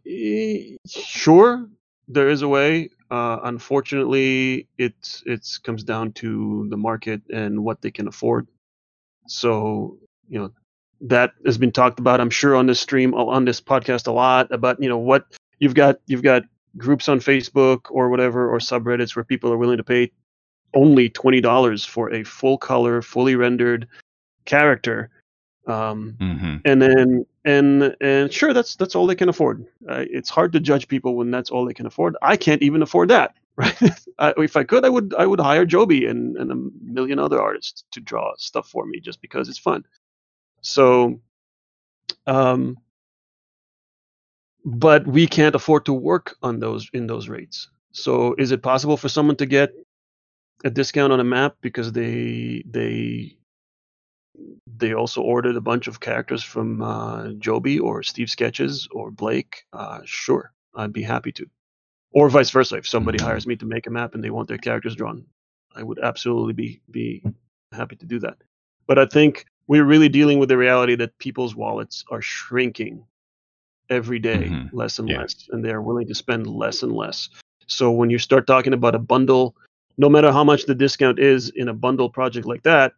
[0.88, 1.68] sure,
[2.08, 2.90] there is a way.
[3.12, 8.48] Uh, unfortunately, it it comes down to the market and what they can afford.
[9.28, 9.98] So
[10.30, 10.52] you know
[11.02, 12.22] that has been talked about.
[12.22, 15.26] I'm sure on this stream, on this podcast, a lot about you know what
[15.60, 15.98] you've got.
[16.08, 16.44] You've got
[16.78, 20.12] groups on Facebook or whatever or subreddits where people are willing to pay
[20.74, 23.88] only twenty dollars for a full color, fully rendered
[24.46, 25.10] character.
[25.68, 26.56] Um, Mm-hmm.
[26.66, 30.60] and then and and sure that's that's all they can afford uh, it's hard to
[30.60, 33.82] judge people when that's all they can afford i can't even afford that right
[34.20, 37.42] I, if i could i would i would hire joby and, and a million other
[37.42, 39.84] artists to draw stuff for me just because it's fun
[40.62, 41.20] so
[42.28, 42.78] um
[44.66, 48.98] but we can't afford to work on those in those rates so is it possible
[48.98, 49.72] for someone to get
[50.64, 53.38] a discount on a map because they they
[54.78, 59.66] they also ordered a bunch of characters from uh, Joby or Steve Sketches or Blake.
[59.74, 61.46] Uh, sure, I'd be happy to.
[62.12, 63.24] Or vice versa, if somebody Mhm.
[63.24, 65.26] hires me to make a map and they want their characters drawn,
[65.76, 67.24] I would absolutely be be
[67.72, 68.38] happy to do that.
[68.88, 73.06] But I think we're really dealing with the reality that people's wallets are shrinking
[73.90, 74.70] every day, Mhm.
[74.74, 75.20] less and Yeah.
[75.20, 77.30] less, and they're willing to spend less and less.
[77.68, 79.56] So when you start talking about a bundle,
[79.98, 82.94] no matter how much the discount is in a bundle project like that,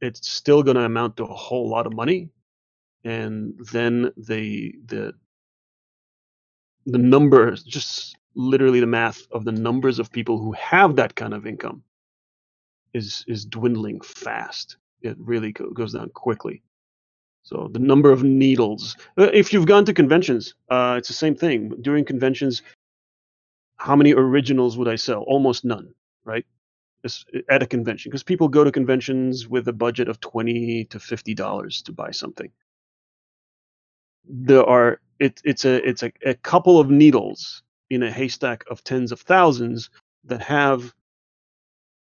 [0.00, 2.30] it's still going to amount to a whole lot of money
[3.04, 5.12] and then the the
[6.86, 11.34] the numbers just literally the math of the numbers of people who have that kind
[11.34, 11.82] of income
[12.94, 14.76] is is dwindling fast.
[15.02, 16.62] It really go, goes down quickly.
[17.42, 21.34] So the number of needles uh, if you've gone to conventions uh, it's the same
[21.34, 21.74] thing.
[21.80, 22.62] During conventions
[23.76, 25.22] how many originals would i sell?
[25.22, 25.94] Almost none
[26.24, 26.44] right
[27.48, 31.34] at a convention because people go to conventions with a budget of 20 to 50
[31.34, 32.50] dollars to buy something.
[34.24, 38.84] There are it, it's a it's a, a couple of needles in a haystack of
[38.84, 39.90] tens of thousands
[40.24, 40.92] that have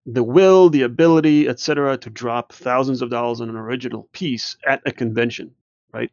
[0.07, 4.83] the will the ability etc to drop thousands of dollars on an original piece at
[4.87, 5.51] a convention
[5.93, 6.11] right?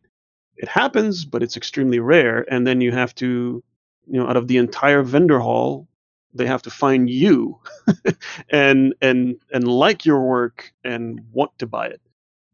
[0.56, 3.64] It happens but it's extremely rare and then you have to
[4.08, 5.88] you know out of the entire vendor hall
[6.34, 7.60] they have to find you
[8.50, 12.02] and and and like your work and want to buy it.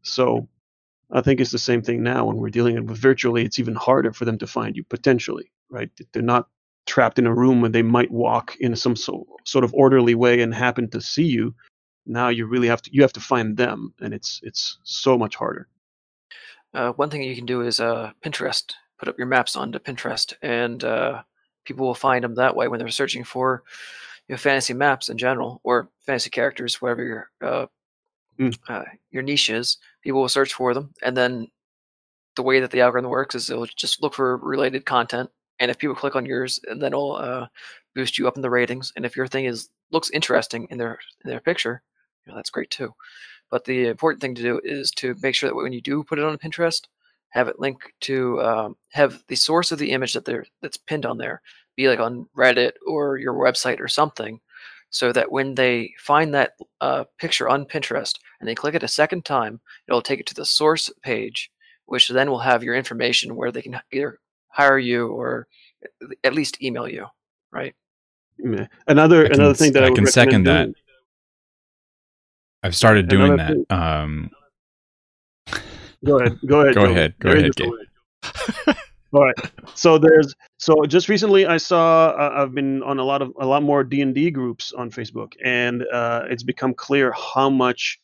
[0.02, 0.48] So
[1.10, 4.12] i think it's the same thing now when we're dealing with virtually it's even harder
[4.12, 5.90] for them to find you potentially right?
[6.12, 6.48] They're not
[6.86, 10.40] trapped in a room and they might walk in some so, sort of orderly way
[10.40, 11.54] and happen to see you.
[12.06, 15.36] Now you really have to you have to find them and it's it's so much
[15.36, 15.68] harder.
[16.72, 18.72] Uh, one thing you can do is uh, Pinterest.
[18.98, 21.22] Put up your maps onto Pinterest, and uh,
[21.68, 23.62] people will find them that way when they're searching for
[24.28, 27.66] you know, fantasy maps in general or fantasy characters, whatever your uh,
[28.38, 28.56] Mm.
[28.68, 29.78] uh, your niche is.
[30.02, 31.48] People will search for them, and then
[32.36, 35.78] the way that the algorithm works is it'll just look for related content, and if
[35.78, 37.48] people click on yours, and then it'll uh,
[37.94, 38.92] boost you up in the ratings.
[38.96, 41.82] And if your thing is looks interesting in their in their picture,
[42.24, 42.94] you know, that's great too.
[43.50, 46.18] But the important thing to do is to make sure that when you do put
[46.18, 46.82] it on Pinterest,
[47.30, 51.06] have it link to um, have the source of the image that they're that's pinned
[51.06, 51.42] on there
[51.76, 54.40] be like on Reddit or your website or something,
[54.90, 58.88] so that when they find that uh, picture on Pinterest and they click it a
[58.88, 61.50] second time, it'll take it to the source page,
[61.86, 64.18] which then will have your information where they can either
[64.48, 65.46] hire you or
[66.24, 67.06] at least email you,
[67.52, 67.74] right?
[68.38, 68.66] Yeah.
[68.86, 70.80] another can another thing that i, I can second recommend that.
[72.62, 73.76] I've started doing Another that.
[73.76, 74.30] Um,
[76.04, 76.38] go ahead.
[76.46, 76.90] Go ahead Go Joe.
[76.90, 78.74] ahead, go ahead, way.
[79.12, 79.36] all right.
[79.74, 83.46] So there's so just recently i saw uh, i've been on a lot of a
[83.46, 88.00] lot more d&d groups on facebook and uh, it's become clear how much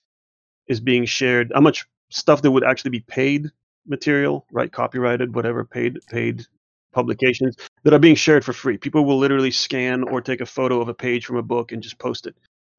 [0.69, 3.51] is being shared how much stuff that would actually be paid
[3.87, 4.73] material right?
[4.73, 6.47] Copyrighted whatever paid paid
[6.93, 8.79] publications that are being shared for free.
[8.79, 11.83] People will literally scan or take a photo of a page from a book and
[11.83, 12.37] just post it.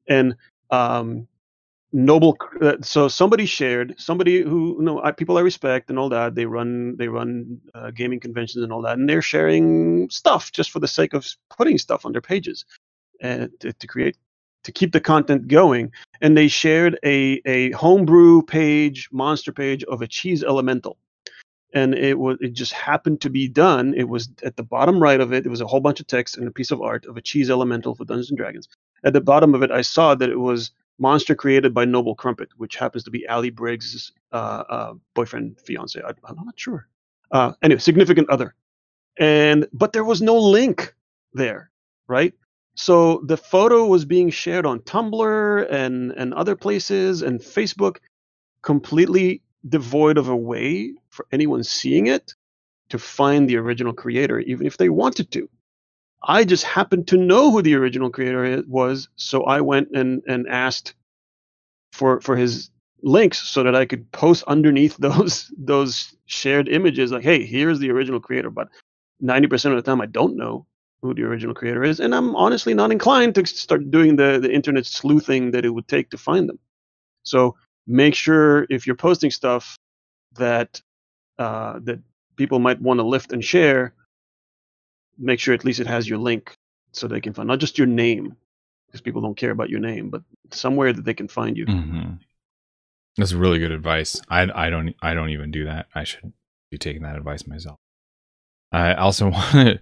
[0.08, 0.34] And
[0.70, 1.28] um
[1.96, 6.10] noble uh, so somebody shared somebody who you know I, people i respect and all
[6.10, 10.52] that they run they run uh, gaming conventions and all that and they're sharing stuff
[10.52, 12.66] just for the sake of putting stuff on their pages
[13.22, 14.18] and to, to create
[14.62, 15.90] to keep the content going
[16.20, 20.98] and they shared a a homebrew page monster page of a cheese elemental
[21.72, 25.20] and it was it just happened to be done it was at the bottom right
[25.22, 27.16] of it it was a whole bunch of text and a piece of art of
[27.16, 28.68] a cheese elemental for dungeons and dragons.
[29.02, 32.48] At the bottom of it i saw that it was monster created by Noble Crumpet,
[32.56, 36.00] which happens to be Ali Briggs' uh, uh, boyfriend, fiance.
[36.00, 36.88] I, I'm not sure.
[37.30, 38.54] Uh, anyway, significant other.
[39.18, 40.94] And but there was no link
[41.32, 41.70] there,
[42.06, 42.34] right?
[42.74, 47.96] So the photo was being shared on Tumblr and and other places and Facebook,
[48.62, 52.34] completely devoid of a way for anyone seeing it
[52.90, 55.48] to find the original creator, even if they wanted to.
[56.26, 60.48] I just happened to know who the original creator was, so I went and, and
[60.48, 60.94] asked
[61.92, 62.70] for for his
[63.02, 67.90] links so that I could post underneath those those shared images like, hey, here's the
[67.90, 68.50] original creator.
[68.50, 68.68] But
[69.22, 70.66] 90% of the time I don't know
[71.00, 74.52] who the original creator is, and I'm honestly not inclined to start doing the, the
[74.52, 76.58] internet sleuthing that it would take to find them.
[77.22, 79.76] So make sure if you're posting stuff
[80.36, 80.82] that
[81.38, 82.00] uh, that
[82.36, 83.94] people might want to lift and share,
[85.18, 86.56] make sure at least it has your link
[86.92, 88.36] so they can find not just your name
[88.86, 91.66] because people don't care about your name, but somewhere that they can find you.
[91.66, 92.14] hmm
[93.16, 94.20] That's really good advice.
[94.28, 95.86] I I don't I don't even do that.
[95.94, 96.32] I should
[96.70, 97.76] be taking that advice myself.
[98.72, 99.80] I also want to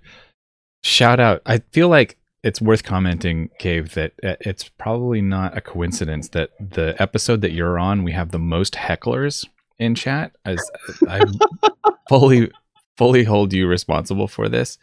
[0.82, 1.42] shout out.
[1.46, 6.50] I feel like it's worth commenting, Cave, that uh, it's probably not a coincidence that
[6.60, 9.46] the episode that you're on, we have the most hecklers
[9.78, 10.32] in chat.
[10.44, 10.70] As
[11.08, 11.24] I
[12.08, 12.50] fully
[12.96, 14.78] fully hold you responsible for this.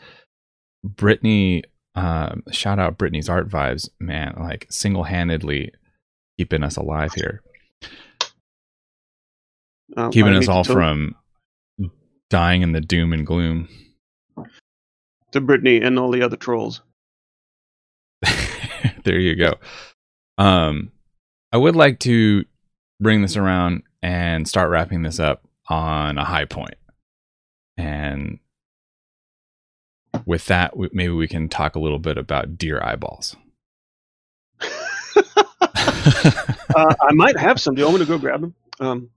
[0.84, 1.64] Brittany,
[1.96, 4.36] um, shout out Brittany's art vibes, man.
[4.40, 5.72] Like single handedly
[6.38, 7.42] keeping us alive here
[9.96, 11.16] Um, keeping I us all from
[12.30, 13.68] dying in the doom and gloom.
[15.32, 16.82] to Brittany and all the other trolls.
[19.04, 19.54] there you go.
[20.38, 20.92] Um,
[21.52, 22.46] I would like to
[23.00, 26.76] bring this around and start wrapping this up on a high point.
[27.78, 28.40] And
[30.26, 33.36] with that, maybe we can talk a little bit about deer eyeballs.
[35.26, 37.76] uh, I might have some.
[37.76, 38.56] Do you want me to go grab them?
[38.80, 39.10] Um,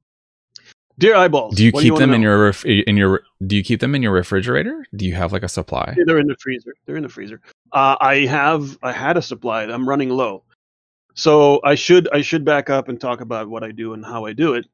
[0.98, 1.54] deer eyeballs.
[1.56, 2.28] do you keep wanna them in know?
[2.28, 4.84] your ref- in your do you keep them in your refrigerator?
[4.96, 5.94] Do you have like a supply?
[5.96, 6.74] Yeah, They're in the freezer.
[6.86, 7.40] They're in the freezer.
[7.72, 8.76] Uh, I have.
[8.82, 9.62] I had a supply.
[9.64, 10.44] I'm running low,
[11.14, 12.08] so I should.
[12.12, 14.66] I should back up and talk about what I do and how I do it.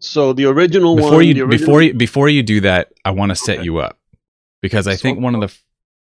[0.00, 1.24] So the original Before one.
[1.24, 3.64] you original, before you before you do that, I want to set Okay.
[3.64, 3.98] you up
[4.64, 5.54] because I think one of the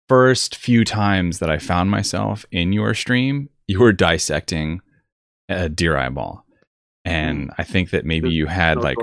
[0.09, 4.82] first few times that I found myself in your stream, you were dissecting
[5.48, 6.47] a deer eyeball,
[7.05, 8.98] and I think that maybe you had like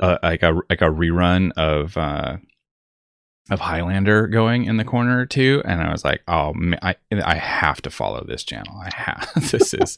[0.00, 2.38] a, like a like a rerun of uh,
[3.52, 6.52] of Highlander going in the corner or two, and I was like, oh,
[6.82, 8.82] I I have to follow this channel.
[8.84, 9.96] I have this is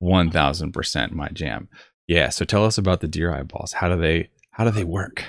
[0.00, 1.68] one thousand percent my jam.
[2.08, 2.30] Yeah.
[2.30, 3.74] So tell us about the deer eyeballs.
[3.74, 5.24] How do they how do they work?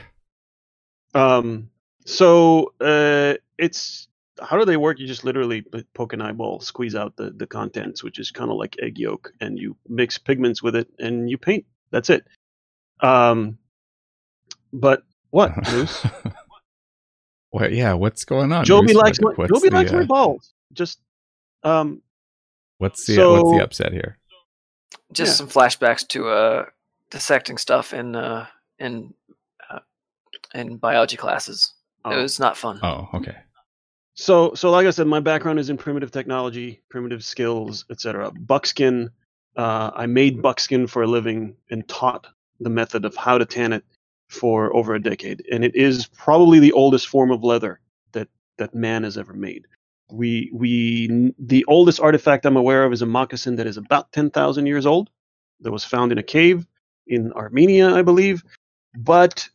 [1.14, 1.70] Um.
[2.06, 4.08] So uh, it's
[4.42, 5.00] how do they work?
[5.00, 8.58] You just literally poke an eyeball, squeeze out the the contents, which is kind of
[8.58, 11.66] like egg yolk, and you mix pigments with it, and you paint.
[11.92, 12.26] That's it.
[13.02, 13.58] Um.
[14.72, 16.06] But what, Bruce?
[17.52, 17.72] what?
[17.72, 17.94] Yeah.
[17.94, 18.66] What's going on?
[18.66, 18.98] Joby Bruce?
[18.98, 20.54] likes what, my, Joby likes uh, my balls.
[20.74, 21.00] Just
[21.64, 22.02] um.
[22.78, 24.18] What's the so, what's the upset here?
[25.14, 25.36] Just yeah.
[25.36, 26.66] some flashbacks to uh
[27.10, 28.48] dissecting stuff in uh
[28.80, 29.14] in
[29.70, 29.80] uh,
[30.54, 31.75] in biology classes.
[32.06, 32.12] Oh.
[32.12, 32.80] It was not fun.
[32.84, 33.36] Oh, okay.
[34.14, 38.32] So, so like I said, my background is in primitive technology, primitive skills, etc.
[38.32, 39.10] Buckskin.
[39.58, 42.28] Uh, I made buckskin for a living and taught
[42.60, 43.84] the method of how to tan it
[44.30, 47.80] for over a decade, and it is probably the oldest form of leather
[48.14, 48.28] that
[48.58, 49.66] that man has ever made.
[50.12, 54.30] We we the oldest artifact I'm aware of is a moccasin that is about ten
[54.30, 55.10] thousand years old,
[55.62, 56.66] that was found in a cave
[57.08, 58.44] in Armenia, I believe.
[58.98, 59.50] But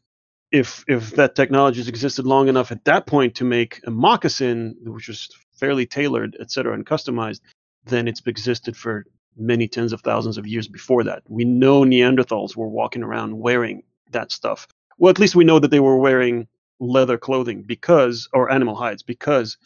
[0.52, 4.76] if if that technology has existed long enough at that point to make a moccasin,
[4.84, 7.40] which was fairly tailored, et cetera, and customized,
[7.84, 9.04] then it's existed for
[9.36, 11.22] many tens of thousands of years before that.
[11.28, 14.66] We know Neanderthals were walking around wearing that stuff.
[14.98, 16.48] Well, at least we know that they were wearing
[16.80, 19.56] leather clothing because, or animal hides, because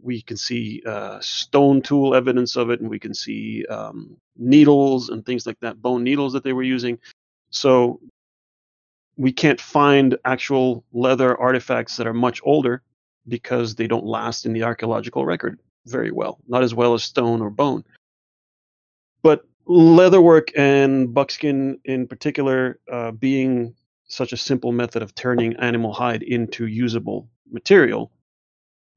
[0.00, 5.08] we can see uh, stone tool evidence of it, and we can see um, needles
[5.08, 6.98] and things like that, bone needles that they were using.
[7.50, 8.00] So
[9.16, 12.82] we can't find actual leather artifacts that are much older
[13.28, 17.40] because they don't last in the archaeological record very well, not as well as stone
[17.40, 17.84] or bone.
[19.22, 23.74] But leatherwork and buckskin in particular uh, being
[24.08, 28.12] such a simple method of turning animal hide into usable material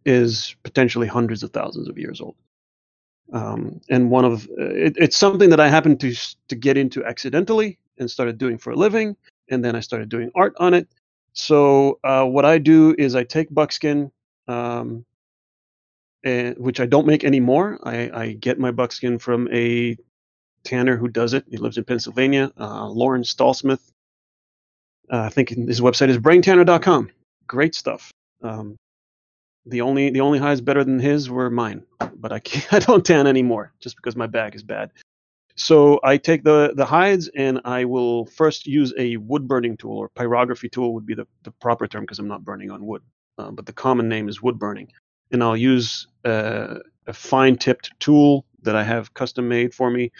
[0.05, 2.35] is potentially hundreds of thousands of years old.
[3.31, 6.15] Um, and one of it, it's something that I happened to
[6.47, 9.15] to get into accidentally and started doing for a living,
[9.49, 10.87] and then I started doing art on it.
[11.33, 14.11] So uh, what I do is I take buckskin,
[14.47, 15.05] um,
[16.23, 17.79] and, which I don't make anymore.
[17.83, 19.97] I, I get my buckskin from a
[20.63, 21.45] tanner who does it.
[21.49, 23.91] He lives in Pennsylvania, uh, Lawrence Stallsmith.
[25.11, 27.09] Uh, I think his website is braintanner.com.
[27.47, 28.11] Great stuff.
[28.41, 28.75] Um,
[29.65, 31.83] the only the only highs better than his were mine,
[32.15, 34.91] but I I don't tan anymore just because my back is bad.
[35.59, 39.97] So I take the the hides and I will first use a wood burning tool
[39.97, 43.01] or pyrography tool would be the, the proper term because I'm not burning on wood,
[43.37, 44.89] uh, but the common name is wood burning.
[45.31, 46.75] And I'll use uh,
[47.07, 50.13] a fine tipped tool that I have custom made for me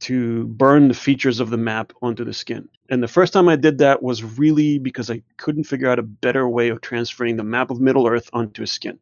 [0.00, 2.68] to burn the features of the map onto the skin.
[2.90, 6.02] And the first time I did that was really because I couldn't figure out a
[6.02, 8.98] better way of transferring the map of Middle Earth onto a skin.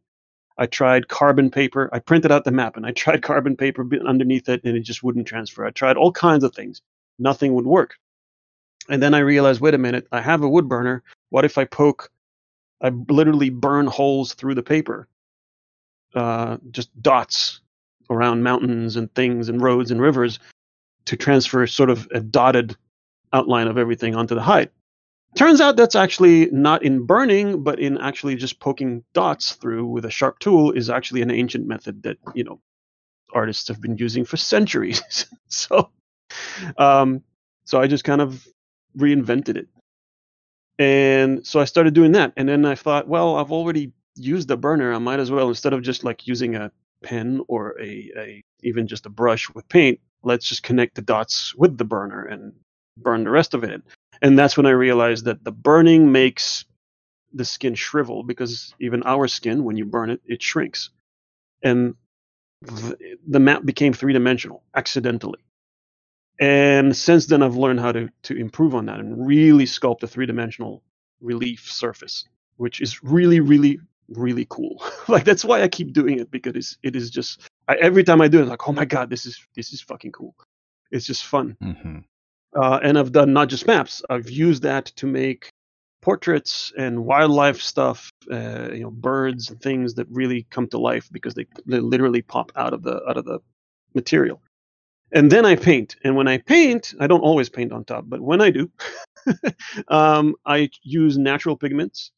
[0.57, 1.89] I tried carbon paper.
[1.93, 5.03] I printed out the map and I tried carbon paper underneath it and it just
[5.03, 5.65] wouldn't transfer.
[5.65, 6.81] I tried all kinds of things.
[7.19, 7.95] Nothing would work.
[8.89, 11.03] And then I realized, wait a minute, I have a wood burner.
[11.29, 12.09] What if I poke,
[12.81, 15.07] I literally burn holes through the paper,
[16.15, 17.61] uh, just dots
[18.09, 20.39] around mountains and things and roads and rivers
[21.05, 22.77] to transfer sort of a dotted
[23.33, 24.69] outline of everything onto the hide.
[25.37, 30.03] Turns out that's actually not in burning, but in actually just poking dots through with
[30.05, 32.59] a sharp tool is actually an ancient method that you know
[33.31, 35.27] artists have been using for centuries.
[35.47, 35.91] so,
[36.79, 37.23] um,
[37.65, 38.47] so I just kind of
[38.97, 39.67] reinvented it,
[40.79, 42.33] and so I started doing that.
[42.35, 44.91] And then I thought, well, I've already used the burner.
[44.91, 46.71] I might as well instead of just like using a
[47.03, 51.53] pen or a, a even just a brush with paint, let's just connect the dots
[51.55, 52.53] with the burner and
[52.97, 53.83] burn the rest of it.
[54.21, 56.65] And that's when I realized that the burning makes
[57.33, 60.89] the skin shrivel because even our skin, when you burn it, it shrinks.
[61.61, 61.95] And
[62.61, 65.39] the, map became three dimensional accidentally.
[66.39, 70.07] And since then, I've learned how to, to improve on that and really sculpt a
[70.07, 70.83] three dimensional
[71.19, 72.25] relief surface,
[72.57, 73.79] which is really, really,
[74.09, 74.83] really cool.
[75.07, 78.21] like that's why I keep doing it because it's, it is just I, every time
[78.21, 80.35] I do it, like, oh my god, this is this is fucking cool.
[80.91, 81.57] It's just fun.
[81.61, 81.99] Mm-hmm.
[82.59, 84.01] Uh, and I've done not just maps.
[84.09, 85.49] I've used that to make
[86.01, 88.11] portraits and wildlife stuff.
[88.31, 92.21] Uh, you know, birds and things that really come to life because they, they literally
[92.21, 93.39] pop out of the out of the
[93.93, 94.41] material.
[95.11, 95.95] And then I paint.
[96.03, 98.69] And when I paint, I don't always paint on top, but when I do,
[99.87, 102.11] um, I use natural pigments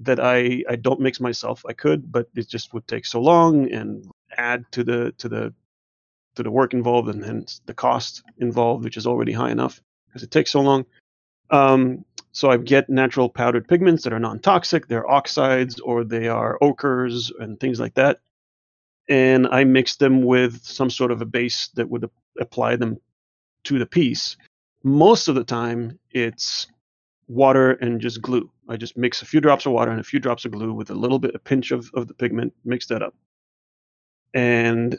[0.00, 1.62] that I, I don't mix myself.
[1.68, 4.04] I could, but it just would take so long and
[4.36, 5.54] add to the to the
[6.34, 10.22] to the work involved and hence the cost involved, which is already high enough because
[10.22, 10.84] it takes so long.
[11.50, 12.04] Um,
[12.34, 14.86] So I get natural powdered pigments that are non-toxic.
[14.86, 18.20] They're oxides or they are ochres and things like that.
[19.08, 22.08] And I mix them with some sort of a base that would
[22.40, 22.98] apply them
[23.64, 24.38] to the piece.
[24.82, 26.68] Most of the time, it's
[27.28, 28.50] water and just glue.
[28.68, 30.90] I just mix a few drops of water and a few drops of glue with
[30.90, 33.14] a little bit, a pinch of, of the pigment, mix that up.
[34.32, 34.98] And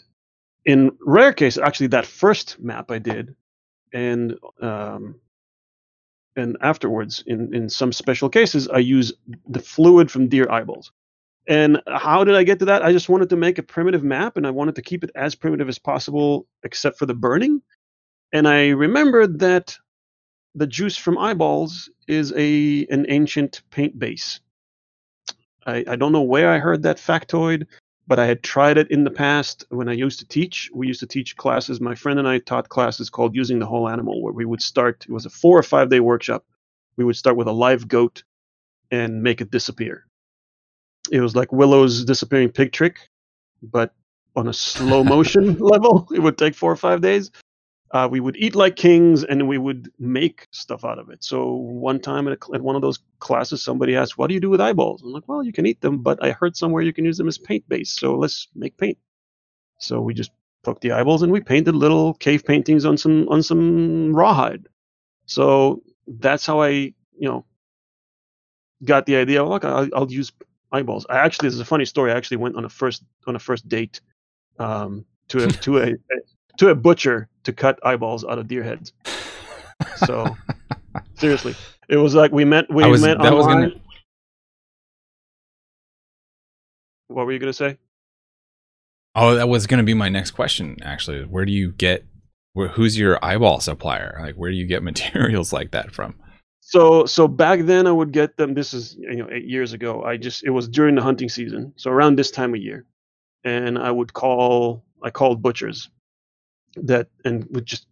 [0.65, 3.35] in rare cases, actually, that first map I did,
[3.93, 5.19] and um,
[6.35, 9.13] and afterwards, in in some special cases, I use
[9.47, 10.91] the fluid from deer eyeballs.
[11.47, 12.83] And how did I get to that?
[12.83, 15.35] I just wanted to make a primitive map, and I wanted to keep it as
[15.35, 17.61] primitive as possible, except for the burning.
[18.31, 19.77] And I remembered that
[20.55, 24.39] the juice from eyeballs is a an ancient paint base.
[25.65, 27.67] I, I don't know where I heard that factoid
[28.07, 30.69] but I had tried it in the past when I used to teach.
[30.73, 31.79] We used to teach classes.
[31.79, 35.05] My friend and I taught classes called Using the Whole Animal, where we would start,
[35.07, 36.45] it was a four or five day workshop.
[36.97, 38.23] We would start with a live goat
[38.91, 40.05] and make it disappear.
[41.11, 42.97] It was like Willow's disappearing pig trick,
[43.61, 43.93] but
[44.35, 46.07] on a slow motion level.
[46.13, 47.31] It would take four or five days
[47.93, 51.23] uh, we would eat like kings and we would make stuff out of it.
[51.23, 54.39] So one time at, a, at, one of those classes, somebody asked, "What do you
[54.39, 56.91] do with eyeballs?" I'm like, "Well, you can eat them, but I heard somewhere you
[56.91, 57.91] can use them as paint base.
[57.91, 58.97] So let's make paint."
[59.77, 60.31] So we just
[60.63, 64.67] took the eyeballs and we painted little cave paintings on some on some rawhide.
[65.27, 66.95] So that's how I, you
[67.29, 67.45] know,
[68.83, 69.43] got the idea.
[69.43, 70.31] Look, I'll, I'll use
[70.71, 71.05] eyeballs.
[71.09, 72.11] I actually, this is a funny story.
[72.11, 74.01] I actually went on a first on a first date
[74.57, 75.93] um, to a to a,
[76.57, 78.93] to a butcher to cut eyeballs out of deer heads.
[79.97, 80.33] So
[81.15, 81.55] seriously,
[81.89, 82.71] it was like we met.
[82.71, 83.35] We was, met that online.
[83.35, 83.81] was gonna-
[87.07, 87.77] What were you gonna say?
[89.15, 90.77] Oh, that was going to be my next question.
[90.81, 92.05] Actually, where do you get?
[92.53, 94.17] Where, who's your eyeball supplier?
[94.21, 96.15] Like, where do you get materials like that from?
[96.61, 98.53] So so back then I would get them.
[98.53, 100.03] This is you know eight years ago.
[100.03, 102.85] I just it was during the hunting season, so around this time of year,
[103.43, 104.83] and I would call.
[105.03, 105.89] I called butchers
[106.75, 107.87] that and would just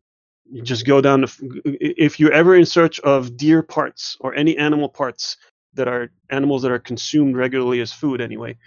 [0.64, 1.26] just go down
[1.64, 5.38] if you're ever in search of deer parts or any animal parts
[5.74, 8.58] that are animals that are consumed regularly as food anyway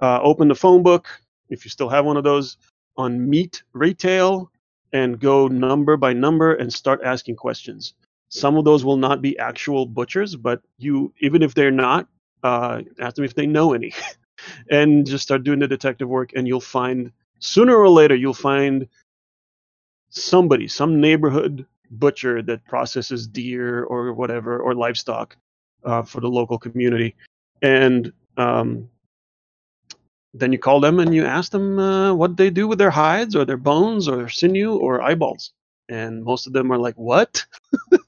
[0.00, 1.08] uh, open the phone book
[1.48, 2.56] if you still have one of those
[2.96, 4.50] on meat retail
[4.92, 7.94] and go number by number and start asking questions.
[8.28, 12.08] Some of those will not be actual butchers but you even if they're not
[12.42, 13.92] uh, ask them if they know any.
[14.72, 18.88] And just start doing the detective work and you'll find sooner or later you'll find
[20.12, 25.36] somebody, some neighborhood butcher that processes deer or whatever or livestock
[25.84, 27.14] uh, for the local community,
[27.62, 28.88] and um,
[30.34, 33.36] then you call them and you ask them uh, what they do with their hides
[33.36, 35.52] or their bones or sinew or eyeballs,
[35.88, 37.44] and most of them are like, "What?"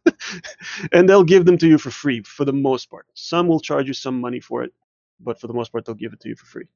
[0.93, 3.07] and they'll give them to you for free for the most part.
[3.15, 4.73] Some will charge you some money for it,
[5.21, 6.67] but for the most part, they'll give it to you for free.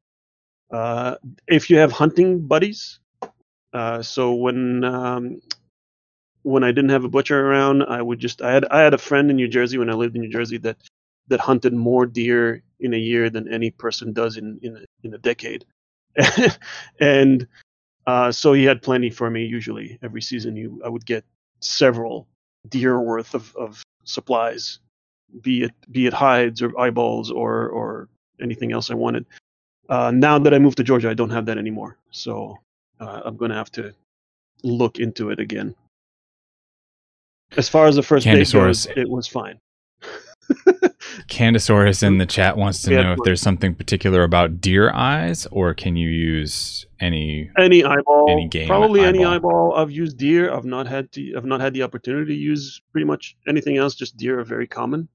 [0.71, 3.01] Uh, if you have hunting buddies,
[3.73, 5.41] uh, so when um,
[6.43, 8.99] when I didn't have a butcher around, I would just I had I had a
[8.99, 10.77] friend in New Jersey when I lived in New Jersey that
[11.29, 15.19] that hunted more deer in a year than any person does in in in a
[15.19, 15.65] decade,
[17.01, 17.47] and
[18.07, 19.45] uh, so he had plenty for me.
[19.45, 21.25] Usually every season, you I would get
[21.61, 22.27] several
[22.69, 24.79] deer worth of, of supplies,
[25.43, 28.09] be it be it hides or eyeballs or or
[28.41, 29.27] anything else I wanted.
[29.89, 31.99] Uh, now that I moved to Georgia, I don't have that anymore.
[32.11, 32.59] So
[33.01, 33.95] uh, I'm going to have to
[34.63, 35.75] look into it again.
[37.57, 39.59] As far as the first date goes, it was fine.
[41.29, 45.47] Candasaurus in the chat wants to Yeah, know if there's something particular about deer eyes,
[45.51, 47.51] or can you use any?
[47.59, 49.73] Any eyeball, Any game probably any eyeball.
[49.73, 49.75] eyeball.
[49.77, 50.53] I've used deer.
[50.53, 51.35] I've not had to.
[51.37, 53.95] I've not had the opportunity to use pretty much anything else.
[53.95, 55.09] Just deer are very common,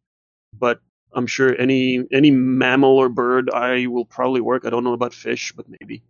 [0.57, 0.79] but
[1.13, 4.65] I'm sure any any mammal or bird eye will probably work.
[4.65, 6.03] I don't know about fish, but maybe.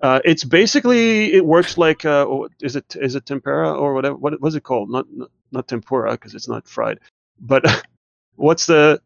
[0.00, 4.16] Uh, it's basically it works like uh, oh, is it is it tempura or whatever?
[4.16, 4.90] What was it called?
[4.90, 7.00] Not not, not tempura because it's not fried,
[7.40, 7.64] but
[8.36, 9.00] what's the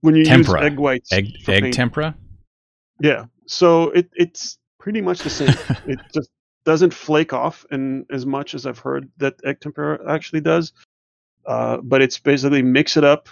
[0.00, 0.60] when you Tempura.
[0.60, 1.12] use egg whites?
[1.12, 1.74] Egg egg paint?
[1.74, 2.14] tempera?
[3.00, 3.26] Yeah.
[3.46, 5.54] So it it's pretty much the same.
[5.86, 6.28] it just
[6.64, 10.72] doesn't flake off and as much as I've heard that egg tempura actually does.
[11.46, 13.28] Uh, but it's basically mix it up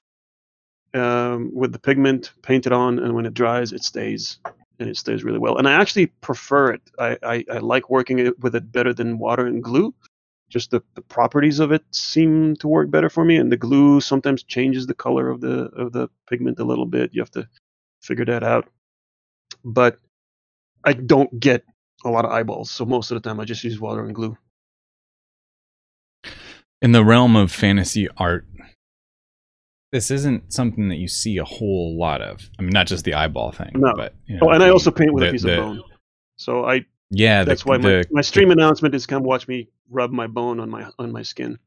[0.94, 4.38] um, with the pigment, paint it on, and when it dries, it stays
[4.78, 5.56] and it stays really well.
[5.56, 6.82] And I actually prefer it.
[6.98, 9.94] I, I, I like working it with it better than water and glue.
[10.50, 14.00] Just the, the properties of it seem to work better for me, and the glue
[14.00, 17.10] sometimes changes the color of the of the pigment a little bit.
[17.12, 17.48] You have to
[18.02, 18.68] figure that out.
[19.64, 19.98] But
[20.84, 21.64] I don't get
[22.04, 24.36] a lot of eyeballs, so most of the time I just use water and glue.
[26.82, 28.46] In the realm of fantasy art,
[29.94, 32.50] this isn't something that you see a whole lot of.
[32.58, 33.92] I mean, not just the eyeball thing, No.
[33.96, 35.64] but you oh, know, Oh, and I also paint with the- a piece the- of
[35.64, 35.82] bone.
[36.36, 39.68] So I Yeah, that's the, why my, the, my stream announcement is come watch me
[39.88, 41.58] rub my bone on my on my skin.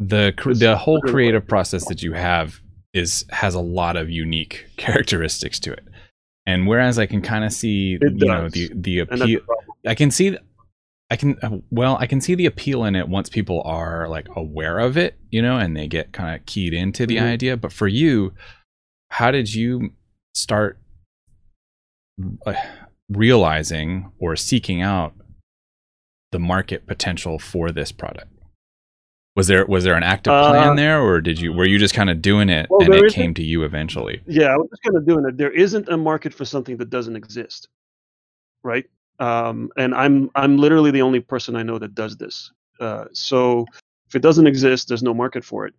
[0.00, 2.60] the the whole creative process that you have
[2.92, 5.84] is has a lot of unique characteristics to it.
[6.46, 9.40] And whereas I can kind of see, It you know, the the appeal.
[9.86, 10.36] I can see,
[11.10, 14.28] I can uh, well, I can see the appeal in it once people are like
[14.36, 17.22] aware of it, you know, and they get kind of keyed into the Mhm.
[17.32, 17.56] idea.
[17.56, 18.34] But for you,
[19.10, 19.94] how did you
[20.34, 20.78] start
[22.46, 22.54] uh,
[23.08, 25.14] realizing or seeking out
[26.32, 28.30] the market potential for this product?
[29.34, 31.94] Was there was there an active Uh, plan there, or did you were you just
[31.94, 34.20] kind of doing it Well, and it came to you eventually?
[34.26, 35.38] Yeah, I was just kind of doing it.
[35.38, 37.68] There isn't a market for something that doesn't exist,
[38.62, 38.84] right?
[39.18, 42.52] Um, and I'm I'm literally the only person I know that does this.
[42.80, 43.66] Uh, so
[44.08, 45.74] if it doesn't exist, there's no market for it.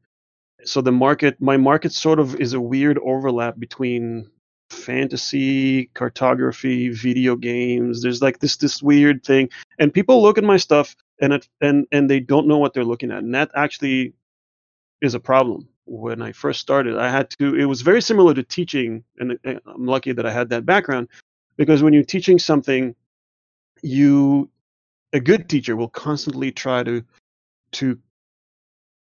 [0.65, 4.29] So the market, my market, sort of is a weird overlap between
[4.69, 8.01] fantasy, cartography, video games.
[8.01, 9.49] There's like this this weird thing,
[9.79, 12.83] and people look at my stuff and it and and they don't know what they're
[12.83, 14.13] looking at, and that actually
[15.01, 15.67] is a problem.
[15.85, 17.55] When I first started, I had to.
[17.55, 21.07] It was very similar to teaching, and I'm lucky that I had that background,
[21.57, 22.93] because when you're teaching something,
[23.81, 24.49] you,
[25.13, 27.03] a good teacher will constantly try to,
[27.73, 27.99] to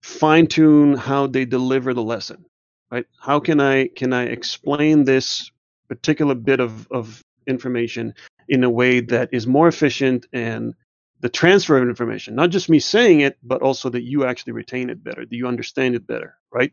[0.02, 2.44] fine tune how they deliver the lesson,
[2.90, 3.06] right?
[3.20, 5.50] How can I can I explain this
[5.88, 8.14] particular bit of of information
[8.48, 10.74] in a way that is more efficient and
[11.20, 14.90] the transfer of information, not just me saying it, but also that you actually retain
[14.90, 16.72] it better, that you understand it better, right?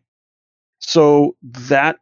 [0.80, 2.00] So that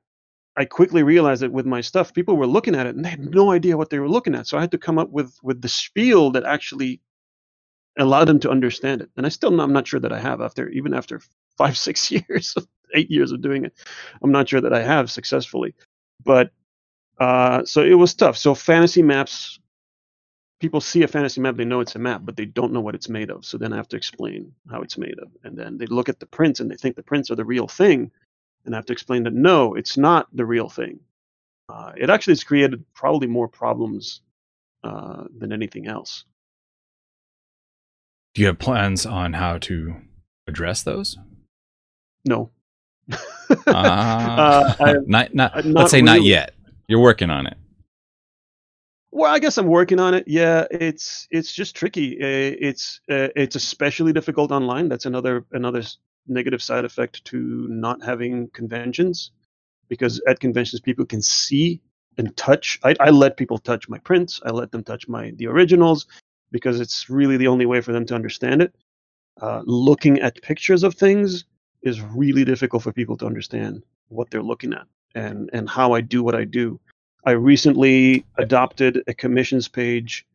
[0.57, 3.33] I quickly realized that with my stuff, people were looking at it and they had
[3.33, 4.47] no idea what they were looking at.
[4.47, 7.01] So I had to come up with with the spiel that actually
[7.97, 9.09] allowed them to understand it.
[9.17, 11.21] And I still, I'm not sure that I have after even after
[11.57, 12.55] five, six years,
[12.95, 13.73] eight years of doing it.
[14.21, 15.75] I'm not sure that I have successfully,
[16.23, 16.51] but
[17.19, 18.37] uh, so it was tough.
[18.37, 19.59] So fantasy maps
[20.59, 22.95] people see a fantasy map, they know it's a map, but they don't know what
[22.95, 23.45] it's made of.
[23.45, 25.29] So then I have to explain how it's made of.
[25.43, 27.67] And then they look at the prints and they think the prints are the real
[27.67, 28.11] thing.
[28.65, 30.99] And I have to explain that no, it's not the real thing.
[31.69, 34.21] Uh, it actually has created probably more problems
[34.83, 36.23] uh, than anything else.
[38.33, 39.95] Do you have plans on how to
[40.47, 41.17] address those?
[42.25, 42.51] No.
[43.09, 43.15] Uh,
[43.67, 46.53] Uh, I- not, not, uh, let's not say not yet.
[46.87, 47.57] You're working on it.
[49.11, 50.25] Well, I guess I'm working on it.
[50.27, 52.17] Yeah, it's it's just tricky.
[52.17, 54.89] Uh, It's uh, it's especially difficult online.
[54.89, 55.81] That's another another
[56.27, 59.31] negative side effect to not having conventions,
[59.89, 61.81] because at conventions people can see
[62.17, 62.79] and touch.
[62.83, 64.41] I, I let people touch my prints.
[64.45, 66.07] I let them touch my the originals,
[66.51, 68.75] because it's really the only way for them to understand it.
[69.41, 71.45] Uh, looking at pictures of things
[71.83, 76.01] is really difficult for people to understand what they're looking at and and how I
[76.01, 76.79] do what I do.
[77.25, 80.25] I recently adopted a commissions page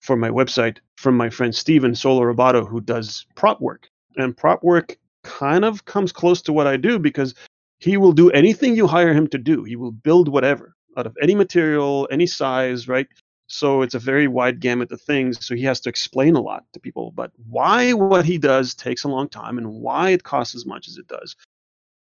[0.00, 3.88] for my website from my friend Steven Solo Roboto, who does prop work.
[4.16, 7.34] And prop work kind of comes close to what I do because
[7.78, 9.64] he will do anything you hire him to do.
[9.64, 13.06] He will build whatever out of any material, any size, right?
[13.46, 15.44] So it's a very wide gamut of things.
[15.44, 19.04] So he has to explain a lot to people, but why what he does takes
[19.04, 21.34] a long time and why it costs as much as it does.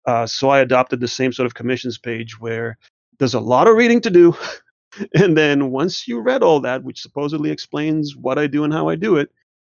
[0.05, 2.77] Uh, so I adopted the same sort of commissions page where
[3.19, 4.35] there's a lot of reading to do.
[5.13, 8.89] and then once you read all that, which supposedly explains what I do and how
[8.89, 9.29] I do it,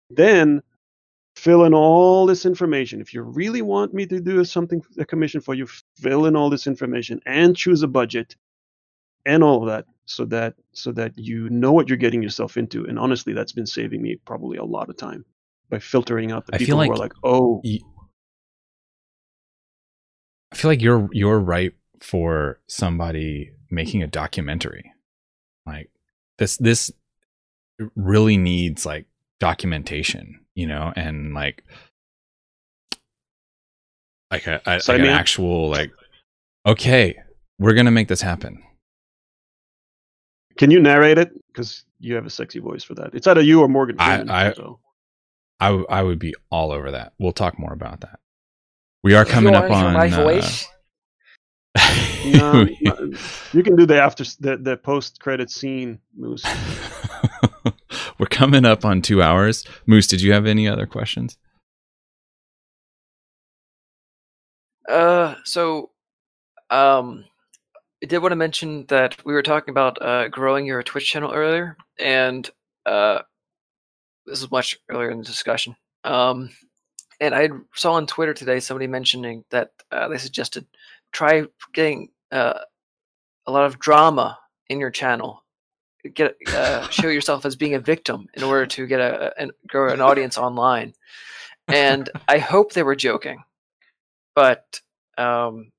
[0.09, 0.61] then
[1.35, 3.01] fill in all this information.
[3.01, 5.67] If you really want me to do something, a commission for you,
[5.99, 8.35] fill in all this information and choose a budget
[9.25, 12.85] and all of that so that so that you know what you're getting yourself into.
[12.85, 15.25] And honestly, that's been saving me probably a lot of time
[15.69, 17.79] by filtering out the I people who are like, oh, Y-
[20.51, 24.93] I feel like you're you're right for somebody making a documentary.
[25.65, 25.89] Like
[26.37, 26.91] this this
[27.95, 29.07] really needs like
[29.39, 31.63] documentation, you know, and like
[34.31, 35.91] like a, a like Sign an actual like
[36.65, 37.15] okay,
[37.59, 38.61] we're gonna make this happen.
[40.57, 41.31] can you narrate it?
[41.47, 43.11] Because you have a sexy voice for that.
[43.13, 44.29] It's either you or Morgan I- Freeman.
[44.29, 44.79] I- so.
[45.59, 47.13] I w- I would be all over that.
[47.19, 48.19] We'll talk more about that.
[49.01, 50.67] We are coming up on my uh, voice.
[52.25, 53.11] No, no,
[53.51, 56.45] you can do the after the, the post credit scene, Moose.
[58.23, 59.65] We're coming up on two hours.
[59.85, 61.37] Moose, did you have any other questions?
[64.87, 65.89] Uh, so,
[66.69, 67.25] um,
[68.01, 71.33] I did want to mention that we were talking about uh, growing your Twitch channel
[71.33, 72.49] earlier, and
[72.85, 73.23] uh,
[74.25, 75.75] this is much earlier in the discussion.
[76.05, 76.49] Um,
[77.19, 80.65] and I saw on Twitter today somebody mentioning that uh, they suggested
[81.11, 81.43] try
[81.73, 82.59] getting uh,
[83.45, 84.39] a lot of drama
[84.69, 85.42] in your channel.
[86.13, 89.91] Get uh, show yourself as being a victim in order to get a an, grow
[89.91, 90.93] an audience online.
[91.67, 93.43] And I hope they were joking,
[94.35, 94.81] but
[95.17, 95.71] um,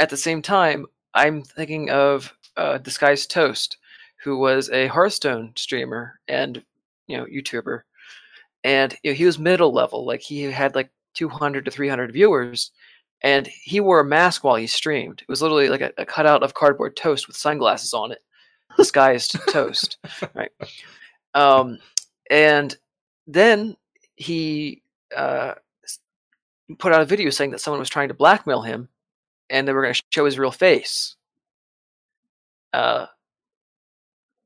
[0.00, 3.76] at the same time, I'm thinking of uh, Disguised Toast,
[4.22, 6.62] who was a Hearthstone streamer and
[7.06, 7.82] you know YouTuber,
[8.64, 12.72] and you know, he was middle level, like he had like 200 to 300 viewers,
[13.22, 15.20] and he wore a mask while he streamed.
[15.22, 18.22] It was literally like a, a cutout of cardboard toast with sunglasses on it,
[18.76, 19.98] disguised toast,
[20.34, 20.50] right?
[21.34, 21.78] Um,
[22.30, 22.76] and
[23.26, 23.76] then
[24.16, 24.82] he
[25.16, 25.54] uh,
[26.78, 28.88] put out a video saying that someone was trying to blackmail him,
[29.50, 31.16] and they were going to show his real face.
[32.72, 33.06] Uh,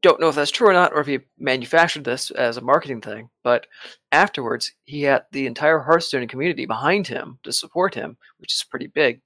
[0.02, 3.00] don't know if that's true or not, or if he manufactured this as a marketing
[3.00, 3.28] thing.
[3.42, 3.66] But
[4.12, 8.86] afterwards, he had the entire Hearthstone community behind him to support him, which is pretty
[8.86, 9.20] big.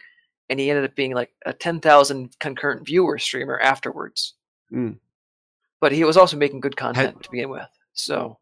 [0.49, 4.35] And he ended up being like a 10,000 concurrent viewer streamer afterwards.
[4.73, 4.99] Mm.
[5.81, 7.69] But he was also making good content Had, to begin with.
[7.93, 8.39] So.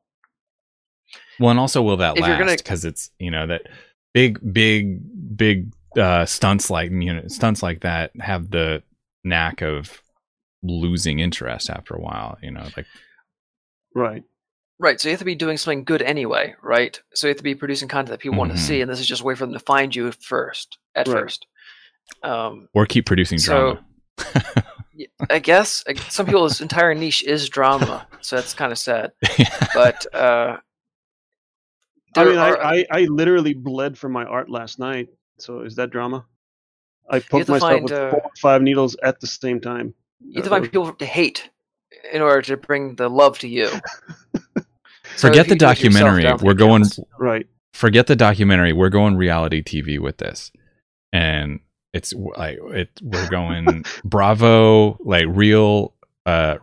[1.39, 2.59] Well, and also, will that last?
[2.59, 3.63] Because it's, you know, that
[4.13, 8.83] big, big, big uh, stunts like, you know, stunts like that have the
[9.25, 10.03] knack of
[10.63, 12.87] losing interest after a while, you know, like
[13.95, 14.25] Right.
[14.79, 15.01] Right.
[15.01, 17.01] So you have to be doing something good anyway, right?
[17.15, 18.51] So you have to be producing content that people mm-hmm.
[18.51, 20.79] want to see, and this is just a way for them to find you first,
[20.95, 21.23] at right.
[21.23, 21.47] first.
[22.23, 23.85] Um, or keep producing drama.
[24.99, 29.13] So, I guess some people's entire niche is drama, so that's kind of sad.
[29.75, 30.57] But uh,
[32.17, 35.09] I mean, are, I, I, I literally bled from my art last night.
[35.39, 36.25] So is that drama?
[37.09, 39.95] I poked myself find, with uh, four or five needles at the same time.
[40.21, 41.49] You have to find people to hate
[42.13, 43.69] in order to bring the love to you.
[45.17, 46.25] so forget the documentary.
[46.43, 46.85] We're going
[47.19, 47.47] right.
[47.73, 48.73] Forget the documentary.
[48.73, 50.51] We're going reality TV with this,
[51.13, 51.61] and
[51.99, 52.91] it's like it.
[53.03, 55.95] We're going Bravo, like real.
[56.25, 56.57] uh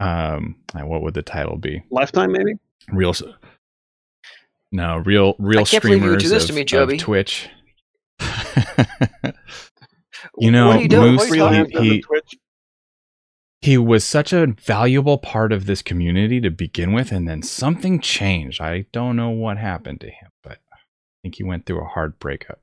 [0.00, 1.82] Um, what would the title be?
[1.90, 2.54] Lifetime, maybe.
[2.92, 3.14] Real.
[4.72, 7.48] No, real, real streamers of, me, of Twitch.
[10.38, 12.04] You know, you Moose, he, he,
[13.60, 18.00] he was such a valuable part of this community to begin with, and then something
[18.00, 18.60] changed.
[18.60, 20.78] I don't know what happened to him, but I
[21.22, 22.60] think he went through a hard breakup.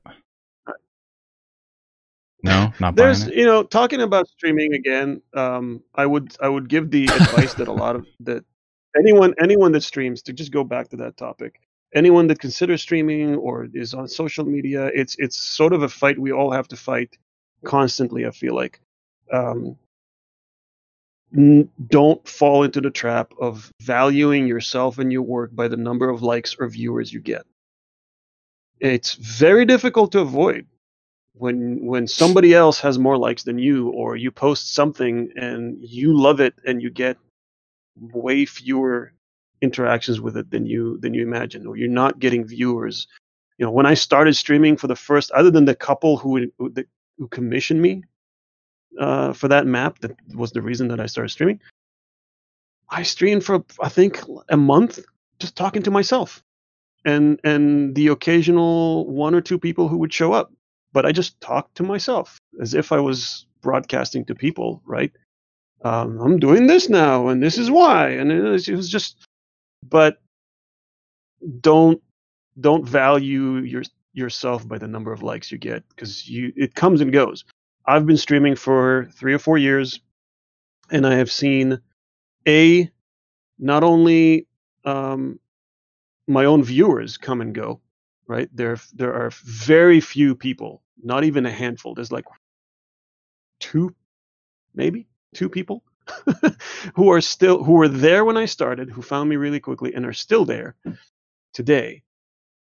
[2.42, 3.34] No, not there's it?
[3.34, 5.22] you know talking about streaming again.
[5.34, 8.44] Um, I would I would give the advice that a lot of that
[8.96, 11.60] anyone anyone that streams to just go back to that topic.
[11.94, 16.18] Anyone that considers streaming or is on social media, it's it's sort of a fight
[16.18, 17.16] we all have to fight
[17.64, 18.26] constantly.
[18.26, 18.80] I feel like
[19.32, 19.76] um,
[21.34, 26.10] n- don't fall into the trap of valuing yourself and your work by the number
[26.10, 27.46] of likes or viewers you get.
[28.80, 30.66] It's very difficult to avoid
[31.38, 36.16] when when somebody else has more likes than you, or you post something and you
[36.16, 37.16] love it and you get
[37.96, 39.12] way fewer
[39.60, 43.06] interactions with it than you than you imagine, or you're not getting viewers.
[43.58, 46.72] You know, when I started streaming for the first, other than the couple who, who
[47.18, 48.02] who commissioned me
[48.98, 49.98] uh, for that map.
[50.00, 51.60] That was the reason that I started streaming.
[52.90, 54.98] I streamed for I think a month
[55.38, 56.42] just talking to myself,
[57.04, 60.52] and and the occasional one or two people who would show up.
[60.98, 65.12] But I just talked to myself as if I was broadcasting to people, right?
[65.84, 69.24] Um, I'm doing this now, and this is why, and it was, just.
[69.88, 70.20] But
[71.60, 72.02] don't
[72.60, 77.00] don't value your yourself by the number of likes you get because you it comes
[77.00, 77.44] and goes.
[77.86, 80.00] I've been streaming for three or four years,
[80.90, 81.80] and I have seen
[82.44, 82.90] a
[83.56, 84.48] not only
[84.84, 85.38] um,
[86.26, 87.80] my own viewers come and go.
[88.28, 88.48] Right?
[88.54, 91.94] There, there are very few people, not even a handful.
[91.94, 92.26] There's like
[93.60, 93.94] two,
[94.74, 95.82] maybe two people
[96.94, 100.06] who are still who were there when I started, who found me really quickly and
[100.06, 100.76] are still there
[101.54, 102.02] today.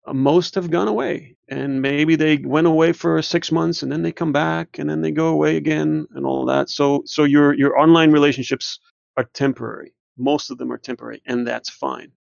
[0.07, 4.03] Uh, most have gone away and maybe they went away for six months and then
[4.03, 6.71] they come back and then they go away again and all that.
[6.71, 8.81] So so your your online relationships
[9.17, 9.93] are temporary.
[10.17, 12.13] Most of them are temporary and that's fine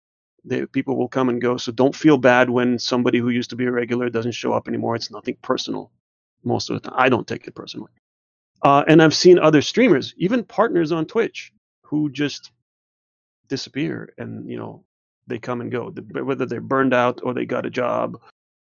[0.50, 3.56] they, people will come and go so don't feel bad when somebody who used to
[3.56, 5.92] be a regular doesn't show up anymore it's nothing personal
[6.44, 7.92] most of the time i don't take it personally
[8.64, 11.54] uh, and i've seen other streamers even partners on twitch
[11.84, 12.52] who just
[13.48, 14.84] disappear and you know
[15.30, 18.20] they come and go, whether they're burned out or they got a job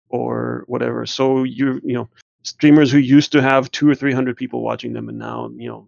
[0.09, 1.05] or whatever.
[1.05, 2.09] So you you know
[2.43, 5.69] streamers who used to have two or three hundred people watching them, and now you
[5.69, 5.87] know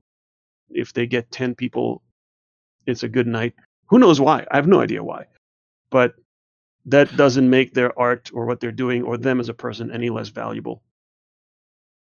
[0.70, 2.02] if they get ten people,
[2.86, 3.54] it's a good night.
[3.88, 4.46] Who knows why?
[4.52, 5.26] I have no idea why,
[5.90, 6.16] but
[6.86, 10.10] that doesn't make their art or what they're doing or them as a person any
[10.10, 10.82] less valuable.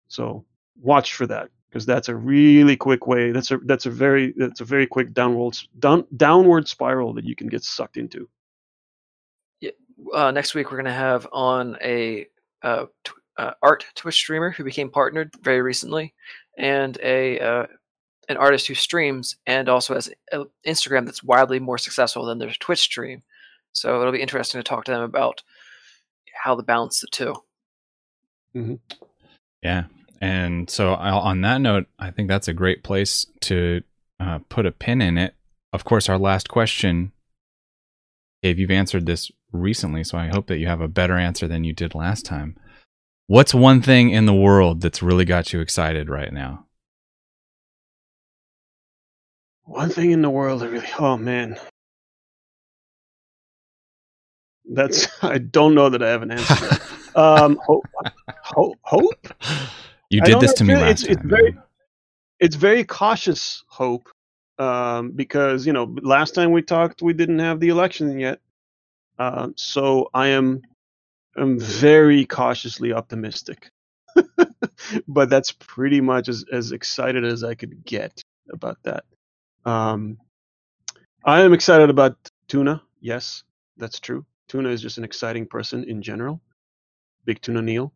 [0.08, 0.44] So
[0.80, 3.32] watch for that because that's a really quick way.
[3.32, 7.34] That's a that's a very that's a very quick downward down, downward spiral that you
[7.34, 8.28] can get sucked into.
[10.12, 12.26] Uh, next week we're going to have on a
[12.62, 16.12] uh, tw- uh, art Twitch streamer who became partnered very recently,
[16.58, 17.66] and a uh,
[18.28, 22.52] an artist who streams and also has an Instagram that's wildly more successful than their
[22.60, 23.22] Twitch stream.
[23.72, 25.42] So it'll be interesting to talk to them about
[26.44, 27.34] how to balance the 2
[28.54, 28.74] Mm-hmm.
[29.62, 29.84] Yeah.
[30.20, 33.82] And so, I'll, on that note, I think that's a great place to
[34.20, 35.34] uh, put a pin in it.
[35.72, 37.12] Of course, our last question,
[38.42, 41.64] Dave, you've answered this recently, so I hope that you have a better answer than
[41.64, 42.56] you did last time.
[43.26, 46.66] What's one thing in the world that's really got you excited right now?
[49.64, 51.58] One thing in the world that really, oh man,
[54.70, 56.78] that's I don't know that I have an answer.
[57.14, 57.84] um, hope,
[58.42, 59.26] hope, hope.
[60.10, 61.56] You did this to me it's- last it's- it's very-
[62.40, 64.08] It's very cautious hope,
[64.58, 68.40] um, because you know last time we talked we didn't have the election yet,
[69.18, 70.62] um, so I am
[71.36, 73.70] I'm very cautiously optimistic.
[75.08, 78.20] but that's pretty much as, as excited as I could get
[78.52, 79.04] about that.
[79.64, 80.18] Um,
[81.24, 82.16] I am excited about
[82.48, 82.82] Tuna.
[83.00, 83.44] Yes,
[83.78, 84.26] that's true.
[84.52, 86.38] Tuna is just an exciting person in general.
[87.24, 87.90] Big Tuna Neil.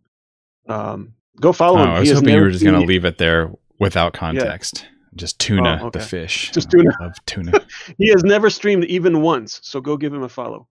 [0.69, 1.91] Um, go follow Oh, him.
[1.91, 4.87] I was has hoping you were just going to leave it there without context.
[5.16, 6.51] Just tuna, Oh, the fish.
[6.53, 6.91] Just I tuna.
[6.99, 7.53] love tuna.
[7.99, 10.66] He has never streamed even once, so go give him a follow.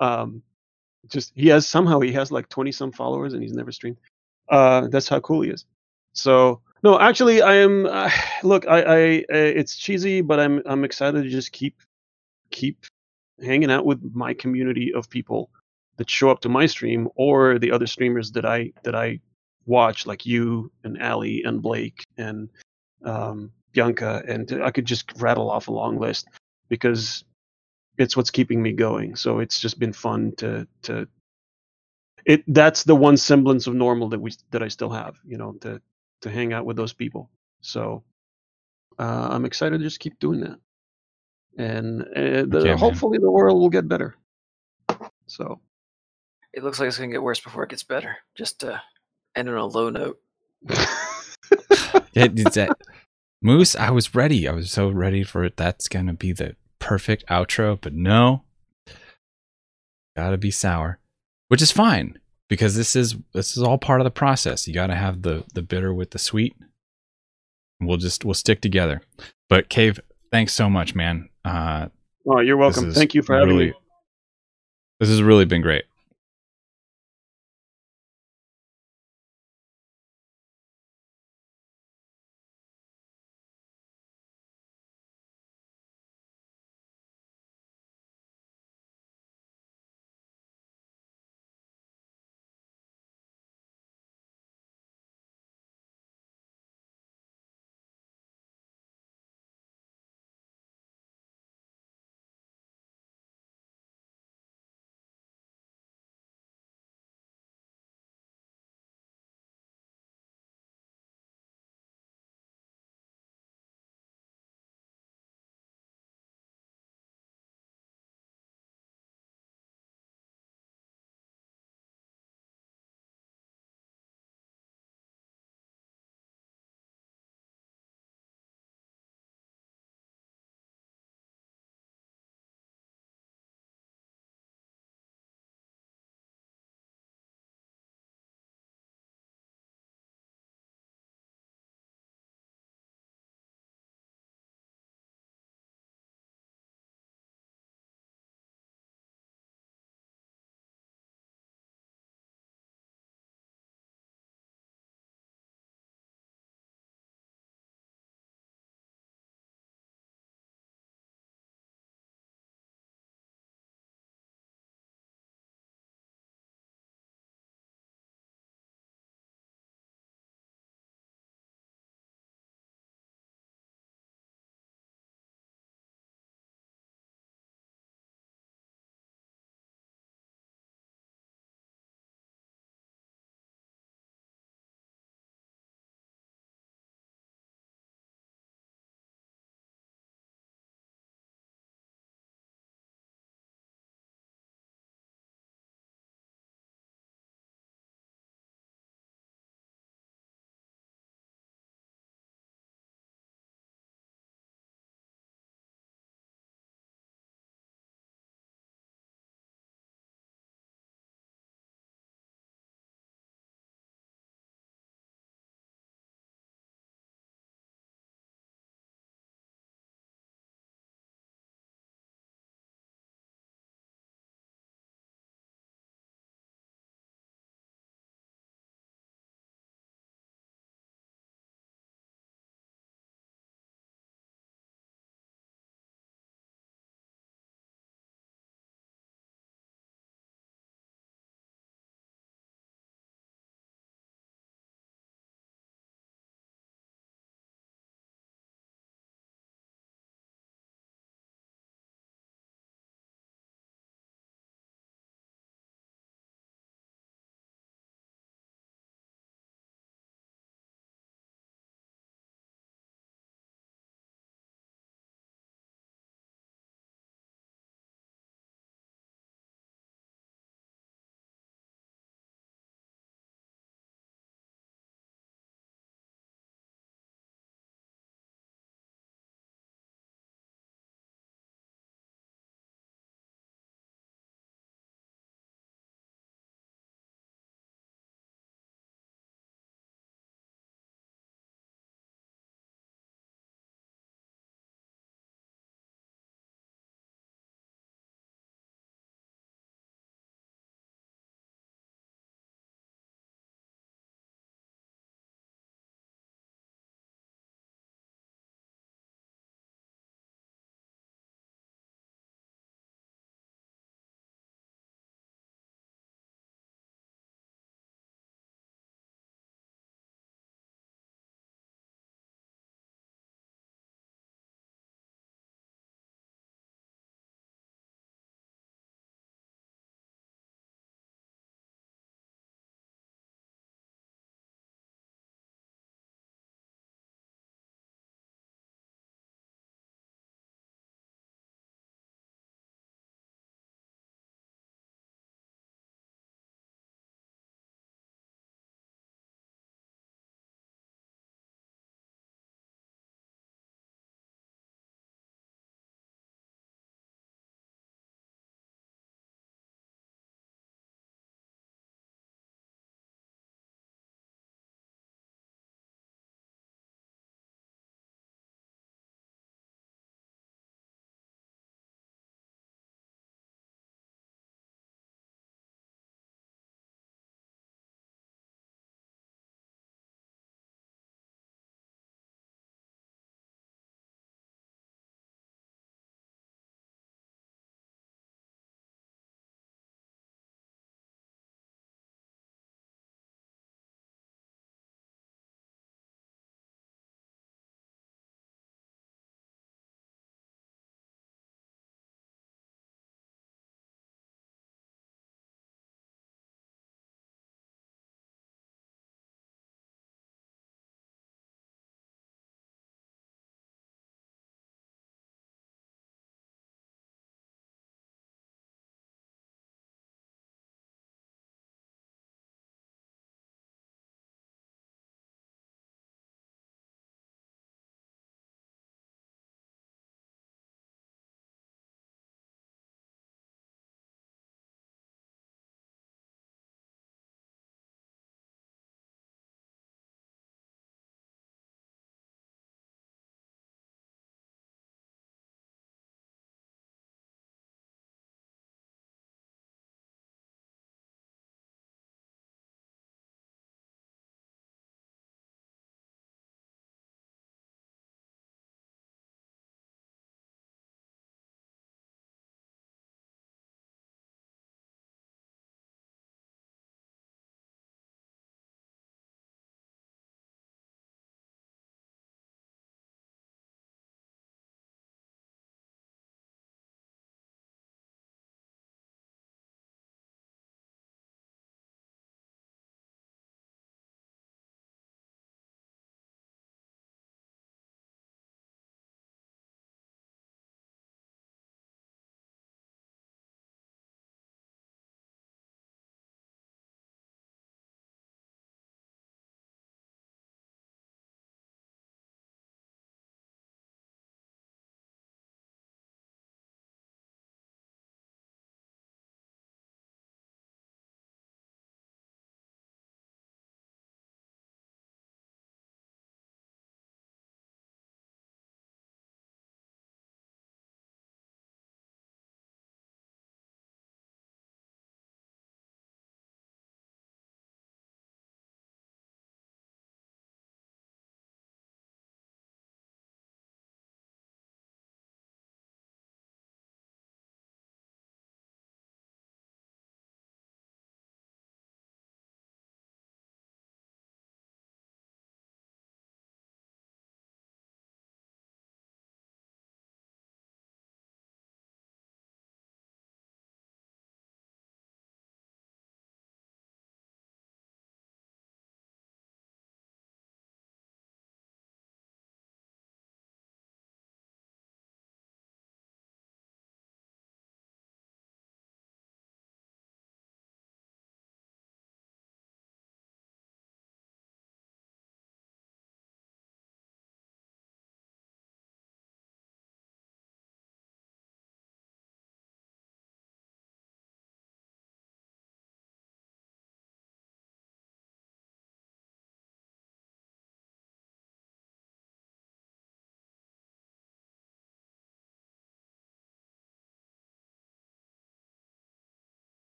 [0.00, 0.42] Um,
[1.08, 3.98] just he has somehow he has like twenty some followers and he's never streamed.
[4.48, 5.66] Uh, that's how cool he is.
[6.14, 7.84] So no, actually, I am.
[7.86, 8.10] Uh,
[8.42, 11.76] look, I, I, uh, it's cheesy, but I'm, I'm excited to just keep,
[12.50, 12.84] keep
[13.42, 15.50] hanging out with my community of people
[15.96, 19.20] that show up to my stream or the other streamers that I, that I
[19.66, 22.48] watch, like you and Ali and Blake and
[23.04, 26.28] um, Bianca, and I could just rattle off a long list
[26.68, 27.24] because
[27.98, 29.16] it's what's keeping me going.
[29.16, 31.08] So it's just been fun to, to.
[32.24, 35.52] It that's the one semblance of normal that we that I still have, you know,
[35.62, 35.80] to
[36.22, 37.30] to hang out with those people.
[37.60, 38.04] So
[38.98, 40.58] uh, I'm excited to just keep doing that,
[41.56, 42.78] and uh, the, Okay, man.
[42.78, 44.14] hopefully the world will get better.
[45.26, 45.60] So
[46.52, 48.16] It looks like it's going to get worse before it gets better.
[48.36, 48.78] Just uh,
[49.36, 50.18] end on a low note.
[52.14, 52.76] It- it's that-
[53.40, 54.48] Moose, I was ready.
[54.48, 55.56] I was so ready for it.
[55.56, 58.42] That's going to be the perfect outro, but no.
[60.16, 60.98] Got to be sour,
[61.46, 62.18] which is fine
[62.48, 64.66] because this is this is all part of the process.
[64.66, 66.56] You got to have the the bitter with the sweet.
[67.80, 69.02] We'll just we'll stick together.
[69.48, 70.00] But Cave,
[70.30, 71.28] thanks so much, man.
[71.44, 71.88] Uh
[72.26, 72.92] oh, you're welcome.
[72.92, 73.74] Thank you for having really- me.
[75.00, 75.84] this has really been great.